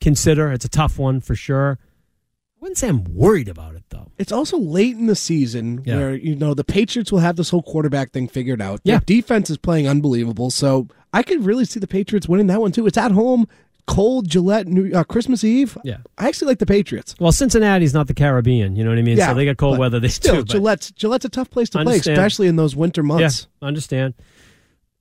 consider. 0.00 0.52
It's 0.52 0.64
a 0.64 0.68
tough 0.68 0.98
one 0.98 1.20
for 1.20 1.34
sure. 1.34 1.78
I 1.80 2.58
wouldn't 2.60 2.78
say 2.78 2.88
I'm 2.88 3.04
worried 3.04 3.48
about 3.48 3.74
it 3.74 3.84
though. 3.88 4.12
It's 4.18 4.30
also 4.32 4.58
late 4.58 4.96
in 4.96 5.06
the 5.06 5.16
season 5.16 5.82
Yeah. 5.84 5.96
where 5.96 6.14
you 6.14 6.36
know 6.36 6.54
the 6.54 6.62
Patriots 6.64 7.10
will 7.10 7.18
have 7.20 7.36
this 7.36 7.50
whole 7.50 7.62
quarterback 7.62 8.12
thing 8.12 8.28
figured 8.28 8.60
out. 8.60 8.80
Yeah. 8.84 8.98
Their 8.98 9.00
defense 9.06 9.48
is 9.50 9.56
playing 9.58 9.88
unbelievable, 9.88 10.50
so 10.50 10.86
I 11.12 11.22
could 11.22 11.44
really 11.44 11.64
see 11.64 11.80
the 11.80 11.86
Patriots 11.88 12.28
winning 12.28 12.46
that 12.48 12.60
one 12.60 12.70
too. 12.72 12.86
It's 12.86 12.98
at 12.98 13.10
home, 13.12 13.48
cold 13.86 14.28
Gillette, 14.28 14.66
New, 14.66 14.92
uh, 14.92 15.04
Christmas 15.04 15.44
Eve. 15.44 15.76
Yeah. 15.84 15.98
I 16.18 16.28
actually 16.28 16.48
like 16.48 16.58
the 16.58 16.66
Patriots. 16.66 17.14
Well, 17.18 17.32
Cincinnati's 17.32 17.94
not 17.94 18.06
the 18.06 18.14
Caribbean, 18.14 18.76
you 18.76 18.84
know 18.84 18.90
what 18.90 18.98
I 18.98 19.02
mean? 19.02 19.16
Yeah, 19.16 19.28
so 19.28 19.34
they 19.34 19.44
got 19.44 19.56
cold 19.56 19.78
weather. 19.78 20.00
They 20.00 20.08
still 20.08 20.44
too, 20.44 20.44
Gillette's 20.44 20.92
Gillette's 20.92 21.24
a 21.24 21.28
tough 21.28 21.50
place 21.50 21.70
to 21.70 21.82
play, 21.82 21.96
especially 21.96 22.48
in 22.48 22.56
those 22.56 22.76
winter 22.76 23.02
months. 23.02 23.48
Yeah, 23.60 23.66
understand. 23.66 24.14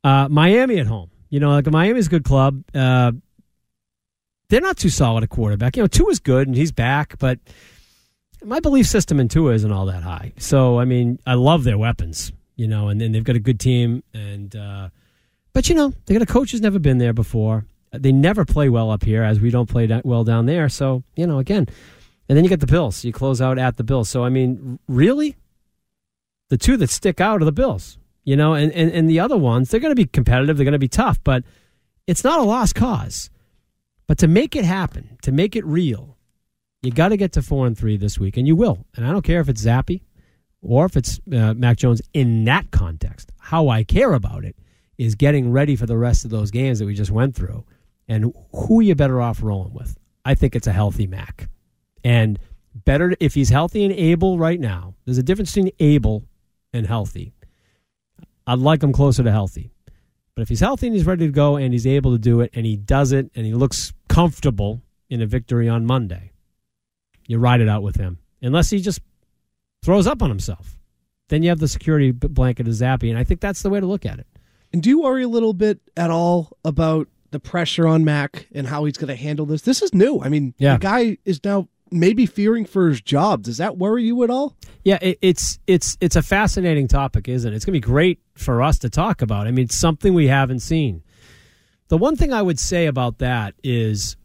Uh, 0.04 0.28
Miami 0.30 0.80
at 0.80 0.88
home. 0.88 1.10
You 1.30 1.40
know, 1.40 1.52
like 1.52 1.66
Miami's 1.68 2.08
a 2.08 2.10
good 2.10 2.26
club. 2.26 2.64
Uh, 2.76 3.14
they're 4.50 4.62
not 4.62 4.78
too 4.78 4.90
solid 4.90 5.24
a 5.24 5.28
quarterback. 5.28 5.78
You 5.78 5.84
know, 5.84 5.88
Tua 5.88 6.10
is 6.10 6.20
good 6.20 6.48
and 6.48 6.58
he's 6.58 6.74
back, 6.74 7.18
but 7.20 7.40
my 8.44 8.60
belief 8.60 8.88
system 8.88 9.20
in 9.20 9.30
Tua 9.30 9.54
isn't 9.54 9.72
all 9.72 9.86
that 9.86 10.04
high. 10.04 10.34
So, 10.38 10.78
I 10.80 10.86
mean, 10.86 11.20
I 11.26 11.36
love 11.36 11.64
their 11.64 11.78
weapons. 11.78 12.34
You 12.58 12.68
know, 12.68 12.90
and 12.90 13.00
then 13.02 13.12
they've 13.12 13.24
got 13.24 13.36
a 13.36 13.40
good 13.40 13.60
team, 13.60 14.04
and 14.14 14.56
uh, 14.56 14.90
but 15.52 15.68
you 15.68 15.74
know, 15.74 15.94
they 16.06 16.14
got 16.14 16.22
a 16.22 16.28
coach 16.28 16.52
who's 16.52 16.62
never 16.62 16.78
been 16.78 17.00
there 17.00 17.14
before. 17.14 17.66
They 17.94 18.12
never 18.12 18.46
play 18.46 18.70
well 18.70 18.90
up 18.90 19.04
here, 19.04 19.24
as 19.24 19.40
we 19.40 19.50
don't 19.50 19.70
play 19.70 20.02
well 20.04 20.24
down 20.24 20.46
there. 20.46 20.70
So, 20.70 21.04
you 21.16 21.28
know, 21.28 21.40
again, 21.40 21.68
and 22.30 22.38
then 22.38 22.46
you 22.46 22.50
get 22.50 22.62
the 22.62 22.68
Bills. 22.68 23.04
You 23.04 23.12
close 23.12 23.42
out 23.42 23.58
at 23.58 23.78
the 23.78 23.84
Bills. 23.84 24.08
So, 24.10 24.24
I 24.24 24.30
mean, 24.30 24.80
really, 24.88 25.36
the 26.50 26.58
two 26.58 26.78
that 26.78 26.90
stick 26.90 27.20
out 27.20 27.42
are 27.42 27.46
the 27.46 27.52
Bills. 27.52 27.98
You 28.24 28.36
know, 28.36 28.54
and, 28.54 28.72
and, 28.74 28.92
and 28.92 29.10
the 29.10 29.20
other 29.20 29.36
ones, 29.36 29.70
they're 29.70 29.80
going 29.80 29.92
to 29.92 29.96
be 29.96 30.06
competitive, 30.06 30.56
they're 30.56 30.64
going 30.64 30.74
to 30.74 30.80
be 30.80 30.88
tough, 30.88 31.20
but 31.24 31.44
it's 32.06 32.24
not 32.24 32.40
a 32.40 32.44
lost 32.44 32.76
cause. 32.76 33.30
But 34.08 34.20
to 34.20 34.28
make 34.28 34.56
it 34.56 34.64
happen, 34.64 35.18
to 35.24 35.32
make 35.32 35.56
it 35.56 35.66
real, 35.66 36.18
you 36.84 36.92
got 36.92 37.10
to 37.10 37.18
get 37.18 37.32
to 37.34 37.42
four 37.42 37.66
and 37.66 37.78
three 37.78 37.98
this 37.98 38.20
week, 38.20 38.38
and 38.38 38.48
you 38.48 38.56
will. 38.56 38.86
And 38.96 39.06
I 39.06 39.12
don't 39.12 39.24
care 39.24 39.42
if 39.42 39.50
it's 39.50 39.64
Zappe 39.64 40.02
or 40.62 40.86
if 40.86 40.96
it's 40.96 41.20
uh, 41.34 41.54
Mac 41.56 41.78
Jones 41.78 42.02
in 42.14 42.44
that 42.46 42.70
context. 42.72 43.32
How 43.40 43.70
I 43.70 43.84
care 43.84 44.14
about 44.14 44.46
it 44.46 44.56
is 44.98 45.16
getting 45.16 45.52
ready 45.52 45.76
for 45.76 45.88
the 45.88 45.98
rest 45.98 46.26
of 46.26 46.32
those 46.32 46.52
games 46.52 46.80
that 46.80 46.86
we 46.86 46.94
just 46.94 47.12
went 47.12 47.36
through, 47.36 47.66
and 48.12 48.34
who 48.54 48.82
you 48.82 48.94
better 48.94 49.22
off 49.22 49.42
rolling 49.42 49.74
with. 49.74 49.98
I 50.26 50.36
think 50.36 50.54
it's 50.54 50.68
a 50.68 50.74
healthy 50.74 51.08
Mac, 51.08 51.48
and 52.04 52.38
better 52.76 53.16
if 53.22 53.34
he's 53.34 53.50
healthy 53.50 53.86
and 53.86 53.94
able 53.94 54.38
right 54.38 54.60
now. 54.60 54.96
There's 55.06 55.18
a 55.18 55.24
difference 55.24 55.56
between 55.56 55.72
able 55.80 56.26
and 56.74 56.86
healthy. 56.86 57.34
I'd 58.46 58.60
like 58.60 58.84
him 58.84 58.92
closer 58.92 59.24
to 59.24 59.32
healthy. 59.32 59.72
But 60.36 60.42
if 60.42 60.50
he's 60.50 60.60
healthy 60.60 60.88
and 60.88 60.96
he's 60.96 61.06
ready 61.06 61.26
to 61.26 61.32
go 61.32 61.56
and 61.56 61.74
he's 61.74 61.88
able 61.88 62.12
to 62.12 62.18
do 62.18 62.42
it 62.42 62.52
and 62.54 62.66
he 62.66 62.76
does 62.76 63.14
it 63.14 63.32
and 63.34 63.46
he 63.46 63.54
looks 63.54 63.94
comfortable 64.10 64.82
in 65.10 65.22
a 65.22 65.26
victory 65.26 65.70
on 65.70 65.86
Monday, 65.86 66.32
you 67.28 67.38
ride 67.38 67.62
it 67.62 67.70
out 67.70 67.82
with 67.82 67.96
him. 67.96 68.20
Unless 68.42 68.72
he 68.72 68.82
just 68.82 69.00
throws 69.84 70.06
up 70.08 70.22
on 70.22 70.30
himself. 70.30 70.78
Then 71.30 71.44
you 71.44 71.50
have 71.50 71.60
the 71.60 71.68
security 71.68 72.12
blanket 72.12 72.68
of 72.68 72.74
Zappe, 72.74 73.10
and 73.10 73.18
I 73.18 73.24
think 73.24 73.40
that's 73.40 73.62
the 73.62 73.70
way 73.70 73.80
to 73.80 73.86
look 73.86 74.06
at 74.06 74.20
it. 74.20 74.28
And 74.74 74.84
do 74.84 74.90
you 74.90 75.02
worry 75.02 75.24
a 75.24 75.30
little 75.30 75.54
bit 75.54 75.80
at 75.96 76.12
all 76.12 76.58
about 76.66 77.08
the 77.32 77.40
pressure 77.40 77.88
on 77.88 78.04
Mac 78.06 78.48
and 78.54 78.68
how 78.68 78.86
he's 78.86 78.98
going 78.98 79.08
to 79.08 79.16
handle 79.16 79.46
this? 79.46 79.62
This 79.64 79.82
is 79.82 79.94
new. 79.94 80.20
I 80.22 80.30
mean, 80.30 80.54
Yeah. 80.58 80.74
the 80.74 80.80
guy 80.80 81.18
is 81.26 81.44
now 81.44 81.68
maybe 81.92 82.26
fearing 82.26 82.66
for 82.66 82.88
his 82.90 83.02
job. 83.02 83.44
Does 83.44 83.58
that 83.58 83.78
worry 83.78 84.04
you 84.04 84.24
at 84.24 84.30
all? 84.30 84.56
Yeah, 84.84 84.98
it, 85.02 85.18
it's 85.22 85.60
it's 85.68 85.98
it's 86.02 86.16
a 86.16 86.22
fascinating 86.22 86.88
topic, 86.88 87.28
isn't 87.28 87.52
it? 87.52 87.56
It's 87.56 87.66
going 87.66 87.74
to 87.74 87.78
be 87.86 87.92
great 87.92 88.20
for 88.36 88.62
us 88.62 88.80
to 88.80 88.90
talk 88.90 89.22
about. 89.22 89.48
I 89.48 89.52
mean, 89.52 89.66
it's 89.66 89.76
something 89.76 90.14
we 90.14 90.28
haven't 90.28 90.60
seen. 90.62 91.04
The 91.90 91.98
one 91.98 92.16
thing 92.16 92.32
I 92.32 92.42
would 92.42 92.60
say 92.60 92.86
about 92.86 93.18
that 93.18 93.54
is, 93.64 94.16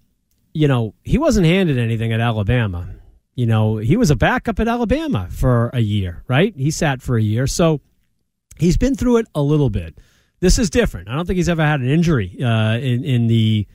you 0.54 0.68
know, 0.68 0.94
he 1.02 1.18
wasn't 1.18 1.46
handed 1.46 1.78
anything 1.78 2.12
at 2.12 2.20
Alabama. 2.20 2.88
You 3.34 3.44
know, 3.46 3.76
he 3.76 3.96
was 3.96 4.10
a 4.10 4.16
backup 4.16 4.60
at 4.60 4.68
Alabama 4.68 5.28
for 5.30 5.70
a 5.74 5.80
year, 5.80 6.22
right? 6.28 6.54
He 6.56 6.70
sat 6.70 7.02
for 7.02 7.16
a 7.18 7.22
year, 7.22 7.46
so 7.46 7.80
he's 8.56 8.76
been 8.78 8.94
through 8.94 9.18
it 9.18 9.26
a 9.34 9.42
little 9.42 9.68
bit. 9.68 9.98
This 10.40 10.58
is 10.58 10.70
different. 10.70 11.08
I 11.08 11.14
don't 11.14 11.26
think 11.26 11.36
he's 11.36 11.48
ever 11.48 11.64
had 11.64 11.80
an 11.80 11.88
injury 11.88 12.36
uh, 12.42 12.76
in 12.78 13.04
in 13.04 13.26
the 13.26 13.66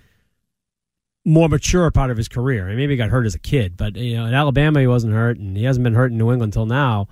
more 1.24 1.50
mature 1.50 1.90
part 1.92 2.12
of 2.12 2.18
his 2.18 2.28
career. 2.28 2.66
I 2.66 2.70
mean, 2.70 2.78
maybe 2.78 2.94
he 2.94 2.98
got 2.98 3.10
hurt 3.10 3.26
as 3.26 3.36
a 3.36 3.40
kid, 3.40 3.78
but 3.78 3.96
you 3.96 4.18
know, 4.18 4.26
in 4.26 4.34
Alabama 4.34 4.80
he 4.80 4.88
wasn't 4.88 5.14
hurt, 5.14 5.38
and 5.38 5.56
he 5.56 5.64
hasn't 5.64 5.84
been 5.84 5.94
hurt 5.94 6.12
in 6.12 6.18
New 6.18 6.32
England 6.32 6.54
until 6.54 6.66
now. 6.66 7.08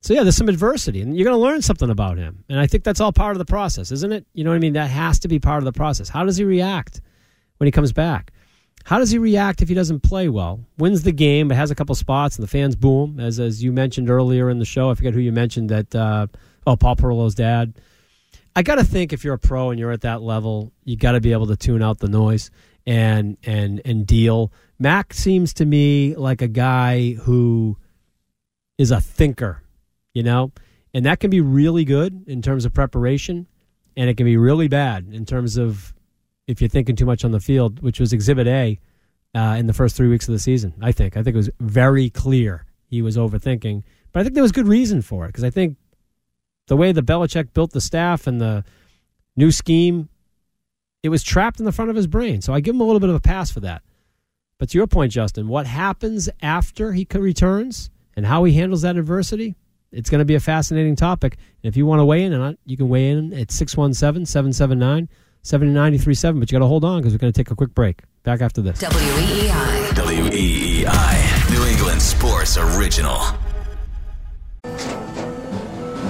So 0.00 0.14
yeah, 0.14 0.24
there's 0.24 0.36
some 0.36 0.48
adversity, 0.48 1.00
and 1.00 1.16
you're 1.16 1.24
going 1.24 1.36
to 1.36 1.42
learn 1.42 1.62
something 1.62 1.88
about 1.88 2.18
him. 2.18 2.44
And 2.48 2.58
I 2.58 2.66
think 2.66 2.82
that's 2.82 3.00
all 3.00 3.12
part 3.12 3.32
of 3.32 3.38
the 3.38 3.44
process, 3.44 3.92
isn't 3.92 4.12
it? 4.12 4.26
You 4.34 4.42
know 4.42 4.50
what 4.50 4.56
I 4.56 4.58
mean? 4.58 4.72
That 4.72 4.90
has 4.90 5.20
to 5.20 5.28
be 5.28 5.38
part 5.38 5.58
of 5.58 5.64
the 5.64 5.72
process. 5.72 6.08
How 6.08 6.24
does 6.24 6.36
he 6.36 6.44
react 6.44 7.00
when 7.58 7.66
he 7.66 7.70
comes 7.70 7.92
back? 7.92 8.32
How 8.84 8.98
does 8.98 9.12
he 9.12 9.18
react 9.18 9.62
if 9.62 9.68
he 9.68 9.76
doesn't 9.76 10.00
play 10.00 10.28
well? 10.28 10.58
Wins 10.76 11.04
the 11.04 11.12
game, 11.12 11.46
but 11.46 11.56
has 11.56 11.70
a 11.70 11.76
couple 11.76 11.94
spots, 11.94 12.36
and 12.36 12.42
the 12.42 12.48
fans 12.48 12.74
boo 12.74 13.04
him, 13.04 13.20
as 13.20 13.38
as 13.38 13.62
you 13.62 13.72
mentioned 13.72 14.10
earlier 14.10 14.50
in 14.50 14.58
the 14.58 14.64
show. 14.64 14.90
I 14.90 14.94
forget 14.94 15.14
who 15.14 15.20
you 15.20 15.30
mentioned 15.30 15.68
that. 15.70 15.94
Uh, 15.94 16.26
oh, 16.66 16.76
Paul 16.76 16.96
Perillo's 16.96 17.36
dad. 17.36 17.74
I 18.54 18.62
got 18.62 18.76
to 18.76 18.84
think 18.84 19.12
if 19.12 19.24
you're 19.24 19.34
a 19.34 19.38
pro 19.38 19.70
and 19.70 19.80
you're 19.80 19.92
at 19.92 20.02
that 20.02 20.22
level, 20.22 20.72
you 20.84 20.96
got 20.96 21.12
to 21.12 21.20
be 21.20 21.32
able 21.32 21.46
to 21.46 21.56
tune 21.56 21.82
out 21.82 21.98
the 21.98 22.08
noise 22.08 22.50
and 22.86 23.36
and 23.44 23.80
and 23.84 24.06
deal. 24.06 24.52
Mac 24.78 25.14
seems 25.14 25.54
to 25.54 25.64
me 25.64 26.14
like 26.16 26.42
a 26.42 26.48
guy 26.48 27.12
who 27.12 27.78
is 28.78 28.90
a 28.90 29.00
thinker, 29.00 29.62
you 30.12 30.22
know, 30.22 30.52
and 30.92 31.06
that 31.06 31.20
can 31.20 31.30
be 31.30 31.40
really 31.40 31.84
good 31.84 32.24
in 32.26 32.42
terms 32.42 32.64
of 32.64 32.74
preparation, 32.74 33.46
and 33.96 34.10
it 34.10 34.16
can 34.16 34.26
be 34.26 34.36
really 34.36 34.68
bad 34.68 35.08
in 35.12 35.24
terms 35.24 35.56
of 35.56 35.94
if 36.46 36.60
you're 36.60 36.68
thinking 36.68 36.96
too 36.96 37.06
much 37.06 37.24
on 37.24 37.30
the 37.30 37.40
field, 37.40 37.80
which 37.80 38.00
was 38.00 38.12
Exhibit 38.12 38.46
A 38.46 38.78
uh, 39.34 39.56
in 39.58 39.66
the 39.66 39.72
first 39.72 39.96
three 39.96 40.08
weeks 40.08 40.28
of 40.28 40.32
the 40.32 40.38
season. 40.38 40.74
I 40.82 40.92
think 40.92 41.16
I 41.16 41.22
think 41.22 41.34
it 41.34 41.38
was 41.38 41.50
very 41.60 42.10
clear 42.10 42.66
he 42.86 43.00
was 43.00 43.16
overthinking, 43.16 43.82
but 44.12 44.20
I 44.20 44.22
think 44.24 44.34
there 44.34 44.42
was 44.42 44.52
good 44.52 44.68
reason 44.68 45.00
for 45.00 45.24
it 45.24 45.28
because 45.28 45.44
I 45.44 45.50
think 45.50 45.76
the 46.72 46.76
way 46.76 46.90
the 46.90 47.02
Belichick 47.02 47.52
built 47.52 47.72
the 47.72 47.82
staff 47.82 48.26
and 48.26 48.40
the 48.40 48.64
new 49.36 49.50
scheme, 49.50 50.08
it 51.02 51.10
was 51.10 51.22
trapped 51.22 51.58
in 51.58 51.66
the 51.66 51.72
front 51.72 51.90
of 51.90 51.96
his 51.96 52.06
brain. 52.06 52.40
So 52.40 52.54
I 52.54 52.60
give 52.60 52.74
him 52.74 52.80
a 52.80 52.84
little 52.84 52.98
bit 52.98 53.10
of 53.10 53.14
a 53.14 53.20
pass 53.20 53.50
for 53.50 53.60
that. 53.60 53.82
But 54.56 54.70
to 54.70 54.78
your 54.78 54.86
point, 54.86 55.12
Justin, 55.12 55.48
what 55.48 55.66
happens 55.66 56.30
after 56.40 56.94
he 56.94 57.06
returns 57.12 57.90
and 58.16 58.24
how 58.24 58.44
he 58.44 58.54
handles 58.54 58.80
that 58.80 58.96
adversity, 58.96 59.54
it's 59.90 60.08
going 60.08 60.20
to 60.20 60.24
be 60.24 60.34
a 60.34 60.40
fascinating 60.40 60.96
topic. 60.96 61.36
And 61.62 61.68
if 61.68 61.76
you 61.76 61.84
want 61.84 62.00
to 62.00 62.06
weigh 62.06 62.22
in 62.22 62.32
on 62.32 62.52
it, 62.52 62.58
you 62.64 62.78
can 62.78 62.88
weigh 62.88 63.10
in 63.10 63.34
at 63.34 63.50
617 63.50 64.24
779 64.24 65.10
7937. 65.42 66.40
But 66.40 66.50
you 66.50 66.56
got 66.56 66.64
to 66.64 66.68
hold 66.68 66.86
on 66.86 67.02
because 67.02 67.12
we're 67.12 67.18
going 67.18 67.34
to 67.34 67.38
take 67.38 67.50
a 67.50 67.54
quick 67.54 67.74
break. 67.74 68.00
Back 68.22 68.40
after 68.40 68.62
this. 68.62 68.80
WEEI. 68.80 69.90
WEEI, 69.90 71.50
New 71.50 71.66
England 71.66 72.00
Sports 72.00 72.56
Original. 72.56 73.20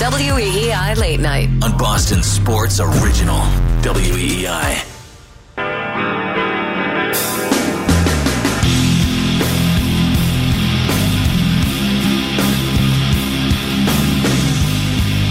WEEI 0.00 0.96
Late 0.96 1.20
Night. 1.20 1.48
On 1.62 1.76
Boston 1.76 2.22
Sports 2.22 2.80
Original. 2.80 3.40
WEEI. 3.82 4.86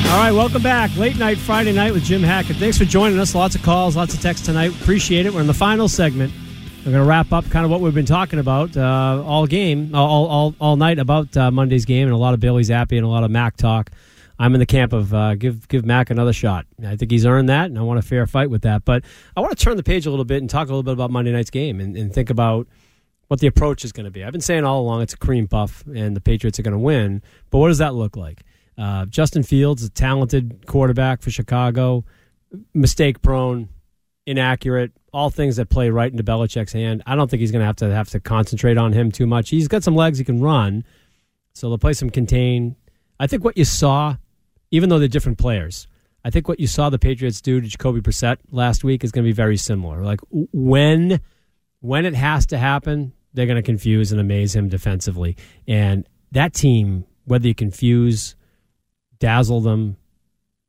All 0.09 0.17
right, 0.17 0.31
welcome 0.31 0.63
back. 0.63 0.95
Late 0.97 1.17
night 1.17 1.37
Friday 1.37 1.71
night 1.71 1.93
with 1.93 2.03
Jim 2.03 2.23
Hackett. 2.23 2.55
Thanks 2.57 2.77
for 2.77 2.85
joining 2.85 3.19
us. 3.19 3.35
Lots 3.35 3.55
of 3.55 3.61
calls, 3.61 3.95
lots 3.95 4.13
of 4.13 4.21
texts 4.21 4.45
tonight. 4.45 4.71
Appreciate 4.81 5.25
it. 5.25 5.33
We're 5.33 5.41
in 5.41 5.47
the 5.47 5.53
final 5.53 5.87
segment. 5.87 6.33
We're 6.89 6.93
going 6.93 7.05
to 7.05 7.09
wrap 7.09 7.31
up 7.33 7.47
kind 7.51 7.65
of 7.65 7.69
what 7.69 7.81
we've 7.81 7.93
been 7.93 8.07
talking 8.07 8.39
about 8.39 8.75
uh, 8.75 9.23
all 9.23 9.45
game, 9.45 9.93
all, 9.93 10.25
all, 10.25 10.55
all 10.59 10.75
night 10.75 10.97
about 10.97 11.37
uh, 11.37 11.51
Monday's 11.51 11.85
game, 11.85 12.07
and 12.07 12.15
a 12.15 12.17
lot 12.17 12.33
of 12.33 12.39
Bailey 12.39 12.63
Zappe 12.63 12.97
and 12.97 13.05
a 13.05 13.07
lot 13.07 13.23
of 13.23 13.29
Mac 13.29 13.57
talk. 13.57 13.91
I'm 14.39 14.55
in 14.55 14.59
the 14.59 14.65
camp 14.65 14.91
of 14.91 15.13
uh, 15.13 15.35
give 15.35 15.67
give 15.67 15.85
Mac 15.85 16.09
another 16.09 16.33
shot. 16.33 16.65
I 16.83 16.95
think 16.95 17.11
he's 17.11 17.27
earned 17.27 17.47
that, 17.49 17.67
and 17.67 17.77
I 17.77 17.83
want 17.83 17.99
a 17.99 18.01
fair 18.01 18.25
fight 18.25 18.49
with 18.49 18.63
that. 18.63 18.85
But 18.85 19.03
I 19.37 19.41
want 19.41 19.55
to 19.55 19.63
turn 19.63 19.77
the 19.77 19.83
page 19.83 20.07
a 20.07 20.09
little 20.09 20.25
bit 20.25 20.41
and 20.41 20.49
talk 20.49 20.67
a 20.67 20.71
little 20.71 20.81
bit 20.81 20.93
about 20.93 21.11
Monday 21.11 21.31
night's 21.31 21.51
game 21.51 21.79
and, 21.79 21.95
and 21.95 22.11
think 22.11 22.31
about 22.31 22.67
what 23.27 23.39
the 23.39 23.45
approach 23.45 23.85
is 23.85 23.91
going 23.91 24.05
to 24.05 24.11
be. 24.11 24.23
I've 24.23 24.31
been 24.31 24.41
saying 24.41 24.65
all 24.65 24.81
along 24.81 25.03
it's 25.03 25.13
a 25.13 25.17
cream 25.17 25.47
puff, 25.47 25.83
and 25.93 26.15
the 26.15 26.21
Patriots 26.21 26.57
are 26.57 26.63
going 26.63 26.71
to 26.71 26.79
win. 26.79 27.21
But 27.51 27.59
what 27.59 27.67
does 27.67 27.77
that 27.77 27.93
look 27.93 28.17
like? 28.17 28.41
Uh, 28.79 29.05
Justin 29.05 29.43
Fields, 29.43 29.83
a 29.83 29.91
talented 29.91 30.65
quarterback 30.65 31.21
for 31.21 31.29
Chicago, 31.29 32.03
mistake 32.73 33.21
prone, 33.21 33.69
inaccurate, 34.29 34.91
all 35.11 35.29
things 35.29 35.55
that 35.55 35.69
play 35.69 35.89
right 35.89 36.11
into 36.11 36.23
Belichick's 36.23 36.73
hand. 36.73 37.01
I 37.05 37.15
don't 37.15 37.29
think 37.29 37.41
he's 37.41 37.51
going 37.51 37.61
to 37.61 37.65
have 37.65 37.77
to 37.77 37.93
have 37.93 38.09
to 38.09 38.19
concentrate 38.19 38.77
on 38.77 38.93
him 38.93 39.11
too 39.11 39.25
much. 39.25 39.49
He's 39.49 39.67
got 39.67 39.83
some 39.83 39.95
legs, 39.95 40.19
he 40.19 40.23
can 40.23 40.39
run, 40.39 40.83
so 41.53 41.67
they'll 41.69 41.77
play 41.79 41.93
some 41.93 42.09
contain. 42.09 42.75
I 43.19 43.27
think 43.27 43.43
what 43.43 43.57
you 43.57 43.65
saw, 43.65 44.17
even 44.71 44.89
though 44.89 44.99
they're 44.99 45.07
different 45.07 45.39
players, 45.39 45.87
I 46.23 46.29
think 46.29 46.47
what 46.47 46.59
you 46.59 46.67
saw 46.67 46.89
the 46.89 46.99
Patriots 46.99 47.41
do 47.41 47.59
to 47.59 47.67
Jacoby 47.67 48.01
Brissett 48.01 48.37
last 48.51 48.83
week 48.83 49.03
is 49.03 49.11
going 49.11 49.23
to 49.23 49.27
be 49.27 49.33
very 49.33 49.57
similar. 49.57 50.03
Like 50.03 50.19
when 50.31 51.19
when 51.81 52.05
it 52.05 52.13
has 52.13 52.45
to 52.47 52.57
happen, 52.57 53.13
they're 53.33 53.45
going 53.45 53.55
to 53.55 53.63
confuse 53.63 54.11
and 54.11 54.19
amaze 54.21 54.55
him 54.55 54.67
defensively, 54.69 55.37
and 55.67 56.07
that 56.31 56.53
team, 56.53 57.05
whether 57.25 57.47
you 57.47 57.55
confuse 57.55 58.35
dazzle 59.17 59.61
them, 59.61 59.97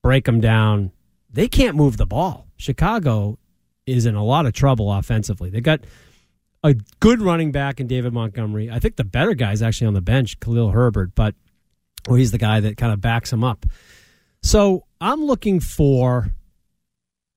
break 0.03 0.25
them 0.25 0.41
down. 0.41 0.93
They 1.33 1.49
can't 1.49 1.77
move 1.77 1.97
the 1.97 2.07
ball. 2.07 2.47
Chicago 2.57 3.39
is 3.91 4.07
in 4.07 4.15
a 4.15 4.25
lot 4.25 4.47
of 4.47 4.53
trouble 4.53 4.93
offensively. 4.93 5.51
They 5.51 5.61
got 5.61 5.81
a 6.63 6.75
good 7.01 7.21
running 7.21 7.53
back 7.53 7.81
in 7.81 7.87
David 7.87 8.13
Montgomery. 8.13 8.71
I 8.71 8.79
think 8.79 8.97
the 8.97 9.05
better 9.05 9.35
guy 9.35 9.53
is 9.53 9.63
actually 9.63 9.89
on 9.89 9.95
the 9.95 10.01
bench, 10.01 10.39
Khalil 10.41 10.71
Herbert, 10.71 11.15
but 11.15 11.35
he's 12.09 12.33
the 12.33 12.39
guy 12.39 12.61
that 12.61 12.77
kind 12.77 12.93
of 12.93 13.01
backs 13.01 13.33
him 13.33 13.45
up. 13.45 13.67
So 14.43 14.85
I'm 15.01 15.25
looking 15.25 15.61
for 15.61 16.33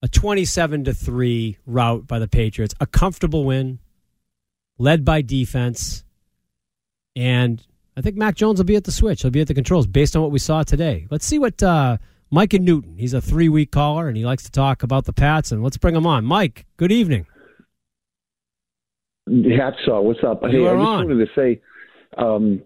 a 0.01 0.07
27 0.07 0.85
to 0.85 0.93
3 0.93 1.57
route 1.65 2.07
by 2.07 2.19
the 2.19 2.27
Patriots, 2.27 2.73
a 2.79 2.85
comfortable 2.85 3.45
win, 3.45 3.79
led 4.77 5.05
by 5.05 5.21
defense. 5.21 6.03
And 7.15 7.65
I 7.95 8.01
think 8.01 8.17
Mac 8.17 8.35
Jones 8.35 8.59
will 8.59 8.65
be 8.65 8.75
at 8.75 8.83
the 8.83 8.91
switch. 8.91 9.21
He'll 9.21 9.31
be 9.31 9.41
at 9.41 9.47
the 9.47 9.53
controls 9.53 9.87
based 9.87 10.15
on 10.15 10.21
what 10.21 10.31
we 10.31 10.39
saw 10.39 10.63
today. 10.63 11.07
Let's 11.09 11.25
see 11.25 11.39
what 11.39 11.61
uh, 11.63 11.97
Mike 12.33 12.55
and 12.55 12.65
Newton. 12.65 12.97
He's 12.97 13.13
a 13.13 13.21
three 13.21 13.47
week 13.47 13.69
caller 13.69 14.07
and 14.07 14.17
he 14.17 14.25
likes 14.25 14.41
to 14.45 14.51
talk 14.51 14.81
about 14.81 15.05
the 15.05 15.13
Pats. 15.13 15.51
And 15.51 15.61
let's 15.61 15.77
bring 15.77 15.95
him 15.95 16.07
on. 16.07 16.25
Mike, 16.25 16.65
good 16.77 16.91
evening. 16.91 17.27
Hacksaw, 19.29 20.01
what's 20.01 20.19
up? 20.25 20.41
You 20.41 20.49
hey, 20.49 20.67
I 20.67 20.73
just 20.73 20.87
on. 20.87 21.07
wanted 21.07 21.27
to 21.27 21.31
say, 21.35 21.61
um, 22.17 22.63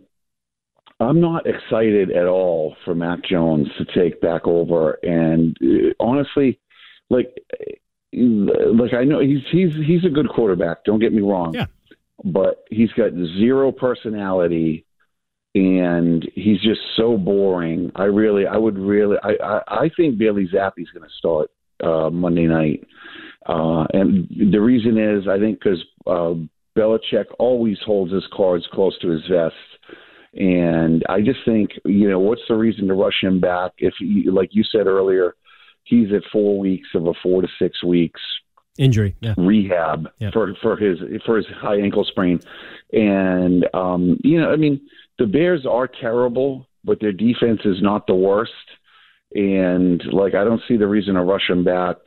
I'm 1.01 1.19
not 1.19 1.45
excited 1.45 2.11
at 2.11 2.27
all 2.27 2.77
for 2.85 2.95
Mac 2.95 3.19
Jones 3.25 3.67
to 3.77 3.85
take 3.93 4.21
back 4.21 4.47
over. 4.47 4.93
And 5.03 5.57
uh, 5.61 5.93
honestly, 5.99 6.61
like, 7.09 7.27
like 8.13 8.93
I 8.93 9.03
know 9.03 9.19
he's 9.19 9.43
he's 9.51 9.73
he's 9.85 10.05
a 10.05 10.09
good 10.09 10.29
quarterback. 10.29 10.85
Don't 10.85 10.99
get 10.99 11.11
me 11.11 11.21
wrong. 11.21 11.53
Yeah. 11.53 11.65
But 12.23 12.63
he's 12.69 12.91
got 12.93 13.11
zero 13.37 13.73
personality, 13.73 14.85
and 15.57 16.29
he's 16.35 16.61
just 16.61 16.81
so 16.95 17.17
boring. 17.17 17.91
I 17.95 18.03
really, 18.03 18.45
I 18.45 18.57
would 18.57 18.77
really, 18.77 19.17
I 19.23 19.33
I, 19.43 19.61
I 19.85 19.89
think 19.97 20.17
Bailey 20.17 20.47
Zappe's 20.53 20.91
going 20.91 21.07
to 21.07 21.17
start 21.17 21.49
uh, 21.83 22.09
Monday 22.09 22.45
night. 22.45 22.83
Uh, 23.47 23.85
and 23.93 24.27
the 24.51 24.59
reason 24.59 24.97
is, 24.97 25.27
I 25.27 25.39
think, 25.39 25.59
because 25.59 25.83
uh, 26.05 26.33
Belichick 26.77 27.25
always 27.39 27.77
holds 27.85 28.11
his 28.13 28.27
cards 28.33 28.67
close 28.71 28.97
to 28.99 29.09
his 29.09 29.21
vest. 29.29 29.55
And 30.33 31.03
I 31.09 31.21
just 31.21 31.39
think, 31.45 31.71
you 31.85 32.09
know, 32.09 32.19
what's 32.19 32.41
the 32.47 32.55
reason 32.55 32.87
to 32.87 32.93
rush 32.93 33.23
him 33.23 33.39
back? 33.39 33.71
If, 33.79 33.93
he, 33.97 34.29
like 34.29 34.49
you 34.51 34.63
said 34.63 34.85
earlier, 34.85 35.35
he's 35.85 36.11
at 36.13 36.23
four 36.31 36.59
weeks 36.59 36.89
of 36.93 37.07
a 37.07 37.13
four 37.23 37.41
to 37.41 37.47
six 37.59 37.83
weeks 37.83 38.21
Injury. 38.77 39.15
Yeah. 39.21 39.33
rehab 39.37 40.07
Yeah. 40.19 40.29
for 40.31 40.53
for 40.61 40.77
his 40.77 40.99
for 41.25 41.37
his 41.37 41.47
high 41.47 41.79
ankle 41.79 42.03
sprain, 42.03 42.39
and 42.93 43.67
um, 43.73 44.19
you 44.23 44.39
know, 44.39 44.51
I 44.51 44.55
mean, 44.55 44.79
the 45.19 45.25
Bears 45.25 45.65
are 45.65 45.87
terrible, 45.87 46.67
but 46.83 46.99
their 46.99 47.11
defense 47.11 47.61
is 47.65 47.81
not 47.81 48.07
the 48.07 48.15
worst, 48.15 48.51
and 49.33 50.01
like 50.11 50.35
I 50.35 50.43
don't 50.43 50.61
see 50.67 50.77
the 50.77 50.87
reason 50.87 51.15
to 51.15 51.21
rush 51.21 51.49
him 51.49 51.63
back 51.63 51.97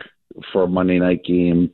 for 0.52 0.62
a 0.62 0.68
Monday 0.68 0.98
night 0.98 1.24
game, 1.24 1.72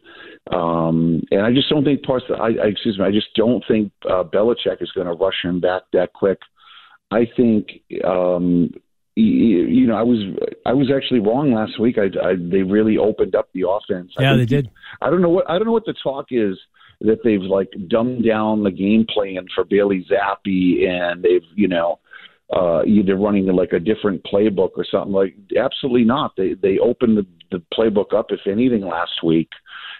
um, 0.52 1.22
and 1.30 1.42
I 1.42 1.52
just 1.52 1.68
don't 1.68 1.84
think 1.84 2.02
parts. 2.02 2.24
I, 2.30 2.54
I 2.62 2.66
excuse 2.66 2.98
me, 2.98 3.04
I 3.04 3.10
just 3.10 3.34
don't 3.34 3.62
think 3.68 3.92
uh, 4.08 4.24
Belichick 4.24 4.80
is 4.80 4.90
going 4.92 5.06
to 5.06 5.12
rush 5.12 5.44
him 5.44 5.60
back 5.60 5.82
that 5.92 6.12
quick. 6.14 6.38
I 7.10 7.28
think 7.36 7.68
um, 8.04 8.70
you 9.14 9.86
know 9.86 9.96
I 9.96 10.02
was 10.02 10.18
I 10.64 10.72
was 10.72 10.90
actually 10.94 11.20
wrong 11.20 11.52
last 11.52 11.78
week. 11.78 11.96
I, 11.98 12.06
I 12.26 12.34
they 12.36 12.62
really 12.62 12.98
opened 12.98 13.34
up 13.34 13.48
the 13.52 13.68
offense. 13.68 14.12
Yeah, 14.18 14.36
they 14.36 14.46
did. 14.46 14.70
I 15.02 15.10
don't 15.10 15.22
know 15.22 15.30
what 15.30 15.48
I 15.48 15.58
don't 15.58 15.66
know 15.66 15.72
what 15.72 15.86
the 15.86 15.94
talk 16.02 16.26
is 16.30 16.58
that 17.00 17.22
they've 17.24 17.42
like 17.42 17.70
dumbed 17.88 18.24
down 18.24 18.62
the 18.62 18.70
game 18.70 19.06
plan 19.08 19.46
for 19.54 19.64
Bailey 19.64 20.06
Zappe 20.10 20.88
and 20.88 21.22
they've 21.22 21.44
you 21.54 21.68
know 21.68 21.98
uh 22.56 22.82
either 22.84 23.16
running 23.16 23.46
like 23.46 23.72
a 23.72 23.80
different 23.80 24.22
playbook 24.24 24.70
or 24.76 24.84
something 24.90 25.12
like 25.12 25.34
absolutely 25.58 26.04
not. 26.04 26.32
They 26.36 26.54
they 26.54 26.78
opened 26.78 27.18
the, 27.18 27.26
the 27.50 27.62
playbook 27.76 28.14
up 28.16 28.26
if 28.30 28.40
anything 28.46 28.82
last 28.86 29.22
week 29.24 29.48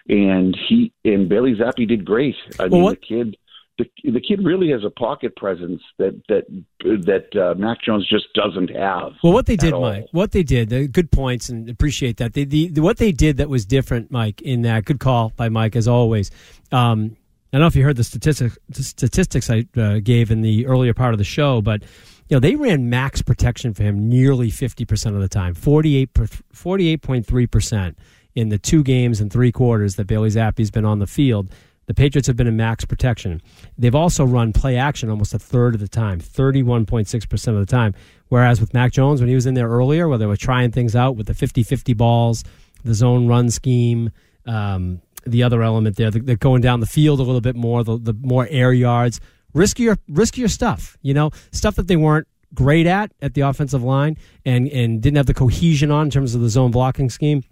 and 0.09 0.57
he 0.69 0.93
and 1.05 1.29
Bailey 1.29 1.55
Zappe 1.55 1.87
did 1.89 2.05
great. 2.05 2.37
I 2.59 2.65
Well, 2.65 2.71
mean 2.71 2.83
what- 2.85 3.01
the 3.01 3.07
kid 3.07 3.37
the, 3.79 3.85
the 4.05 4.21
kid 4.21 4.43
really 4.45 4.71
has 4.71 4.85
a 4.85 4.91
pocket 4.91 5.37
presence 5.37 5.83
that 5.99 6.21
that 6.29 6.45
that 6.81 7.37
uh, 7.37 7.55
Mac 7.59 7.83
Jones 7.83 8.09
just 8.09 8.33
doesn't 8.35 8.71
have 8.71 9.13
Well, 9.23 9.33
what 9.33 9.47
they 9.47 9.57
did, 9.57 9.73
all. 9.73 9.83
Mike, 9.83 10.07
what 10.13 10.33
they 10.33 10.43
did, 10.43 10.73
uh, 10.73 10.87
good 10.87 11.11
points, 11.11 11.49
and 11.49 11.69
appreciate 11.69 12.17
that. 12.19 12.33
They, 12.33 12.45
the, 12.45 12.69
the, 12.69 12.81
what 12.81 12.97
they 12.97 13.13
did 13.13 13.37
that 13.37 13.49
was 13.49 13.67
different, 13.67 14.11
Mike, 14.11 14.41
in 14.43 14.63
that 14.63 14.85
good 14.87 14.99
call 15.01 15.33
by 15.37 15.49
Mike 15.49 15.77
as 15.77 15.87
always. 15.87 16.31
Um, 16.73 17.17
I 17.53 17.59
don't 17.59 17.61
know 17.63 17.67
if 17.69 17.77
you 17.77 17.85
heard 17.85 17.97
the 17.97 18.05
statistics 18.05 18.59
the 18.69 18.83
statistics 18.83 19.51
I 19.51 19.67
uh, 19.77 20.01
gave 20.03 20.31
in 20.31 20.41
the 20.43 20.67
earlier 20.67 20.95
part 20.95 21.15
of 21.15 21.19
the 21.19 21.25
show, 21.25 21.61
but 21.61 21.83
you 22.29 22.37
know 22.37 22.41
they 22.41 22.57
ran 22.57 22.89
max 22.91 23.23
protection 23.23 23.75
for 23.75 23.83
him 23.83 24.09
nearly 24.09 24.51
fifty 24.51 24.85
percent 24.85 25.15
of 25.15 25.21
the 25.23 25.29
time, 25.29 25.55
48.3 25.55 27.51
percent 27.51 27.99
in 28.35 28.49
the 28.49 28.59
two 28.59 28.83
games 28.83 29.21
and 29.21 29.33
three 29.33 29.53
quarters 29.53 29.97
that 29.97 30.07
Bailey 30.07 30.31
Zappe's 30.31 30.71
been 30.71 30.85
on 30.85 30.99
the 30.99 31.07
field. 31.07 31.51
The 31.87 31.95
Patriots 31.95 32.27
have 32.27 32.37
been 32.37 32.47
in 32.47 32.57
max 32.57 32.85
protection. 32.85 33.41
They've 33.79 33.95
also 33.95 34.25
run 34.25 34.53
play 34.53 34.77
action 34.77 35.09
almost 35.09 35.35
a 35.35 35.39
third 35.39 35.75
of 35.75 35.81
the 35.81 35.89
time, 35.89 36.21
31.6% 36.21 37.49
of 37.49 37.59
the 37.59 37.67
time. 37.67 37.95
Whereas 38.29 38.61
with 38.61 38.75
Mac 38.75 38.93
Jones, 38.93 39.21
when 39.21 39.29
he 39.29 39.35
was 39.35 39.47
in 39.47 39.55
there 39.55 39.69
earlier, 39.69 40.09
where 40.09 40.19
they 40.19 40.27
were 40.27 40.37
trying 40.37 40.73
things 40.73 40.97
out 40.97 41.17
with 41.17 41.29
the 41.29 41.35
50 41.35 41.63
50 41.63 41.95
balls, 41.95 42.45
the 42.85 42.95
zone 42.95 43.29
run 43.29 43.51
scheme, 43.51 44.11
um, 44.47 45.01
the 45.25 45.43
other 45.43 45.63
element 45.63 45.97
there, 45.97 46.11
they're 46.11 46.37
going 46.37 46.61
down 46.61 46.81
the 46.81 46.87
field 46.87 47.21
a 47.21 47.23
little 47.23 47.41
bit 47.41 47.57
more, 47.57 47.85
the, 47.85 47.97
the 47.99 48.15
more 48.15 48.47
air 48.51 48.73
yards, 48.73 49.21
riskier, 49.55 49.97
riskier 50.11 50.51
stuff, 50.51 50.97
you 51.03 51.15
know, 51.15 51.31
stuff 51.53 51.77
that 51.77 51.89
they 51.89 51.97
weren't 51.97 52.27
great 52.55 52.87
at 52.87 53.13
at 53.21 53.35
the 53.35 53.41
offensive 53.43 53.83
line 53.83 54.17
and, 54.45 54.69
and 54.69 55.03
didn't 55.03 55.17
have 55.17 55.27
the 55.27 55.35
cohesion 55.35 55.91
on 55.91 56.07
in 56.07 56.11
terms 56.11 56.35
of 56.35 56.41
the 56.41 56.49
zone 56.49 56.71
blocking 56.71 57.11
scheme. 57.11 57.43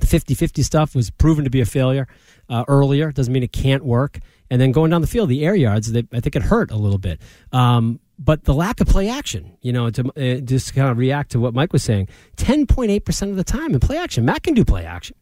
The 0.00 0.06
50 0.06 0.34
50 0.34 0.62
stuff 0.62 0.94
was 0.94 1.10
proven 1.10 1.44
to 1.44 1.50
be 1.50 1.60
a 1.60 1.66
failure 1.66 2.06
uh, 2.48 2.64
earlier. 2.68 3.12
Doesn't 3.12 3.32
mean 3.32 3.42
it 3.42 3.52
can't 3.52 3.84
work. 3.84 4.18
And 4.50 4.60
then 4.60 4.72
going 4.72 4.90
down 4.90 5.00
the 5.00 5.06
field, 5.06 5.28
the 5.28 5.44
air 5.44 5.54
yards, 5.54 5.90
they, 5.92 6.06
I 6.12 6.20
think 6.20 6.36
it 6.36 6.42
hurt 6.42 6.70
a 6.70 6.76
little 6.76 6.98
bit. 6.98 7.20
Um, 7.52 8.00
but 8.18 8.44
the 8.44 8.54
lack 8.54 8.80
of 8.80 8.86
play 8.86 9.08
action, 9.08 9.56
you 9.60 9.72
know, 9.72 9.90
to 9.90 10.08
uh, 10.16 10.40
just 10.40 10.74
kind 10.74 10.88
of 10.88 10.98
react 10.98 11.32
to 11.32 11.40
what 11.40 11.54
Mike 11.54 11.72
was 11.72 11.82
saying, 11.82 12.08
10.8% 12.36 13.30
of 13.30 13.36
the 13.36 13.44
time 13.44 13.74
in 13.74 13.80
play 13.80 13.98
action. 13.98 14.24
Matt 14.24 14.42
can 14.42 14.54
do 14.54 14.64
play 14.64 14.84
action, 14.84 15.16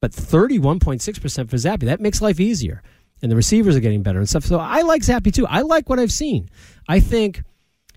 but 0.00 0.10
31.6% 0.10 1.50
for 1.50 1.56
Zappe. 1.56 1.80
That 1.80 2.00
makes 2.00 2.20
life 2.20 2.40
easier. 2.40 2.82
And 3.22 3.32
the 3.32 3.36
receivers 3.36 3.76
are 3.76 3.80
getting 3.80 4.02
better 4.02 4.18
and 4.18 4.28
stuff. 4.28 4.44
So 4.44 4.58
I 4.58 4.82
like 4.82 5.02
Zappe 5.02 5.32
too. 5.32 5.46
I 5.46 5.62
like 5.62 5.88
what 5.88 5.98
I've 5.98 6.12
seen. 6.12 6.50
I 6.86 7.00
think, 7.00 7.42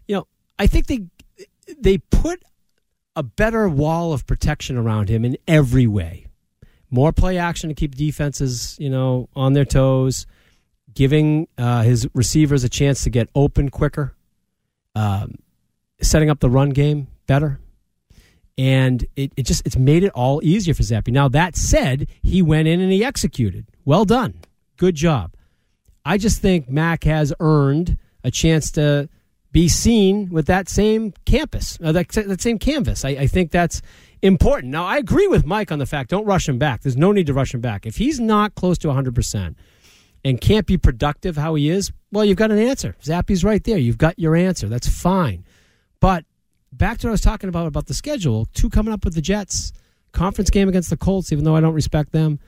you 0.07 0.15
know, 0.15 0.27
I 0.57 0.67
think 0.67 0.87
they 0.87 1.01
they 1.77 1.97
put 1.97 2.41
a 3.19 3.23
better 3.23 3.67
wall 3.67 4.13
of 4.13 4.25
protection 4.25 4.77
around 4.77 5.09
him 5.09 5.25
in 5.25 5.35
every 5.45 5.85
way. 5.85 6.25
More 6.89 7.11
play 7.11 7.37
action 7.37 7.67
to 7.67 7.75
keep 7.75 7.93
defenses, 7.95 8.77
you 8.79 8.89
know, 8.89 9.27
on 9.35 9.51
their 9.51 9.65
toes, 9.65 10.25
giving 10.93 11.49
uh, 11.57 11.83
his 11.83 12.07
receivers 12.13 12.63
a 12.63 12.69
chance 12.69 13.03
to 13.03 13.09
get 13.09 13.27
open 13.35 13.67
quicker, 13.67 14.15
um, 14.95 15.35
setting 16.01 16.29
up 16.29 16.39
the 16.39 16.49
run 16.49 16.69
game 16.69 17.07
better. 17.27 17.59
And 18.57 19.05
it, 19.17 19.33
it 19.35 19.43
just 19.43 19.65
it's 19.65 19.75
made 19.77 20.05
it 20.05 20.13
all 20.13 20.39
easier 20.41 20.73
for 20.73 20.83
Zappe. 20.83 21.11
Now 21.11 21.27
that 21.27 21.57
said, 21.57 22.07
he 22.23 22.41
went 22.41 22.69
in 22.69 22.79
and 22.79 22.89
he 22.91 23.03
executed. 23.03 23.65
Well 23.83 24.05
done. 24.05 24.35
Good 24.77 24.95
job. 24.95 25.33
I 26.05 26.17
just 26.17 26.41
think 26.41 26.69
Mac 26.69 27.03
has 27.03 27.33
earned 27.41 27.97
a 28.23 28.31
chance 28.31 28.71
to 28.71 29.09
be 29.51 29.67
seen 29.67 30.29
with 30.29 30.45
that 30.47 30.69
same 30.69 31.13
campus, 31.25 31.77
uh, 31.83 31.91
that, 31.91 32.09
that 32.09 32.41
same 32.41 32.59
canvas. 32.59 33.03
I, 33.03 33.09
I 33.09 33.27
think 33.27 33.51
that's 33.51 33.81
important. 34.21 34.71
Now, 34.71 34.85
I 34.85 34.97
agree 34.97 35.27
with 35.27 35.45
Mike 35.45 35.71
on 35.71 35.79
the 35.79 35.85
fact 35.85 36.09
don't 36.09 36.25
rush 36.25 36.47
him 36.47 36.59
back. 36.59 36.81
There's 36.81 36.97
no 36.97 37.11
need 37.11 37.27
to 37.27 37.33
rush 37.33 37.53
him 37.53 37.61
back. 37.61 37.85
If 37.85 37.97
he's 37.97 38.19
not 38.19 38.55
close 38.55 38.77
to 38.79 38.89
100% 38.89 39.55
and 40.23 40.41
can't 40.41 40.65
be 40.65 40.77
productive 40.77 41.37
how 41.37 41.55
he 41.55 41.69
is, 41.69 41.91
well, 42.11 42.25
you've 42.25 42.37
got 42.37 42.51
an 42.51 42.59
answer. 42.59 42.95
Zappe's 43.01 43.43
right 43.43 43.63
there. 43.63 43.77
You've 43.77 43.97
got 43.97 44.19
your 44.19 44.35
answer. 44.35 44.67
That's 44.67 44.87
fine. 44.87 45.45
But 45.99 46.25
back 46.71 46.99
to 46.99 47.07
what 47.07 47.11
I 47.11 47.13
was 47.13 47.21
talking 47.21 47.49
about 47.49 47.67
about 47.67 47.87
the 47.87 47.93
schedule, 47.93 48.47
two 48.53 48.69
coming 48.69 48.93
up 48.93 49.03
with 49.03 49.15
the 49.15 49.21
Jets, 49.21 49.71
conference 50.11 50.49
game 50.49 50.69
against 50.69 50.89
the 50.89 50.97
Colts, 50.97 51.31
even 51.31 51.43
though 51.43 51.55
I 51.55 51.61
don't 51.61 51.73
respect 51.73 52.11
them, 52.11 52.39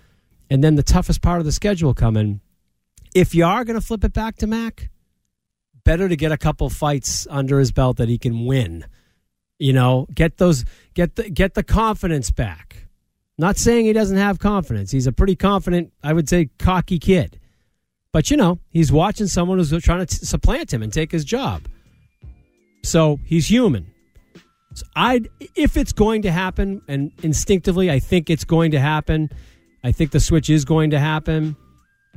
and 0.50 0.64
then 0.64 0.76
the 0.76 0.84
toughest 0.84 1.22
part 1.22 1.40
of 1.40 1.46
the 1.46 1.52
schedule 1.52 1.94
coming. 1.94 2.42
If 3.14 3.36
you 3.36 3.46
are 3.46 3.64
going 3.66 3.80
to 3.80 3.86
flip 3.86 4.04
it 4.04 4.14
back 4.14 4.38
to 4.38 4.48
Mac, 4.48 4.90
better 5.84 6.08
to 6.10 6.16
get 6.16 6.32
a 6.32 6.38
couple 6.38 6.70
fights 6.70 7.28
under 7.30 7.60
his 7.60 7.72
belt 7.72 7.98
that 7.98 8.10
he 8.10 8.18
can 8.18 8.46
win. 8.46 8.86
You 9.60 9.74
know, 9.74 10.08
get 10.14 10.38
those 10.38 10.66
get 10.94 11.16
the 11.16 11.30
get 11.30 11.54
the 11.54 11.64
confidence 11.64 12.32
back. 12.32 12.88
Not 13.38 13.58
saying 13.58 13.86
he 13.86 13.94
doesn't 13.94 14.18
have 14.18 14.40
confidence. 14.40 14.92
He's 14.92 15.08
a 15.08 15.12
pretty 15.12 15.36
confident, 15.36 15.94
I 16.04 16.14
would 16.14 16.30
say, 16.30 16.50
cocky 16.60 17.00
kid. 17.00 17.40
But 18.12 18.30
you 18.30 18.38
know, 18.38 18.60
he's 18.70 18.92
watching 18.92 19.28
someone 19.28 19.58
who's 19.58 19.72
trying 19.84 20.06
to 20.06 20.26
supplant 20.26 20.74
him 20.74 20.84
and 20.84 20.92
take 20.92 21.12
his 21.12 21.24
job. 21.24 21.64
So 22.84 23.20
he's 23.26 23.50
human. 23.50 23.88
So 24.74 24.86
I, 24.96 25.22
if 25.56 25.78
it's 25.78 25.94
going 25.94 26.22
to 26.24 26.32
happen, 26.32 26.82
and 26.88 27.12
instinctively, 27.24 27.92
I 27.92 28.00
think 28.00 28.30
it's 28.30 28.44
going 28.44 28.72
to 28.72 28.80
happen. 28.80 29.30
I 29.84 29.92
think 29.92 30.12
the 30.12 30.20
switch 30.20 30.50
is 30.50 30.66
going 30.66 30.92
to 30.92 31.00
happen. 31.00 31.56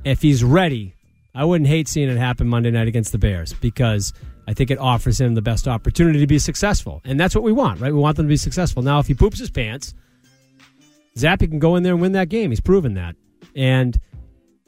If 0.04 0.22
he's 0.22 0.44
ready, 0.44 0.93
I 1.34 1.44
wouldn't 1.44 1.68
hate 1.68 1.88
seeing 1.88 2.08
it 2.08 2.16
happen 2.16 2.46
Monday 2.48 2.70
night 2.70 2.88
against 2.88 3.12
the 3.12 3.18
Bears 3.18 3.52
because 3.54 4.12
I 4.46 4.54
think 4.54 4.70
it 4.70 4.78
offers 4.78 5.20
him 5.20 5.34
the 5.34 5.42
best 5.42 5.66
opportunity 5.66 6.20
to 6.20 6.26
be 6.26 6.38
successful. 6.38 7.00
And 7.04 7.18
that's 7.18 7.34
what 7.34 7.42
we 7.42 7.52
want, 7.52 7.80
right? 7.80 7.92
We 7.92 7.98
want 7.98 8.16
them 8.16 8.26
to 8.26 8.28
be 8.28 8.36
successful. 8.36 8.82
Now, 8.82 8.98
if 9.00 9.06
he 9.06 9.14
poops 9.14 9.38
his 9.38 9.50
pants, 9.50 9.94
Zappe 11.16 11.48
can 11.48 11.58
go 11.58 11.76
in 11.76 11.82
there 11.82 11.92
and 11.92 12.00
win 12.00 12.12
that 12.12 12.28
game. 12.28 12.50
He's 12.50 12.60
proven 12.60 12.94
that. 12.94 13.16
And 13.56 13.98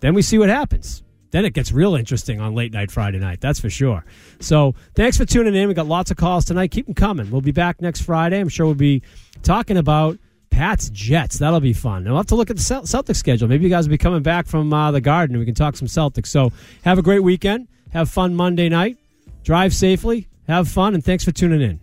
then 0.01 0.15
we 0.15 0.23
see 0.23 0.39
what 0.39 0.49
happens. 0.49 1.03
Then 1.31 1.45
it 1.45 1.53
gets 1.55 1.73
real 1.73 1.95
interesting 1.97 2.41
on 2.41 2.55
late 2.55 2.73
night 2.73 2.91
Friday 2.91 3.19
night. 3.19 3.41
That's 3.41 3.61
for 3.61 3.69
sure. 3.69 4.05
So 4.41 4.75
thanks 4.95 5.17
for 5.17 5.25
tuning 5.25 5.55
in. 5.55 5.69
We 5.69 5.75
got 5.75 5.87
lots 5.87 6.11
of 6.11 6.17
calls 6.17 6.45
tonight. 6.45 6.71
Keep 6.71 6.87
them 6.87 6.95
coming. 6.95 7.31
We'll 7.31 7.41
be 7.41 7.53
back 7.53 7.81
next 7.81 8.03
Friday. 8.03 8.41
I'm 8.41 8.49
sure 8.49 8.67
we'll 8.67 8.75
be 8.75 9.03
talking 9.43 9.77
about 9.77 10.19
Pats 10.51 10.89
Jets. 10.91 11.39
That'll 11.39 11.61
be 11.61 11.73
fun. 11.73 11.99
And 11.99 12.07
we'll 12.07 12.17
have 12.17 12.27
to 12.27 12.35
look 12.35 12.51
at 12.51 12.57
the 12.57 12.63
Celtics 12.63 13.17
schedule. 13.17 13.49
Maybe 13.49 13.65
you 13.65 13.71
guys 13.71 13.87
will 13.87 13.93
be 13.93 13.99
coming 13.99 14.23
back 14.23 14.47
from 14.47 14.73
uh, 14.73 14.91
the 14.91 15.01
Garden 15.01 15.37
and 15.37 15.41
we 15.41 15.47
can 15.47 15.55
talk 15.55 15.77
some 15.77 15.89
Celtics. 15.89 16.29
So 16.29 16.53
have 16.85 16.99
a 16.99 17.03
great 17.03 17.23
weekend. 17.23 17.69
Have 17.91 18.09
fun 18.09 18.35
Monday 18.35 18.69
night. 18.69 18.97
Drive 19.45 19.75
safely. 19.75 20.29
Have 20.49 20.69
fun. 20.69 20.95
And 20.95 21.05
thanks 21.05 21.25
for 21.25 21.33
tuning 21.33 21.61
in. 21.61 21.81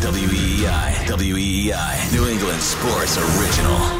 WEEI, 0.00 1.06
WEEI, 1.06 2.12
New 2.12 2.28
England 2.28 2.60
Sports 2.60 3.18
Original. 3.18 3.99